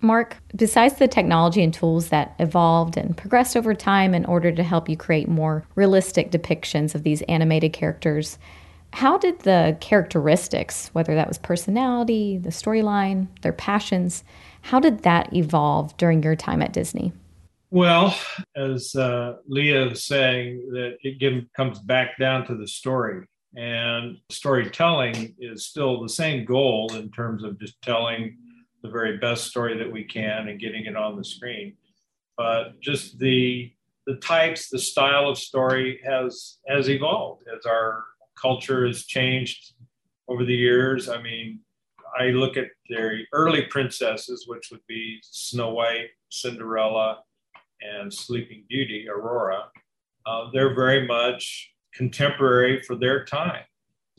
Mark, 0.03 0.37
besides 0.55 0.95
the 0.95 1.07
technology 1.07 1.61
and 1.61 1.73
tools 1.73 2.09
that 2.09 2.33
evolved 2.39 2.97
and 2.97 3.15
progressed 3.15 3.55
over 3.55 3.75
time 3.75 4.15
in 4.15 4.25
order 4.25 4.51
to 4.51 4.63
help 4.63 4.89
you 4.89 4.97
create 4.97 5.27
more 5.27 5.63
realistic 5.75 6.31
depictions 6.31 6.95
of 6.95 7.03
these 7.03 7.21
animated 7.23 7.71
characters, 7.71 8.39
how 8.93 9.17
did 9.17 9.39
the 9.39 9.77
characteristics, 9.79 10.89
whether 10.93 11.13
that 11.15 11.27
was 11.27 11.37
personality, 11.37 12.37
the 12.37 12.49
storyline, 12.49 13.27
their 13.41 13.53
passions, 13.53 14.23
how 14.61 14.79
did 14.79 15.03
that 15.03 15.33
evolve 15.33 15.95
during 15.97 16.23
your 16.23 16.35
time 16.35 16.61
at 16.61 16.73
Disney? 16.73 17.13
Well, 17.73 18.13
as 18.53 18.93
uh, 18.95 19.37
Leah 19.47 19.87
was 19.87 20.03
saying, 20.03 20.71
that 20.71 20.97
it 21.03 21.19
give, 21.19 21.45
comes 21.55 21.79
back 21.79 22.17
down 22.19 22.45
to 22.47 22.55
the 22.55 22.67
story. 22.67 23.25
And 23.55 24.17
storytelling 24.29 25.35
is 25.39 25.67
still 25.67 26.01
the 26.01 26.09
same 26.09 26.43
goal 26.43 26.93
in 26.95 27.09
terms 27.11 27.45
of 27.45 27.57
just 27.57 27.81
telling 27.81 28.37
the 28.83 28.89
very 28.89 29.17
best 29.19 29.45
story 29.45 29.77
that 29.77 29.89
we 29.89 30.03
can 30.03 30.49
and 30.49 30.59
getting 30.59 30.85
it 30.85 30.97
on 30.97 31.15
the 31.15 31.23
screen. 31.23 31.77
But 32.37 32.79
just 32.81 33.17
the 33.19 33.71
the 34.07 34.15
types, 34.15 34.67
the 34.67 34.79
style 34.79 35.29
of 35.29 35.37
story 35.37 36.01
has 36.03 36.57
has 36.67 36.89
evolved 36.89 37.43
as 37.55 37.65
our 37.65 38.03
culture 38.41 38.85
has 38.87 39.05
changed 39.05 39.73
over 40.27 40.43
the 40.43 40.55
years. 40.55 41.07
I 41.07 41.21
mean, 41.21 41.59
I 42.19 42.27
look 42.27 42.57
at 42.57 42.67
the 42.89 43.23
early 43.31 43.63
princesses, 43.63 44.45
which 44.47 44.69
would 44.71 44.85
be 44.87 45.19
Snow 45.23 45.73
White, 45.73 46.09
Cinderella, 46.29 47.19
and 47.81 48.13
Sleeping 48.13 48.63
Beauty, 48.69 49.07
Aurora. 49.09 49.63
Uh, 50.25 50.49
they're 50.53 50.75
very 50.75 51.07
much 51.07 51.71
contemporary 51.93 52.81
for 52.83 52.95
their 52.95 53.25
time. 53.25 53.63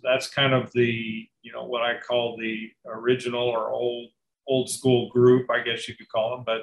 That's 0.02 0.28
kind 0.28 0.52
of 0.52 0.72
the 0.72 1.28
you 1.42 1.52
know 1.52 1.64
what 1.64 1.82
I 1.82 1.98
call 1.98 2.36
the 2.36 2.70
original 2.86 3.48
or 3.48 3.70
old 3.70 4.10
old 4.48 4.68
school 4.68 5.08
group, 5.10 5.50
I 5.50 5.62
guess 5.62 5.88
you 5.88 5.94
could 5.94 6.08
call 6.08 6.36
them, 6.36 6.44
but 6.44 6.62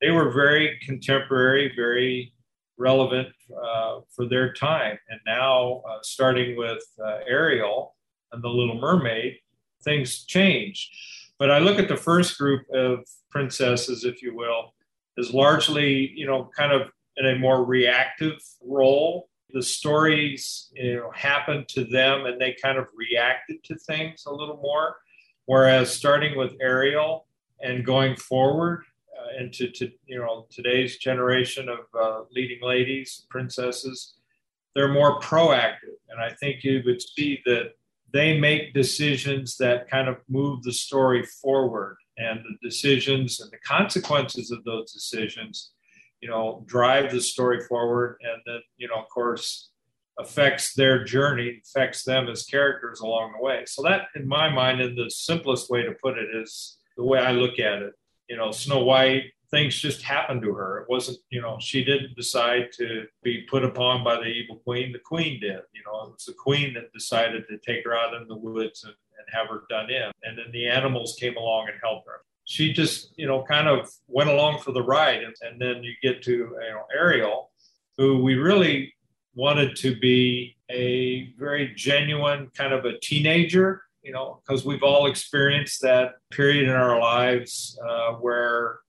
they 0.00 0.10
were 0.10 0.30
very 0.30 0.78
contemporary, 0.84 1.72
very 1.76 2.32
relevant 2.78 3.28
uh, 3.50 4.00
for 4.14 4.26
their 4.28 4.52
time. 4.52 4.98
And 5.08 5.20
now, 5.26 5.82
uh, 5.88 5.98
starting 6.02 6.56
with 6.56 6.82
uh, 7.02 7.18
Ariel 7.26 7.94
and 8.32 8.42
the 8.42 8.48
Little 8.48 8.80
Mermaid, 8.80 9.36
things 9.84 10.24
change. 10.24 10.90
But 11.38 11.50
I 11.50 11.58
look 11.58 11.78
at 11.78 11.88
the 11.88 11.96
first 11.96 12.38
group 12.38 12.62
of 12.72 13.00
princesses, 13.30 14.04
if 14.04 14.22
you 14.22 14.34
will, 14.34 14.74
as 15.18 15.32
largely, 15.32 16.12
you 16.14 16.26
know, 16.26 16.50
kind 16.56 16.72
of 16.72 16.90
in 17.16 17.26
a 17.26 17.38
more 17.38 17.64
reactive 17.64 18.38
role. 18.64 19.28
The 19.50 19.62
stories, 19.62 20.70
you 20.74 20.96
know, 20.96 21.10
happened 21.14 21.68
to 21.68 21.84
them 21.84 22.24
and 22.24 22.40
they 22.40 22.56
kind 22.62 22.78
of 22.78 22.86
reacted 22.96 23.62
to 23.64 23.76
things 23.76 24.24
a 24.26 24.32
little 24.32 24.56
more. 24.56 24.96
Whereas 25.44 25.92
starting 25.92 26.38
with 26.38 26.54
Ariel 26.60 27.26
and 27.60 27.84
going 27.84 28.16
forward 28.16 28.84
uh, 29.18 29.42
into 29.42 29.70
to, 29.70 29.90
you 30.06 30.18
know 30.18 30.46
today's 30.50 30.96
generation 30.98 31.68
of 31.68 31.78
uh, 31.98 32.22
leading 32.30 32.60
ladies, 32.62 33.26
princesses, 33.30 34.14
they're 34.74 34.92
more 34.92 35.20
proactive, 35.20 35.98
and 36.08 36.20
I 36.20 36.32
think 36.40 36.64
you 36.64 36.82
would 36.86 37.02
see 37.02 37.42
that 37.44 37.72
they 38.12 38.38
make 38.38 38.74
decisions 38.74 39.56
that 39.58 39.88
kind 39.90 40.08
of 40.08 40.16
move 40.28 40.62
the 40.62 40.72
story 40.72 41.24
forward, 41.24 41.96
and 42.22 42.40
the 42.40 42.68
decisions 42.68 43.40
and 43.40 43.50
the 43.50 43.58
consequences 43.58 44.50
of 44.50 44.62
those 44.64 44.92
decisions, 44.92 45.72
you 46.20 46.28
know, 46.28 46.64
drive 46.66 47.10
the 47.10 47.20
story 47.20 47.60
forward, 47.68 48.18
and 48.22 48.40
then 48.46 48.60
you 48.76 48.88
know, 48.88 49.00
of 49.02 49.08
course, 49.08 49.70
affects 50.18 50.74
their 50.74 51.04
journey, 51.04 51.60
affects 51.64 52.04
them 52.04 52.28
as 52.28 52.44
characters 52.44 53.00
along 53.00 53.32
the 53.32 53.44
way. 53.44 53.64
So 53.66 53.82
that, 53.82 54.02
in 54.14 54.26
my 54.28 54.48
mind, 54.48 54.80
in 54.80 54.94
the 54.94 55.10
simplest 55.10 55.70
way 55.70 55.82
to 55.82 55.94
put 56.02 56.18
it, 56.18 56.28
is 56.34 56.78
the 56.96 57.04
way 57.04 57.18
I 57.18 57.32
look 57.32 57.58
at 57.58 57.82
it. 57.82 57.92
You 58.28 58.36
know, 58.36 58.50
Snow 58.52 58.84
White, 58.84 59.24
things 59.50 59.78
just 59.78 60.02
happened 60.02 60.42
to 60.42 60.54
her. 60.54 60.80
It 60.80 60.86
wasn't, 60.88 61.18
you 61.30 61.42
know, 61.42 61.56
she 61.60 61.84
didn't 61.84 62.16
decide 62.16 62.70
to 62.78 63.06
be 63.22 63.46
put 63.50 63.64
upon 63.64 64.04
by 64.04 64.16
the 64.16 64.26
evil 64.26 64.56
queen. 64.56 64.92
The 64.92 64.98
queen 64.98 65.40
did. 65.40 65.60
You 65.72 65.82
know, 65.86 66.04
it 66.04 66.12
was 66.12 66.24
the 66.26 66.34
queen 66.34 66.74
that 66.74 66.92
decided 66.92 67.44
to 67.48 67.58
take 67.58 67.84
her 67.84 67.94
out 67.94 68.14
in 68.14 68.28
the 68.28 68.36
woods 68.36 68.84
and, 68.84 68.94
and 69.26 69.34
have 69.34 69.48
her 69.48 69.64
done 69.68 69.90
in. 69.90 70.10
And 70.22 70.38
then 70.38 70.52
the 70.52 70.68
animals 70.68 71.16
came 71.18 71.36
along 71.36 71.68
and 71.68 71.78
helped 71.82 72.08
her. 72.08 72.20
She 72.44 72.72
just, 72.72 73.12
you 73.16 73.26
know, 73.26 73.44
kind 73.44 73.68
of 73.68 73.90
went 74.08 74.30
along 74.30 74.60
for 74.60 74.72
the 74.72 74.82
ride. 74.82 75.22
And, 75.22 75.34
and 75.42 75.60
then 75.60 75.82
you 75.82 75.92
get 76.02 76.22
to, 76.24 76.32
you 76.32 76.70
know, 76.70 76.84
Ariel, 76.94 77.50
who 77.96 78.22
we 78.22 78.34
really 78.34 78.94
wanted 79.34 79.76
to 79.76 79.96
be 79.96 80.56
a 80.70 81.32
very 81.38 81.72
genuine 81.74 82.50
kind 82.54 82.72
of 82.72 82.84
a 82.84 82.98
teenager, 82.98 83.82
you 84.02 84.12
know, 84.12 84.40
because 84.44 84.64
we've 84.64 84.82
all 84.82 85.06
experienced 85.06 85.82
that 85.82 86.14
period 86.30 86.64
in 86.64 86.70
our 86.70 87.00
lives 87.00 87.78
uh, 87.88 88.12
where 88.14 88.80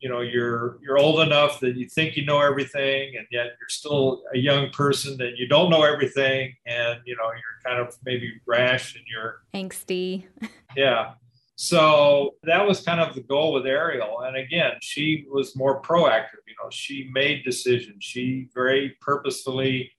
you 0.00 0.08
know 0.08 0.20
you're 0.20 0.78
you're 0.82 0.98
old 0.98 1.20
enough 1.20 1.60
that 1.60 1.76
you 1.76 1.88
think 1.88 2.16
you 2.16 2.24
know 2.24 2.40
everything 2.40 3.14
and 3.16 3.26
yet 3.30 3.48
you're 3.60 3.68
still 3.68 4.22
a 4.34 4.38
young 4.38 4.70
person 4.70 5.20
and 5.20 5.36
you 5.36 5.46
don't 5.46 5.70
know 5.70 5.82
everything 5.82 6.54
and 6.66 7.00
you 7.04 7.14
know 7.16 7.30
you're 7.30 7.60
kind 7.64 7.78
of 7.78 7.94
maybe 8.04 8.32
rash 8.46 8.96
and 8.96 9.04
you're 9.06 9.42
angsty. 9.54 10.24
Yeah. 10.76 11.14
So 11.56 12.36
that 12.44 12.66
was 12.66 12.80
kind 12.80 13.00
of 13.00 13.14
the 13.14 13.22
goal 13.22 13.52
with 13.52 13.66
ariel 13.66 14.20
and 14.20 14.36
again 14.36 14.72
she 14.80 15.26
was 15.30 15.54
more 15.56 15.82
proactive 15.82 16.42
you 16.46 16.54
know 16.62 16.70
she 16.70 17.10
made 17.12 17.44
decisions. 17.44 18.02
She 18.02 18.48
very 18.54 18.96
purposefully 19.00 19.92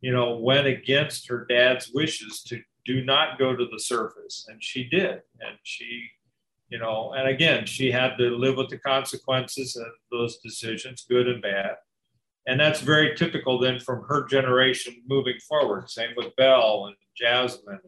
you 0.00 0.12
know 0.12 0.36
went 0.36 0.66
against 0.66 1.28
her 1.28 1.46
dad's 1.48 1.90
wishes 1.94 2.42
to 2.44 2.60
do 2.84 3.04
not 3.04 3.38
go 3.38 3.54
to 3.54 3.66
the 3.70 3.78
surface 3.78 4.46
and 4.48 4.62
she 4.62 4.84
did 4.84 5.22
and 5.40 5.56
she 5.62 6.08
you 6.74 6.80
know 6.80 7.12
and 7.16 7.28
again 7.28 7.64
she 7.64 7.90
had 7.90 8.16
to 8.16 8.36
live 8.44 8.56
with 8.56 8.70
the 8.70 8.78
consequences 8.78 9.76
of 9.76 9.92
those 10.10 10.38
decisions 10.38 11.06
good 11.08 11.28
and 11.28 11.42
bad 11.42 11.74
and 12.46 12.58
that's 12.58 12.80
very 12.80 13.14
typical 13.16 13.58
then 13.58 13.78
from 13.78 14.04
her 14.08 14.24
generation 14.26 14.94
moving 15.06 15.38
forward 15.48 15.88
same 15.88 16.10
with 16.16 16.34
belle 16.36 16.86
and 16.86 16.96
jasmine 17.16 17.78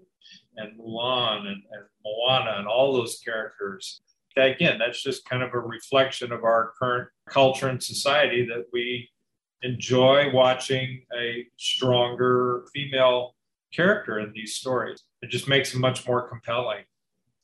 and 0.59 0.79
mulan 0.79 1.41
and, 1.41 1.63
and 1.73 1.85
moana 2.05 2.55
and 2.59 2.69
all 2.69 2.93
those 2.93 3.21
characters 3.25 4.01
again, 4.45 4.79
that's 4.79 5.03
just 5.03 5.25
kind 5.25 5.43
of 5.43 5.55
a 5.55 5.59
reflection 5.59 6.33
of 6.33 6.45
our 6.45 6.73
current 6.79 7.09
culture 7.29 7.69
and 7.69 7.83
society 7.83 8.47
that 8.47 8.67
we 8.73 9.09
enjoy 9.63 10.31
watching 10.33 11.03
a 11.19 11.47
stronger 11.57 12.67
female 12.75 13.35
character 13.73 14.21
in 14.21 14.33
these 14.35 14.55
stories. 14.55 15.03
It 15.23 15.31
just 15.31 15.49
makes 15.49 15.73
them 15.73 15.81
much 15.81 16.07
more 16.07 16.29
compelling. 16.29 16.85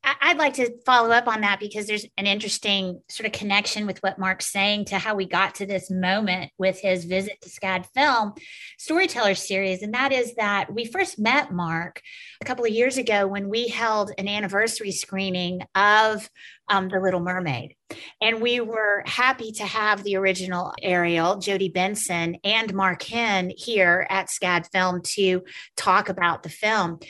I'd 0.04 0.38
like 0.38 0.54
to 0.54 0.72
follow 0.84 1.10
up 1.10 1.28
on 1.28 1.42
that 1.42 1.60
because 1.60 1.86
there's 1.86 2.06
an 2.16 2.26
interesting 2.26 3.00
sort 3.08 3.26
of 3.26 3.32
connection 3.32 3.86
with 3.86 3.98
what 4.02 4.18
Mark's 4.18 4.50
saying 4.50 4.86
to 4.86 4.98
how 4.98 5.14
we 5.14 5.26
got 5.26 5.56
to 5.56 5.66
this 5.66 5.90
moment 5.90 6.50
with 6.58 6.80
his 6.80 7.04
visit 7.04 7.40
to 7.40 7.48
SCAD 7.48 7.86
Film 7.94 8.32
Storyteller 8.78 9.34
Series. 9.34 9.82
And 9.82 9.94
that 9.94 10.12
is 10.12 10.34
that 10.34 10.72
we 10.74 10.86
first 10.86 11.20
met 11.20 11.52
Mark 11.52 12.00
a 12.40 12.44
couple 12.44 12.64
of 12.64 12.72
years 12.72 12.98
ago 12.98 13.28
when 13.28 13.48
we 13.48 13.68
held 13.68 14.10
an 14.18 14.26
anniversary 14.26 14.90
screening 14.90 15.62
of 15.74 16.28
um, 16.68 16.88
The 16.88 16.98
Little 16.98 17.20
Mermaid. 17.20 17.76
And 18.20 18.40
we 18.40 18.60
were 18.60 19.02
happy 19.06 19.52
to 19.52 19.64
have 19.64 20.02
the 20.02 20.16
original 20.16 20.72
Ariel, 20.80 21.38
Jodi 21.38 21.68
Benson, 21.68 22.36
and 22.44 22.72
Mark 22.72 23.02
Henn 23.02 23.52
here 23.56 24.06
at 24.08 24.28
SCAD 24.28 24.70
Film 24.72 25.02
to 25.16 25.42
talk 25.76 26.08
about 26.08 26.42
the 26.42 26.48
film. 26.48 27.00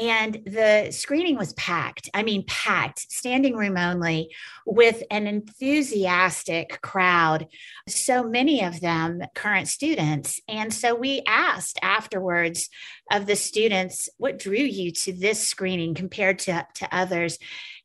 And 0.00 0.40
the 0.46 0.88
screening 0.92 1.36
was 1.36 1.52
packed. 1.54 2.08
I 2.14 2.22
mean, 2.22 2.44
packed, 2.46 3.00
standing 3.12 3.56
room 3.56 3.76
only, 3.76 4.30
with 4.64 5.02
an 5.10 5.26
enthusiastic 5.26 6.80
crowd. 6.80 7.46
So 7.88 8.22
many 8.22 8.62
of 8.64 8.80
them 8.80 9.20
current 9.34 9.68
students. 9.68 10.40
And 10.48 10.72
so 10.72 10.94
we 10.94 11.22
asked 11.26 11.78
afterwards 11.82 12.68
of 13.10 13.26
the 13.26 13.36
students, 13.36 14.08
what 14.16 14.38
drew 14.38 14.56
you 14.56 14.92
to 14.92 15.12
this 15.12 15.46
screening 15.46 15.94
compared 15.94 16.38
to, 16.40 16.66
to 16.76 16.88
others? 16.94 17.38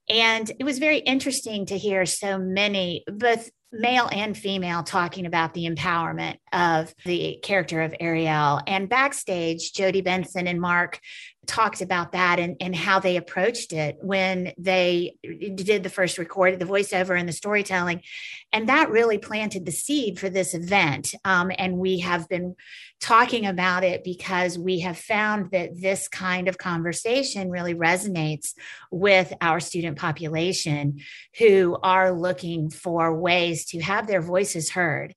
And 0.09 0.51
it 0.59 0.63
was 0.63 0.79
very 0.79 0.99
interesting 0.99 1.65
to 1.67 1.77
hear 1.77 2.05
so 2.05 2.37
many, 2.37 3.03
both 3.07 3.49
male 3.71 4.07
and 4.11 4.37
female, 4.37 4.83
talking 4.83 5.25
about 5.25 5.53
the 5.53 5.65
empowerment 5.65 6.37
of 6.53 6.93
the 7.05 7.39
character 7.43 7.81
of 7.81 7.93
Ariel. 7.99 8.61
And 8.67 8.87
backstage, 8.87 9.73
Jodi 9.73 10.01
Benson 10.01 10.47
and 10.47 10.61
Mark 10.61 10.99
talked 11.47 11.81
about 11.81 12.11
that 12.11 12.39
and, 12.39 12.57
and 12.59 12.75
how 12.75 12.99
they 12.99 13.17
approached 13.17 13.73
it 13.73 13.97
when 14.01 14.53
they 14.57 15.15
did 15.55 15.83
the 15.83 15.89
first 15.89 16.17
recorded 16.17 16.59
the 16.59 16.65
voiceover 16.65 17.17
and 17.17 17.27
the 17.27 17.33
storytelling. 17.33 18.01
And 18.51 18.69
that 18.69 18.89
really 18.89 19.17
planted 19.17 19.65
the 19.65 19.71
seed 19.71 20.19
for 20.19 20.29
this 20.29 20.53
event. 20.53 21.13
Um, 21.23 21.51
and 21.57 21.77
we 21.77 21.99
have 21.99 22.27
been 22.29 22.55
talking 22.99 23.45
about 23.45 23.83
it 23.83 24.03
because 24.03 24.57
we 24.57 24.79
have 24.79 24.97
found 24.97 25.51
that 25.51 25.79
this 25.79 26.07
kind 26.07 26.47
of 26.47 26.57
conversation 26.57 27.49
really 27.49 27.75
resonates 27.75 28.53
with 28.91 29.33
our 29.41 29.59
student 29.59 29.97
population 29.97 30.99
who 31.37 31.77
are 31.83 32.11
looking 32.11 32.69
for 32.69 33.17
ways 33.17 33.65
to 33.65 33.79
have 33.79 34.07
their 34.07 34.21
voices 34.21 34.71
heard 34.71 35.13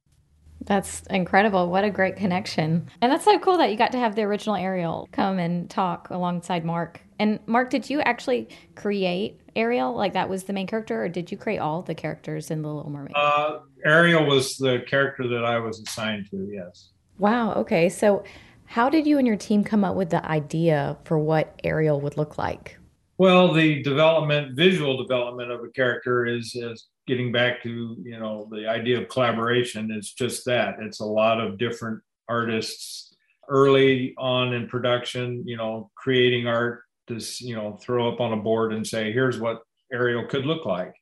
That's 0.65 1.03
incredible. 1.11 1.71
What 1.71 1.85
a 1.85 1.91
great 1.91 2.17
connection. 2.17 2.89
And 3.01 3.13
that's 3.13 3.25
so 3.25 3.39
cool 3.39 3.59
that 3.59 3.71
you 3.71 3.77
got 3.77 3.93
to 3.93 3.99
have 3.99 4.15
the 4.17 4.23
original 4.23 4.57
Ariel 4.57 5.09
come 5.13 5.39
and 5.39 5.71
talk 5.71 6.11
alongside 6.11 6.65
Mark. 6.65 7.01
And 7.19 7.41
Mark, 7.47 7.71
did 7.71 7.89
you 7.89 8.01
actually 8.01 8.49
create 8.75 9.41
Ariel? 9.57 9.95
Like 9.95 10.13
that 10.13 10.29
was 10.29 10.45
the 10.45 10.53
main 10.53 10.67
character, 10.67 11.05
or 11.05 11.09
did 11.09 11.31
you 11.31 11.37
create 11.37 11.59
all 11.59 11.83
the 11.83 11.95
characters 11.95 12.51
in 12.51 12.63
The 12.63 12.69
Little 12.69 12.91
Mermaid? 12.91 13.13
Uh, 13.15 13.61
Ariel 13.85 14.27
was 14.27 14.57
the 14.57 14.85
character 14.89 15.29
that 15.29 15.45
I 15.45 15.59
was 15.59 15.81
assigned 15.81 16.27
to, 16.31 16.49
yes. 16.53 16.91
wow. 17.19 17.55
Okay. 17.55 17.89
So, 17.89 18.25
how 18.67 18.91
did 18.91 19.07
you 19.07 19.17
and 19.17 19.27
your 19.27 19.37
team 19.37 19.65
come 19.65 19.83
up 19.83 19.97
with 19.97 20.11
the 20.11 20.25
idea 20.27 20.99
for 21.05 21.19
what 21.19 21.59
Ariel 21.65 22.03
would 22.03 22.19
look 22.19 22.37
like? 22.37 22.79
Well, 23.17 23.53
the 23.53 23.83
development, 23.83 24.55
visual 24.55 25.03
development 25.03 25.51
of 25.51 25.61
a 25.65 25.69
character 25.71 26.27
is, 26.27 26.55
is 26.55 26.89
getting 27.09 27.33
back 27.33 27.63
to, 27.65 27.97
you 28.05 28.21
know, 28.21 28.49
the 28.53 28.69
idea 28.69 29.01
of 29.01 29.09
collaboration 29.09 29.91
is 29.91 30.13
just 30.13 30.45
that. 30.45 30.77
It's 30.81 31.01
a 31.01 31.05
lot 31.05 31.41
of 31.41 31.59
different 31.59 32.01
artists 32.29 33.17
early 33.49 34.15
on 34.19 34.53
in 34.53 34.69
production, 34.69 35.43
you 35.47 35.57
know, 35.57 35.91
creating 35.97 36.47
art 36.47 36.83
to, 37.09 37.19
you 37.41 37.57
know, 37.57 37.79
throw 37.83 38.13
up 38.13 38.21
on 38.21 38.35
a 38.35 38.37
board 38.37 38.73
and 38.73 38.87
say, 38.87 39.11
here's 39.11 39.41
what 39.41 39.63
Ariel 39.93 40.27
could 40.29 40.47
look 40.47 40.67
like. 40.67 40.95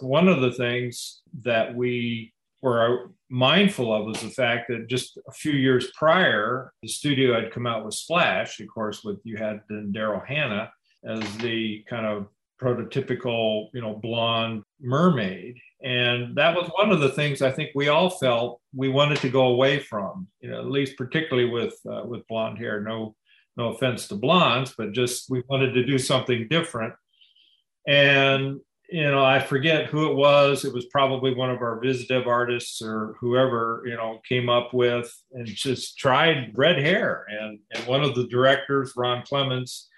One 0.00 0.26
of 0.26 0.40
the 0.40 0.52
things 0.52 1.20
that 1.42 1.74
we 1.76 2.32
were 2.62 3.10
mindful 3.28 3.94
of 3.94 4.06
was 4.06 4.20
the 4.20 4.30
fact 4.30 4.68
that 4.68 4.88
just 4.88 5.18
a 5.28 5.32
few 5.32 5.52
years 5.52 5.92
prior, 5.96 6.72
the 6.82 6.88
studio 6.88 7.38
had 7.38 7.52
come 7.52 7.66
out 7.66 7.84
with 7.84 7.94
Splash, 7.94 8.60
of 8.60 8.68
course, 8.68 9.04
with 9.04 9.18
you 9.24 9.36
had 9.36 9.60
Daryl 9.70 10.26
Hannah 10.26 10.72
as 11.04 11.20
the 11.38 11.84
kind 11.88 12.06
of 12.06 12.28
prototypical, 12.60 13.68
you 13.72 13.80
know, 13.80 13.94
blonde 13.94 14.62
mermaid. 14.80 15.56
And 15.82 16.36
that 16.36 16.54
was 16.54 16.70
one 16.74 16.90
of 16.90 17.00
the 17.00 17.10
things 17.10 17.40
I 17.40 17.50
think 17.50 17.70
we 17.74 17.88
all 17.88 18.10
felt 18.10 18.60
we 18.74 18.88
wanted 18.88 19.18
to 19.18 19.30
go 19.30 19.46
away 19.46 19.78
from, 19.80 20.28
you 20.40 20.50
know, 20.50 20.60
at 20.60 20.70
least 20.70 20.98
particularly 20.98 21.48
with 21.48 21.74
uh, 21.90 22.02
with 22.04 22.26
blonde 22.28 22.58
hair. 22.58 22.80
No, 22.80 23.14
no 23.56 23.68
offense 23.74 24.08
to 24.08 24.14
blondes, 24.14 24.74
but 24.76 24.92
just 24.92 25.30
we 25.30 25.42
wanted 25.48 25.72
to 25.72 25.84
do 25.84 25.98
something 25.98 26.48
different. 26.48 26.94
And 27.86 28.60
you 28.90 29.08
know, 29.08 29.24
I 29.24 29.38
forget 29.38 29.86
who 29.86 30.10
it 30.10 30.16
was. 30.16 30.64
It 30.64 30.74
was 30.74 30.86
probably 30.86 31.32
one 31.32 31.50
of 31.50 31.62
our 31.62 31.80
visitive 31.80 32.26
artists 32.26 32.82
or 32.82 33.14
whoever, 33.20 33.84
you 33.86 33.94
know, 33.94 34.20
came 34.28 34.48
up 34.48 34.74
with 34.74 35.12
and 35.32 35.46
just 35.46 35.96
tried 35.96 36.52
red 36.56 36.78
hair. 36.78 37.24
And, 37.28 37.60
and 37.72 37.86
one 37.86 38.02
of 38.02 38.16
the 38.16 38.26
directors, 38.26 38.94
Ron 38.96 39.22
Clements, 39.24 39.88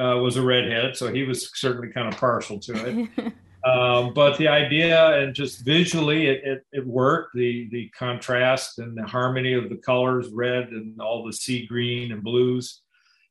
uh, 0.00 0.16
was 0.18 0.36
a 0.36 0.42
redhead, 0.42 0.96
so 0.96 1.12
he 1.12 1.22
was 1.22 1.50
certainly 1.54 1.92
kind 1.92 2.12
of 2.12 2.18
partial 2.18 2.58
to 2.60 2.72
it. 2.86 3.32
um, 3.68 4.14
but 4.14 4.38
the 4.38 4.48
idea 4.48 5.18
and 5.20 5.34
just 5.34 5.64
visually, 5.64 6.28
it, 6.28 6.42
it, 6.44 6.66
it 6.72 6.86
worked. 6.86 7.34
The 7.34 7.68
the 7.70 7.88
contrast 7.90 8.78
and 8.78 8.96
the 8.96 9.06
harmony 9.06 9.52
of 9.52 9.68
the 9.68 9.76
colors, 9.76 10.28
red 10.32 10.68
and 10.68 11.00
all 11.00 11.24
the 11.24 11.32
sea 11.32 11.66
green 11.66 12.12
and 12.12 12.22
blues, 12.22 12.80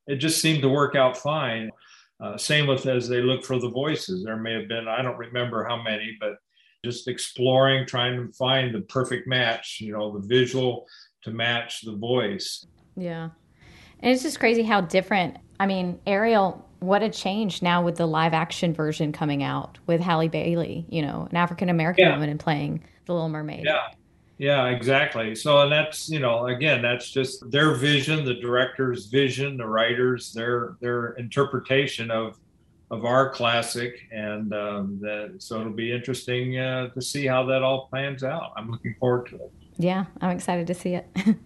it 0.08 0.18
just 0.18 0.42
seemed 0.42 0.62
to 0.62 0.70
work 0.70 0.96
out 0.96 1.18
fine. 1.18 1.72
Uh, 2.20 2.38
same 2.38 2.68
with 2.68 2.86
as 2.86 3.10
they 3.10 3.22
look 3.22 3.44
for 3.44 3.58
the 3.60 3.70
voices. 3.70 4.24
There 4.24 4.38
may 4.38 4.54
have 4.54 4.68
been 4.68 4.88
I 4.88 5.02
don't 5.02 5.18
remember 5.18 5.64
how 5.64 5.82
many, 5.82 6.16
but 6.20 6.38
just 6.86 7.08
exploring, 7.08 7.86
trying 7.86 8.16
to 8.16 8.34
find 8.34 8.74
the 8.74 8.82
perfect 8.82 9.28
match. 9.28 9.80
You 9.82 9.94
know, 9.94 10.20
the 10.20 10.28
visual 10.28 10.86
to 11.24 11.32
match 11.32 11.82
the 11.82 11.96
voice. 11.96 12.66
Yeah. 12.96 13.30
And 14.02 14.12
it's 14.14 14.24
just 14.24 14.40
crazy 14.40 14.64
how 14.64 14.82
different. 14.82 15.38
I 15.60 15.66
mean, 15.66 16.00
Ariel, 16.08 16.68
what 16.80 17.04
a 17.04 17.10
change 17.10 17.62
now 17.62 17.84
with 17.84 17.96
the 17.98 18.08
live 18.08 18.34
action 18.34 18.74
version 18.74 19.12
coming 19.12 19.44
out 19.44 19.78
with 19.86 20.02
Halle 20.02 20.28
Bailey, 20.28 20.86
you 20.90 21.02
know, 21.04 21.28
an 21.30 21.38
African 21.38 21.70
American 21.70 22.06
Yeah. 22.06 22.14
woman 22.14 22.30
and 22.30 22.40
playing 22.40 22.84
The 23.06 23.14
Little 23.14 23.30
Mermaid. 23.30 23.64
Yeah. 23.66 23.82
Yeah, 24.38 24.70
exactly. 24.70 25.36
So, 25.36 25.62
and 25.62 25.72
that's 25.72 26.10
you 26.10 26.18
know, 26.18 26.48
again, 26.48 26.82
that's 26.82 27.12
just 27.12 27.52
their 27.52 27.76
vision, 27.76 28.26
the 28.26 28.34
director's 28.34 29.06
vision, 29.06 29.56
the 29.56 29.68
writers, 29.68 30.34
their 30.34 30.78
their 30.82 31.10
interpretation 31.14 32.10
of 32.10 32.38
of 32.90 33.06
our 33.06 33.30
classic, 33.30 33.94
and 34.12 34.52
um, 34.52 34.98
that. 35.04 35.36
So 35.38 35.62
it'll 35.62 35.72
be 35.74 35.92
interesting 35.92 36.58
uh, 36.58 36.88
to 36.90 37.02
see 37.04 37.28
how 37.28 37.46
that 37.46 37.62
all 37.62 37.88
plans 37.90 38.24
out. 38.24 38.54
I'm 38.58 38.72
looking 38.72 38.96
forward 39.00 39.28
to 39.28 39.36
it. 39.36 39.52
Yeah, 39.78 40.06
I'm 40.22 40.32
excited 40.32 40.66
to 40.66 40.74
see 40.74 40.96
it. 40.96 41.08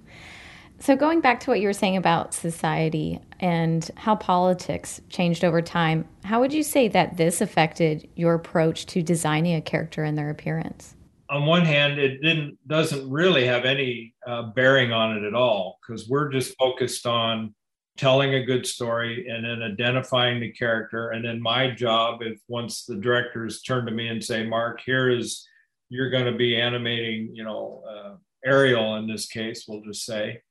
so, 0.79 0.95
going 0.95 1.21
back 1.21 1.39
to 1.41 1.49
what 1.49 1.59
you 1.59 1.67
were 1.67 1.73
saying 1.73 1.97
about 1.97 2.33
society 2.33 3.19
and 3.39 3.89
how 3.95 4.15
politics 4.15 5.01
changed 5.09 5.43
over 5.43 5.61
time, 5.61 6.07
how 6.23 6.39
would 6.39 6.53
you 6.53 6.63
say 6.63 6.87
that 6.89 7.17
this 7.17 7.41
affected 7.41 8.09
your 8.15 8.33
approach 8.33 8.85
to 8.87 9.01
designing 9.01 9.55
a 9.55 9.61
character 9.61 10.03
and 10.03 10.17
their 10.17 10.29
appearance? 10.29 10.95
on 11.29 11.45
one 11.45 11.65
hand, 11.65 11.99
it 11.99 12.21
didn't 12.21 12.57
doesn't 12.67 13.09
really 13.09 13.45
have 13.45 13.65
any 13.65 14.13
uh, 14.27 14.43
bearing 14.43 14.91
on 14.91 15.17
it 15.17 15.23
at 15.23 15.33
all 15.33 15.79
because 15.81 16.07
we're 16.07 16.29
just 16.29 16.55
focused 16.57 17.05
on 17.05 17.53
telling 17.97 18.35
a 18.35 18.45
good 18.45 18.67
story 18.67 19.27
and 19.29 19.45
then 19.45 19.63
identifying 19.63 20.39
the 20.39 20.51
character. 20.51 21.11
And 21.11 21.23
then 21.23 21.41
my 21.41 21.71
job, 21.71 22.21
if 22.21 22.39
once 22.47 22.83
the 22.83 22.95
directors 22.95 23.61
turn 23.61 23.85
to 23.85 23.91
me 23.91 24.07
and 24.07 24.23
say, 24.23 24.45
"Mark, 24.45 24.81
here 24.85 25.09
is 25.09 25.47
you're 25.89 26.09
going 26.09 26.25
to 26.25 26.37
be 26.37 26.59
animating, 26.59 27.31
you 27.33 27.43
know, 27.43 27.83
uh, 27.89 28.15
Ariel 28.45 28.95
in 28.97 29.07
this 29.07 29.27
case, 29.27 29.65
we'll 29.67 29.81
just 29.81 30.05
say," 30.05 30.41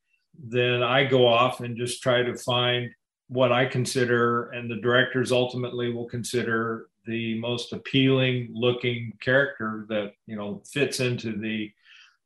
then 0.42 0.82
I 0.82 1.04
go 1.04 1.26
off 1.26 1.60
and 1.60 1.76
just 1.76 2.02
try 2.02 2.22
to 2.22 2.36
find 2.36 2.90
what 3.28 3.52
I 3.52 3.66
consider, 3.66 4.50
and 4.50 4.70
the 4.70 4.76
directors 4.76 5.32
ultimately 5.32 5.92
will 5.92 6.06
consider 6.06 6.88
the 7.06 7.38
most 7.38 7.72
appealing 7.72 8.50
looking 8.52 9.12
character 9.20 9.86
that 9.88 10.12
you 10.26 10.36
know 10.36 10.62
fits 10.70 11.00
into 11.00 11.38
the 11.38 11.70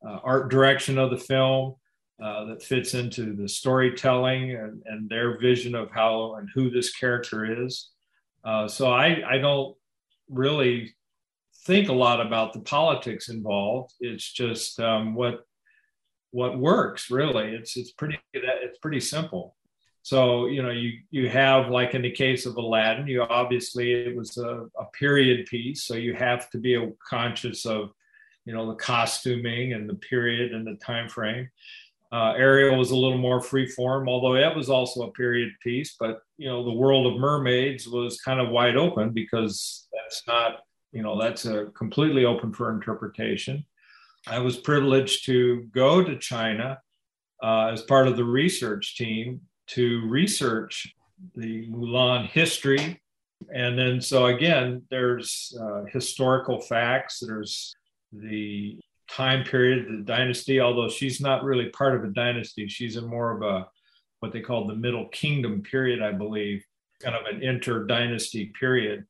uh, 0.06 0.18
art 0.22 0.50
direction 0.50 0.98
of 0.98 1.10
the 1.10 1.18
film, 1.18 1.74
uh, 2.22 2.44
that 2.46 2.62
fits 2.62 2.94
into 2.94 3.32
the 3.32 3.48
storytelling 3.48 4.50
and, 4.56 4.82
and 4.86 5.08
their 5.08 5.38
vision 5.38 5.76
of 5.76 5.88
how 5.90 6.34
and 6.34 6.48
who 6.52 6.68
this 6.68 6.92
character 6.92 7.64
is. 7.64 7.90
Uh, 8.44 8.66
so 8.66 8.90
I, 8.90 9.22
I 9.28 9.38
don't 9.38 9.76
really 10.28 10.94
think 11.64 11.88
a 11.88 11.92
lot 11.92 12.20
about 12.20 12.52
the 12.52 12.60
politics 12.60 13.28
involved. 13.28 13.94
It's 14.00 14.32
just 14.32 14.80
um, 14.80 15.14
what 15.14 15.46
what 16.30 16.58
works 16.58 17.10
really. 17.10 17.54
It's 17.54 17.76
it's 17.76 17.92
pretty 17.92 18.18
it's 18.32 18.78
pretty 18.78 19.00
simple. 19.00 19.56
So 20.02 20.46
you 20.46 20.62
know, 20.62 20.70
you 20.70 20.92
you 21.10 21.28
have 21.28 21.70
like 21.70 21.94
in 21.94 22.02
the 22.02 22.10
case 22.10 22.46
of 22.46 22.56
Aladdin, 22.56 23.06
you 23.06 23.22
obviously 23.22 23.92
it 23.92 24.16
was 24.16 24.38
a, 24.38 24.66
a 24.78 24.86
period 24.98 25.46
piece, 25.46 25.84
so 25.84 25.94
you 25.94 26.14
have 26.14 26.48
to 26.50 26.58
be 26.58 26.92
conscious 27.08 27.66
of 27.66 27.90
you 28.44 28.54
know 28.54 28.68
the 28.68 28.76
costuming 28.76 29.74
and 29.74 29.88
the 29.88 29.94
period 29.94 30.54
and 30.54 30.66
the 30.66 30.76
time 30.76 31.08
frame. 31.08 31.48
Uh, 32.10 32.32
Ariel 32.38 32.78
was 32.78 32.90
a 32.90 32.96
little 32.96 33.18
more 33.18 33.42
free 33.42 33.66
form, 33.66 34.08
although 34.08 34.34
it 34.34 34.56
was 34.56 34.70
also 34.70 35.02
a 35.02 35.12
period 35.12 35.52
piece. 35.62 35.96
But 36.00 36.20
you 36.38 36.48
know, 36.48 36.64
the 36.64 36.72
world 36.72 37.06
of 37.06 37.20
mermaids 37.20 37.86
was 37.86 38.20
kind 38.20 38.40
of 38.40 38.48
wide 38.48 38.76
open 38.76 39.10
because 39.10 39.88
that's 39.92 40.22
not, 40.26 40.60
you 40.90 41.02
know, 41.02 41.20
that's 41.20 41.44
a 41.44 41.66
completely 41.76 42.24
open 42.24 42.54
for 42.54 42.72
interpretation. 42.72 43.66
I 44.26 44.38
was 44.40 44.56
privileged 44.56 45.24
to 45.26 45.68
go 45.74 46.02
to 46.02 46.18
China 46.18 46.78
uh, 47.42 47.68
as 47.72 47.82
part 47.82 48.08
of 48.08 48.16
the 48.16 48.24
research 48.24 48.96
team 48.96 49.40
to 49.68 50.06
research 50.08 50.92
the 51.34 51.68
Mulan 51.68 52.26
history. 52.26 53.00
And 53.54 53.78
then, 53.78 54.00
so 54.00 54.26
again, 54.26 54.82
there's 54.90 55.56
uh, 55.60 55.84
historical 55.92 56.60
facts, 56.60 57.22
there's 57.24 57.74
the 58.12 58.78
time 59.10 59.44
period, 59.44 59.86
the 59.88 60.02
dynasty, 60.02 60.60
although 60.60 60.88
she's 60.88 61.20
not 61.20 61.44
really 61.44 61.68
part 61.70 61.94
of 61.94 62.04
a 62.04 62.12
dynasty. 62.12 62.68
She's 62.68 62.96
in 62.96 63.06
more 63.06 63.36
of 63.36 63.42
a 63.42 63.68
what 64.20 64.32
they 64.32 64.40
call 64.40 64.66
the 64.66 64.74
Middle 64.74 65.08
Kingdom 65.08 65.62
period, 65.62 66.02
I 66.02 66.12
believe, 66.12 66.64
kind 67.00 67.14
of 67.14 67.22
an 67.32 67.42
inter 67.42 67.86
dynasty 67.86 68.52
period. 68.58 69.06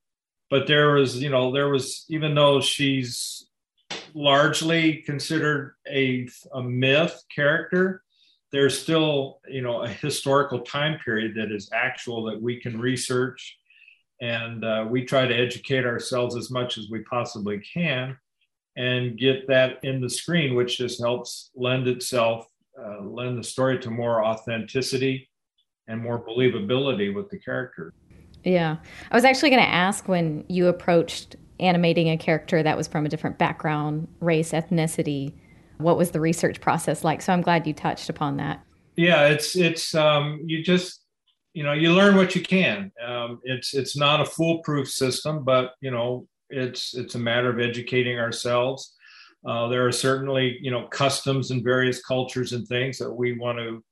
But 0.50 0.66
there 0.66 0.92
was, 0.92 1.22
you 1.22 1.30
know, 1.30 1.52
there 1.52 1.68
was, 1.68 2.04
even 2.08 2.34
though 2.34 2.60
she's 2.60 3.47
largely 4.14 5.02
considered 5.02 5.74
a, 5.88 6.28
a 6.54 6.62
myth 6.62 7.22
character, 7.34 8.02
there's 8.50 8.80
still, 8.80 9.40
you 9.48 9.62
know, 9.62 9.82
a 9.82 9.88
historical 9.88 10.60
time 10.60 10.98
period 11.04 11.34
that 11.36 11.52
is 11.52 11.68
actual 11.72 12.24
that 12.24 12.40
we 12.40 12.60
can 12.60 12.80
research. 12.80 13.56
And 14.20 14.64
uh, 14.64 14.86
we 14.88 15.04
try 15.04 15.26
to 15.26 15.34
educate 15.34 15.84
ourselves 15.84 16.36
as 16.36 16.50
much 16.50 16.78
as 16.78 16.88
we 16.90 17.00
possibly 17.00 17.60
can 17.60 18.16
and 18.76 19.18
get 19.18 19.46
that 19.48 19.78
in 19.82 20.00
the 20.00 20.08
screen, 20.10 20.54
which 20.54 20.78
just 20.78 21.00
helps 21.00 21.50
lend 21.54 21.86
itself, 21.88 22.46
uh, 22.80 23.02
lend 23.02 23.38
the 23.38 23.44
story 23.44 23.78
to 23.80 23.90
more 23.90 24.24
authenticity 24.24 25.28
and 25.88 26.00
more 26.00 26.24
believability 26.24 27.14
with 27.14 27.28
the 27.30 27.38
character. 27.38 27.92
Yeah. 28.44 28.76
I 29.10 29.14
was 29.14 29.24
actually 29.24 29.50
going 29.50 29.62
to 29.62 29.68
ask 29.68 30.08
when 30.08 30.44
you 30.48 30.68
approached 30.68 31.36
animating 31.60 32.08
a 32.08 32.16
character 32.16 32.62
that 32.62 32.76
was 32.76 32.86
from 32.86 33.06
a 33.06 33.08
different 33.08 33.38
background, 33.38 34.08
race, 34.20 34.52
ethnicity, 34.52 35.32
what 35.78 35.96
was 35.96 36.10
the 36.10 36.20
research 36.20 36.60
process 36.60 37.04
like? 37.04 37.22
So 37.22 37.32
I'm 37.32 37.40
glad 37.40 37.66
you 37.66 37.72
touched 37.72 38.08
upon 38.08 38.36
that. 38.36 38.60
Yeah, 38.96 39.28
it's 39.28 39.56
it's 39.56 39.94
um, 39.94 40.40
you 40.44 40.62
just 40.62 41.02
you 41.54 41.62
know 41.62 41.72
you 41.72 41.92
learn 41.92 42.16
what 42.16 42.34
you 42.34 42.42
can. 42.42 42.90
Um, 43.04 43.40
it's 43.44 43.74
it's 43.74 43.96
not 43.96 44.20
a 44.20 44.24
foolproof 44.24 44.88
system, 44.88 45.44
but 45.44 45.74
you 45.80 45.90
know 45.90 46.26
it's 46.50 46.94
it's 46.94 47.14
a 47.14 47.18
matter 47.18 47.48
of 47.48 47.60
educating 47.60 48.18
ourselves. 48.18 48.94
Uh, 49.46 49.68
there 49.68 49.86
are 49.86 49.92
certainly 49.92 50.58
you 50.60 50.70
know 50.70 50.88
customs 50.88 51.52
in 51.52 51.62
various 51.62 52.02
cultures 52.02 52.52
and 52.52 52.66
things 52.66 52.98
that 52.98 53.12
we 53.12 53.38
want 53.38 53.58
to 53.58 53.84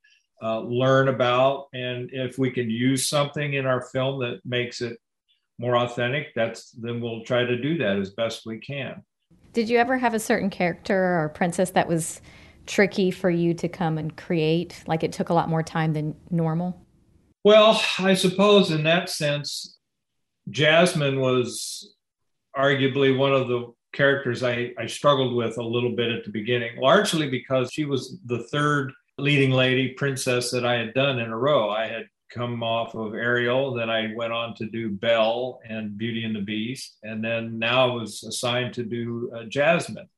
uh, 0.43 0.61
learn 0.61 1.09
about, 1.09 1.67
and 1.73 2.11
if 2.13 2.37
we 2.37 2.51
can 2.51 2.69
use 2.69 3.09
something 3.09 3.55
in 3.55 3.65
our 3.65 3.83
film 3.93 4.21
that 4.21 4.41
makes 4.45 4.81
it 4.81 4.99
more 5.59 5.77
authentic, 5.77 6.29
that's 6.35 6.71
then 6.73 7.01
we'll 7.01 7.25
try 7.25 7.45
to 7.45 7.57
do 7.61 7.79
that 7.79 7.97
as 7.97 8.11
best 8.11 8.43
we 8.47 8.59
can. 8.59 9.03
Did 9.53 9.69
you 9.69 9.79
ever 9.79 9.97
have 9.97 10.15
a 10.15 10.19
certain 10.19 10.51
character 10.51 11.21
or 11.21 11.31
princess 11.31 11.71
that 11.71 11.89
was 11.89 12.21
tricky 12.67 13.11
for 13.11 13.31
you 13.31 13.55
to 13.55 13.69
come 13.69 13.97
and 13.97 14.15
create? 14.17 14.83
Like 14.87 15.03
it 15.03 15.13
took 15.13 15.31
a 15.31 15.35
lot 15.35 15.49
more 15.49 15.63
time 15.63 15.93
than 15.93 16.15
normal? 16.31 16.81
Well, 17.45 17.81
I 17.99 18.15
suppose 18.15 18.71
in 18.71 18.83
that 18.85 19.09
sense, 19.09 19.79
Jasmine 20.51 21.21
was 21.21 21.95
arguably 22.57 23.17
one 23.17 23.33
of 23.33 23.49
the 23.49 23.73
characters 23.93 24.43
I, 24.43 24.73
I 24.79 24.87
struggled 24.87 25.35
with 25.35 25.57
a 25.57 25.63
little 25.63 25.95
bit 25.95 26.11
at 26.11 26.25
the 26.25 26.31
beginning, 26.31 26.77
largely 26.79 27.31
because 27.31 27.73
she 27.73 27.85
was 27.85 28.19
the 28.27 28.43
third 28.53 28.93
leading 29.19 29.53
lady 29.53 29.95
princess 29.95 30.51
that 30.51 30.67
I 30.67 30.75
had 30.75 30.93
done 30.93 31.19
in 31.19 31.31
a 31.31 31.39
row. 31.39 31.71
I 31.71 31.87
had 31.87 32.07
come 32.31 32.63
off 32.63 32.95
of 32.95 33.15
Ariel, 33.15 33.75
then 33.75 33.91
I 33.91 34.13
went 34.15 34.33
on 34.33 34.55
to 34.57 34.67
do 34.67 34.91
Belle 34.91 35.61
and 35.69 35.97
Beauty 35.97 36.25
and 36.25 36.35
the 36.35 36.41
Beast, 36.41 36.99
and 37.03 37.25
then 37.25 37.59
now 37.59 37.91
I 37.91 37.95
was 37.95 38.25
assigned 38.25 38.75
to 38.75 38.85
do 38.85 39.31
uh, 39.35 39.45
Jasmine. 39.45 40.09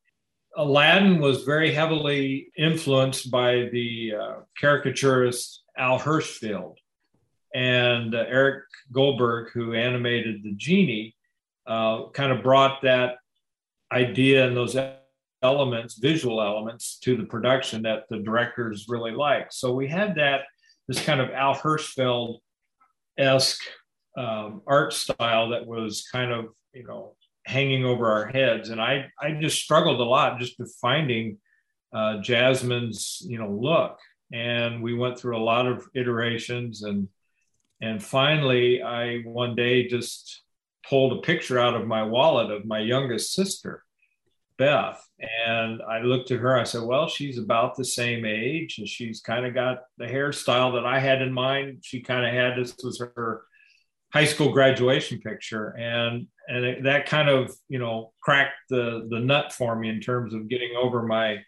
Aladdin 0.57 1.21
was 1.21 1.45
very 1.45 1.73
heavily 1.73 2.51
influenced 2.57 3.31
by 3.31 3.69
the 3.73 4.15
uh, 4.21 4.35
caricaturist 4.59 5.63
Al 5.77 5.99
Hirschfeld. 5.99 6.77
And 7.55 8.15
uh, 8.15 8.25
Eric 8.29 8.65
Goldberg, 8.93 9.53
who 9.53 9.75
animated 9.75 10.43
the 10.43 10.53
genie, 10.53 11.15
uh, 11.67 12.09
kind 12.09 12.33
of 12.33 12.43
brought 12.43 12.83
that 12.83 13.17
idea 13.93 14.47
and 14.47 14.57
those 14.57 14.77
elements, 15.43 15.95
visual 15.95 16.43
elements, 16.43 16.99
to 17.01 17.17
the 17.17 17.25
production 17.25 17.83
that 17.83 18.05
the 18.11 18.19
directors 18.19 18.87
really 18.89 19.13
liked. 19.13 19.55
So 19.55 19.73
we 19.73 19.87
had 19.87 20.15
that 20.17 20.43
this 20.89 21.05
kind 21.05 21.21
of 21.21 21.31
Al 21.31 21.55
Hirschfeld 21.55 22.39
esque 23.19 23.63
um, 24.17 24.63
art 24.67 24.93
style 24.93 25.51
that 25.51 25.67
was 25.67 26.09
kind 26.11 26.33
of 26.33 26.47
you 26.73 26.85
know 26.85 27.15
hanging 27.45 27.85
over 27.85 28.11
our 28.11 28.27
heads, 28.27 28.71
and 28.71 28.81
I 28.81 29.11
I 29.21 29.33
just 29.33 29.63
struggled 29.63 30.01
a 30.01 30.05
lot 30.05 30.41
just 30.41 30.61
finding 30.81 31.39
uh, 31.93 32.19
Jasmine's 32.21 33.23
you 33.27 33.39
know 33.39 33.51
look, 33.51 33.99
and 34.33 34.83
we 34.83 34.95
went 34.95 35.19
through 35.19 35.37
a 35.37 35.45
lot 35.45 35.67
of 35.67 35.87
iterations 35.95 36.83
and 36.83 37.09
and 37.81 38.03
finally 38.03 38.83
I 38.83 39.19
one 39.21 39.55
day 39.55 39.87
just 39.87 40.43
pulled 40.89 41.13
a 41.13 41.23
picture 41.23 41.59
out 41.59 41.75
of 41.75 41.87
my 41.87 42.03
wallet 42.03 42.51
of 42.51 42.65
my 42.65 42.81
youngest 42.81 43.33
sister, 43.35 43.85
Beth. 44.57 45.03
And 45.21 45.83
I 45.83 46.01
looked 46.01 46.31
at 46.31 46.41
her, 46.41 46.57
I 46.57 46.65
said, 46.65 46.83
Well, 46.83 47.09
she's 47.09 47.39
about 47.39 47.77
the 47.77 47.85
same 47.85 48.25
age 48.25 48.79
and 48.79 48.89
she's 48.89 49.21
kind 49.21 49.45
of 49.47 49.55
got 49.55 49.79
the 49.99 50.07
hairstyle 50.07 50.73
that 50.75 50.87
I 50.87 51.01
had 51.01 51.23
in 51.23 51.33
mind. 51.33 51.79
She 51.83 52.01
kind 52.01 52.25
of 52.25 52.33
had 52.33 52.57
this 52.57 52.77
was 52.83 53.01
her 53.01 53.43
high 54.13 54.25
school 54.25 54.53
graduation 54.53 55.21
picture. 55.21 55.77
And 55.77 56.29
and 56.49 56.65
it, 56.65 56.85
that 56.85 57.07
kind 57.07 57.29
of, 57.29 57.55
you 57.69 57.79
know, 57.79 58.13
cracked 58.23 58.55
the 58.71 59.07
the 59.11 59.19
nut 59.19 59.53
for 59.53 59.77
me 59.77 59.89
in 59.89 60.01
terms 60.01 60.35
of 60.35 60.49
getting 60.49 60.77
over 60.77 61.03
my 61.03 61.39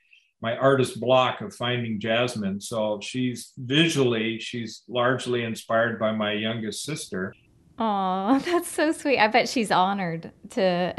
my 0.43 0.57
artist 0.57 0.99
block 1.01 1.41
of 1.41 1.55
finding 1.55 2.01
Jasmine. 2.01 2.61
So 2.61 2.99
she's 3.03 3.53
visually, 3.59 4.39
she's 4.41 4.83
largely 4.89 5.45
inspired 5.45 5.99
by 5.99 6.13
my 6.13 6.33
youngest 6.33 6.83
sister. 6.83 7.35
Oh, 7.83 8.39
that's 8.45 8.71
so 8.71 8.93
sweet. 8.93 9.19
I 9.19 9.27
bet 9.29 9.49
she's 9.49 9.71
honored 9.71 10.31
to 10.51 10.95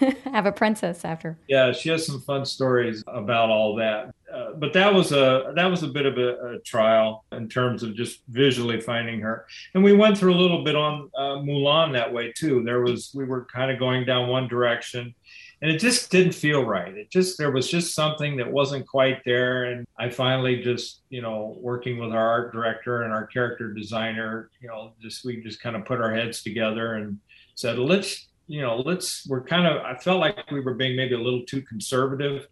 have 0.24 0.46
a 0.46 0.52
princess 0.52 1.04
after. 1.04 1.38
Yeah, 1.48 1.72
she 1.72 1.88
has 1.88 2.06
some 2.06 2.20
fun 2.20 2.44
stories 2.44 3.02
about 3.06 3.48
all 3.48 3.74
that. 3.76 4.14
Uh, 4.32 4.52
but 4.54 4.72
that 4.72 4.92
was 4.92 5.12
a 5.12 5.52
that 5.56 5.66
was 5.66 5.82
a 5.82 5.88
bit 5.88 6.06
of 6.06 6.16
a, 6.18 6.54
a, 6.54 6.58
trial 6.60 7.24
in 7.32 7.48
terms 7.48 7.82
of 7.82 7.96
just 7.96 8.22
visually 8.28 8.80
finding 8.80 9.20
her. 9.20 9.46
And 9.74 9.82
we 9.82 9.92
went 9.92 10.16
through 10.16 10.34
a 10.34 10.40
little 10.40 10.62
bit 10.62 10.76
on 10.76 11.10
uh, 11.16 11.36
Mulan 11.36 11.92
that 11.94 12.12
way 12.12 12.32
too. 12.32 12.62
There 12.62 12.82
was 12.82 13.10
we 13.14 13.24
were 13.24 13.46
kind 13.46 13.70
of 13.70 13.78
going 13.78 14.04
down 14.04 14.28
one 14.28 14.46
direction 14.46 15.14
and 15.62 15.70
it 15.70 15.78
just 15.78 16.10
didn't 16.10 16.32
feel 16.32 16.64
right. 16.64 16.96
It 16.96 17.10
just 17.10 17.36
there 17.36 17.50
was 17.50 17.68
just 17.68 17.94
something 17.94 18.36
that 18.38 18.50
wasn't 18.50 18.86
quite 18.86 19.22
there, 19.24 19.64
and 19.64 19.86
I 19.98 20.08
finally 20.08 20.62
just 20.62 21.02
you 21.10 21.20
know 21.20 21.56
working 21.60 21.98
with 21.98 22.12
our 22.12 22.28
art 22.28 22.52
director 22.52 23.02
and 23.02 23.12
our 23.12 23.26
character 23.26 23.72
designer, 23.72 24.50
you 24.60 24.68
know, 24.68 24.92
just 25.02 25.24
we 25.24 25.42
just 25.42 25.60
kind 25.60 25.76
of 25.76 25.84
put 25.84 26.00
our 26.00 26.14
heads 26.14 26.42
together 26.42 26.94
and 26.94 27.18
said 27.56 27.78
let's 27.78 28.28
you 28.46 28.62
know 28.62 28.76
let's 28.78 29.26
we're 29.28 29.42
kind 29.42 29.66
of 29.66 29.84
I 29.84 29.94
felt 29.96 30.20
like 30.20 30.50
we 30.50 30.60
were 30.60 30.74
being 30.74 30.96
maybe 30.96 31.14
a 31.14 31.20
little 31.20 31.44
too 31.44 31.62
conservative 31.62 32.48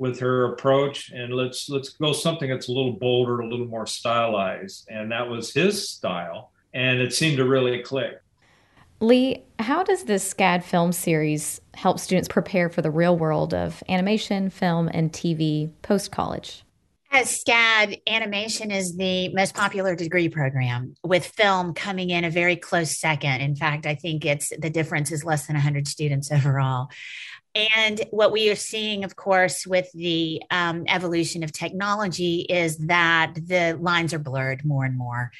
with 0.00 0.18
her 0.18 0.54
approach 0.54 1.10
and 1.10 1.34
let's 1.34 1.68
let's 1.68 1.90
go 1.90 2.12
something 2.12 2.48
that's 2.48 2.68
a 2.68 2.72
little 2.72 2.94
bolder 2.94 3.40
a 3.40 3.46
little 3.46 3.66
more 3.66 3.86
stylized 3.86 4.88
and 4.90 5.12
that 5.12 5.28
was 5.28 5.52
his 5.52 5.90
style 5.90 6.52
and 6.72 7.00
it 7.00 7.12
seemed 7.12 7.36
to 7.36 7.44
really 7.44 7.80
click 7.82 8.14
Lee, 9.02 9.44
how 9.58 9.82
does 9.82 10.04
this 10.04 10.34
SCAD 10.34 10.62
film 10.62 10.92
series 10.92 11.58
help 11.72 11.98
students 11.98 12.28
prepare 12.28 12.68
for 12.68 12.82
the 12.82 12.90
real 12.90 13.16
world 13.16 13.54
of 13.54 13.82
animation, 13.88 14.50
film, 14.50 14.90
and 14.92 15.10
TV 15.10 15.72
post 15.80 16.12
college? 16.12 16.64
As 17.10 17.42
SCAD, 17.42 18.02
animation 18.06 18.70
is 18.70 18.98
the 18.98 19.30
most 19.30 19.54
popular 19.54 19.96
degree 19.96 20.28
program, 20.28 20.94
with 21.02 21.24
film 21.24 21.72
coming 21.72 22.10
in 22.10 22.24
a 22.24 22.30
very 22.30 22.56
close 22.56 22.98
second. 22.98 23.40
In 23.40 23.56
fact, 23.56 23.86
I 23.86 23.94
think 23.94 24.26
it's 24.26 24.52
the 24.58 24.68
difference 24.68 25.10
is 25.10 25.24
less 25.24 25.46
than 25.46 25.56
100 25.56 25.88
students 25.88 26.30
overall. 26.30 26.90
And 27.54 28.00
what 28.10 28.32
we 28.32 28.48
are 28.50 28.56
seeing, 28.56 29.04
of 29.04 29.16
course, 29.16 29.66
with 29.66 29.90
the 29.92 30.42
um, 30.50 30.84
evolution 30.86 31.42
of 31.42 31.52
technology 31.52 32.40
is 32.48 32.78
that 32.78 33.34
the 33.34 33.76
lines 33.80 34.14
are 34.14 34.20
blurred 34.20 34.64
more 34.64 34.84
and 34.84 34.96
more. 34.96 35.32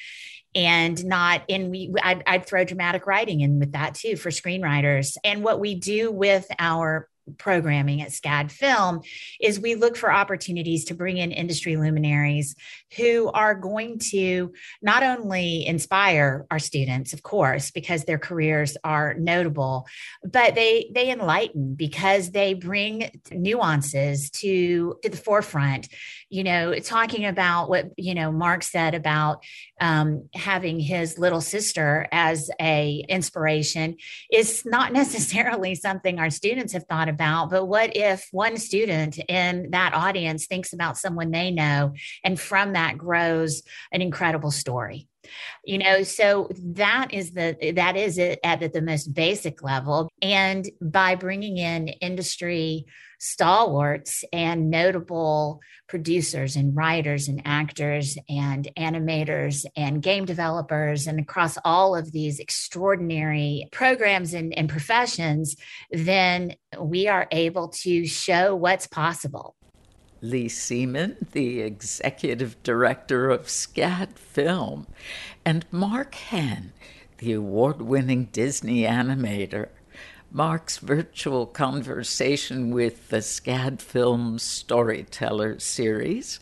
And 0.52 1.04
not 1.04 1.42
in 1.46 1.70
we 1.70 1.94
I'd, 2.02 2.24
I'd, 2.26 2.44
throw 2.44 2.64
dramatic 2.64 3.06
writing 3.06 3.40
in 3.40 3.60
with 3.60 3.72
that 3.72 3.94
too 3.94 4.16
for 4.16 4.30
screenwriters. 4.30 5.16
And 5.22 5.44
what 5.44 5.60
we 5.60 5.76
do 5.76 6.10
with 6.10 6.46
our 6.58 7.08
programming 7.38 8.02
at 8.02 8.10
SCAD 8.10 8.50
Film 8.50 9.00
is 9.40 9.58
we 9.58 9.74
look 9.74 9.96
for 9.96 10.12
opportunities 10.12 10.86
to 10.86 10.94
bring 10.94 11.16
in 11.18 11.32
industry 11.32 11.76
luminaries 11.76 12.54
who 12.96 13.30
are 13.32 13.54
going 13.54 13.98
to 14.10 14.52
not 14.82 15.02
only 15.02 15.66
inspire 15.66 16.46
our 16.50 16.58
students, 16.58 17.12
of 17.12 17.22
course, 17.22 17.70
because 17.70 18.04
their 18.04 18.18
careers 18.18 18.76
are 18.84 19.14
notable, 19.14 19.86
but 20.24 20.54
they 20.54 20.90
they 20.94 21.10
enlighten 21.10 21.74
because 21.74 22.30
they 22.30 22.54
bring 22.54 23.20
nuances 23.30 24.30
to 24.30 24.96
to 25.02 25.08
the 25.08 25.16
forefront. 25.16 25.88
You 26.30 26.44
know, 26.44 26.74
talking 26.78 27.26
about 27.26 27.68
what 27.68 27.90
you 27.96 28.14
know 28.14 28.32
Mark 28.32 28.62
said 28.62 28.94
about 28.94 29.44
um, 29.80 30.28
having 30.34 30.80
his 30.80 31.18
little 31.18 31.40
sister 31.40 32.06
as 32.10 32.50
a 32.60 33.04
inspiration 33.08 33.96
is 34.32 34.64
not 34.64 34.92
necessarily 35.02 35.74
something 35.74 36.18
our 36.18 36.30
students 36.30 36.72
have 36.72 36.84
thought 36.84 37.08
about. 37.08 37.50
But 37.50 37.66
what 37.66 37.96
if 37.96 38.28
one 38.32 38.56
student 38.56 39.18
in 39.28 39.70
that 39.72 39.92
audience 39.92 40.46
thinks 40.46 40.72
about 40.72 40.96
someone 40.96 41.30
they 41.30 41.50
know, 41.50 41.92
and 42.24 42.40
from 42.40 42.72
that 42.72 42.96
grows 42.96 43.62
an 43.92 44.00
incredible 44.00 44.50
story? 44.50 45.09
You 45.64 45.78
know 45.78 46.02
so 46.02 46.48
that 46.52 47.12
is 47.12 47.32
the 47.32 47.72
that 47.76 47.96
is 47.96 48.18
it 48.18 48.38
at 48.44 48.72
the 48.72 48.82
most 48.82 49.14
basic 49.14 49.62
level. 49.62 50.10
And 50.22 50.68
by 50.80 51.14
bringing 51.14 51.56
in 51.58 51.88
industry 51.88 52.86
stalwarts 53.18 54.24
and 54.32 54.70
notable 54.70 55.60
producers 55.88 56.56
and 56.56 56.74
writers 56.74 57.28
and 57.28 57.42
actors 57.44 58.16
and 58.30 58.70
animators 58.78 59.66
and 59.76 60.02
game 60.02 60.24
developers 60.24 61.06
and 61.06 61.20
across 61.20 61.58
all 61.64 61.94
of 61.94 62.12
these 62.12 62.38
extraordinary 62.38 63.68
programs 63.72 64.32
and, 64.32 64.56
and 64.56 64.70
professions 64.70 65.56
then 65.90 66.54
we 66.78 67.08
are 67.08 67.26
able 67.30 67.68
to 67.68 68.06
show 68.06 68.54
what's 68.54 68.86
possible 68.86 69.54
Lee 70.22 70.48
Seaman, 70.48 71.16
the 71.32 71.60
executive 71.60 72.62
director 72.62 73.30
of 73.30 73.46
SCAD 73.46 74.18
Film, 74.18 74.86
and 75.44 75.64
Mark 75.70 76.14
Henn, 76.14 76.72
the 77.18 77.32
award 77.32 77.80
winning 77.82 78.26
Disney 78.26 78.82
animator. 78.82 79.68
Mark's 80.30 80.78
virtual 80.78 81.46
conversation 81.46 82.70
with 82.70 83.08
the 83.08 83.22
SCAD 83.22 83.80
Film 83.80 84.38
Storyteller 84.38 85.58
series 85.58 86.38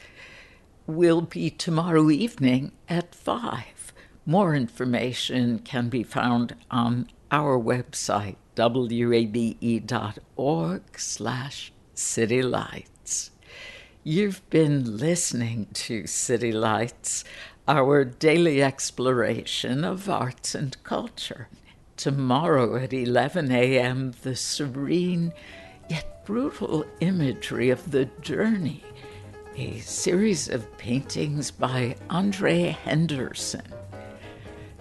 will 0.86 1.20
be 1.22 1.48
tomorrow 1.50 2.10
evening 2.10 2.72
at 2.88 3.14
5. 3.14 3.92
More 4.26 4.54
information 4.54 5.58
can 5.60 5.88
be 5.88 6.02
found 6.02 6.54
on 6.70 7.08
our 7.30 7.58
website, 7.58 8.36
wabe.org 8.56 9.22
slash 10.98 11.72
citylights. 11.94 12.97
You've 14.04 14.48
been 14.48 14.96
listening 14.96 15.66
to 15.74 16.06
City 16.06 16.52
Lights, 16.52 17.24
our 17.66 18.04
daily 18.04 18.62
exploration 18.62 19.84
of 19.84 20.08
arts 20.08 20.54
and 20.54 20.80
culture. 20.84 21.48
Tomorrow 21.96 22.76
at 22.76 22.92
11 22.92 23.50
a.m., 23.50 24.14
the 24.22 24.36
serene 24.36 25.32
yet 25.90 26.24
brutal 26.24 26.84
imagery 27.00 27.70
of 27.70 27.90
the 27.90 28.04
journey, 28.20 28.84
a 29.56 29.80
series 29.80 30.48
of 30.48 30.78
paintings 30.78 31.50
by 31.50 31.96
Andre 32.08 32.76
Henderson. 32.84 33.74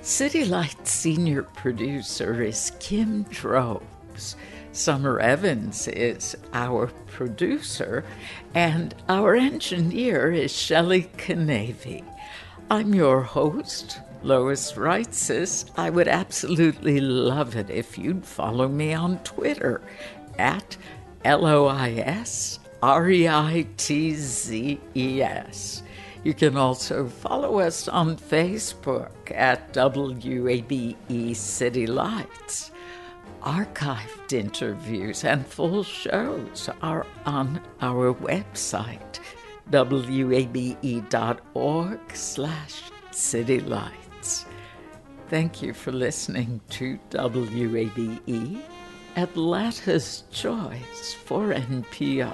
City 0.02 0.46
Lights 0.46 0.92
senior 0.92 1.42
producer 1.42 2.44
is 2.44 2.72
Kim 2.80 3.24
Drobes. 3.24 4.36
Summer 4.78 5.20
Evans 5.20 5.88
is 5.88 6.38
our 6.54 6.86
producer, 7.08 8.06
and 8.54 8.94
our 9.10 9.34
engineer 9.34 10.32
is 10.32 10.56
Shelley 10.56 11.10
Canavy. 11.18 12.04
I'm 12.70 12.94
your 12.94 13.24
host, 13.24 14.00
Lois 14.22 14.74
Reitzes. 14.74 15.72
I 15.78 15.90
would 15.90 16.08
absolutely 16.08 17.00
love 17.00 17.56
it 17.56 17.72
if 17.72 17.98
you'd 17.98 18.24
follow 18.24 18.68
me 18.68 18.94
on 18.94 19.18
Twitter 19.24 19.82
at 20.38 20.78
L 21.26 21.48
O 21.48 21.66
I 21.66 21.94
S 21.94 22.60
R 22.84 23.10
E 23.10 23.28
I 23.28 23.66
T 23.78 24.14
Z 24.14 24.80
E 24.96 25.22
S. 25.24 25.82
You 26.24 26.36
can 26.36 26.56
also 26.56 27.08
follow 27.08 27.62
us 27.62 27.88
on 27.88 28.16
Facebook 28.16 29.32
at 29.34 29.74
WABE 29.74 31.36
City 31.36 31.88
Lights. 31.88 32.72
Archived 33.42 34.34
interviews 34.34 35.24
and 35.24 35.46
full 35.46 35.84
shows 35.84 36.70
are 36.82 37.06
on 37.26 37.62
our 37.82 38.14
website, 38.14 39.20
wabe.org 39.72 40.40
slash 42.14 42.82
citylights. 43.12 44.46
Thank 45.30 45.62
you 45.62 45.74
for 45.74 45.92
listening 45.92 46.62
to 46.72 46.98
WABE, 47.12 48.62
Atlanta's 49.16 50.24
Choice 50.32 51.14
for 51.14 51.54
NPR. 51.54 52.34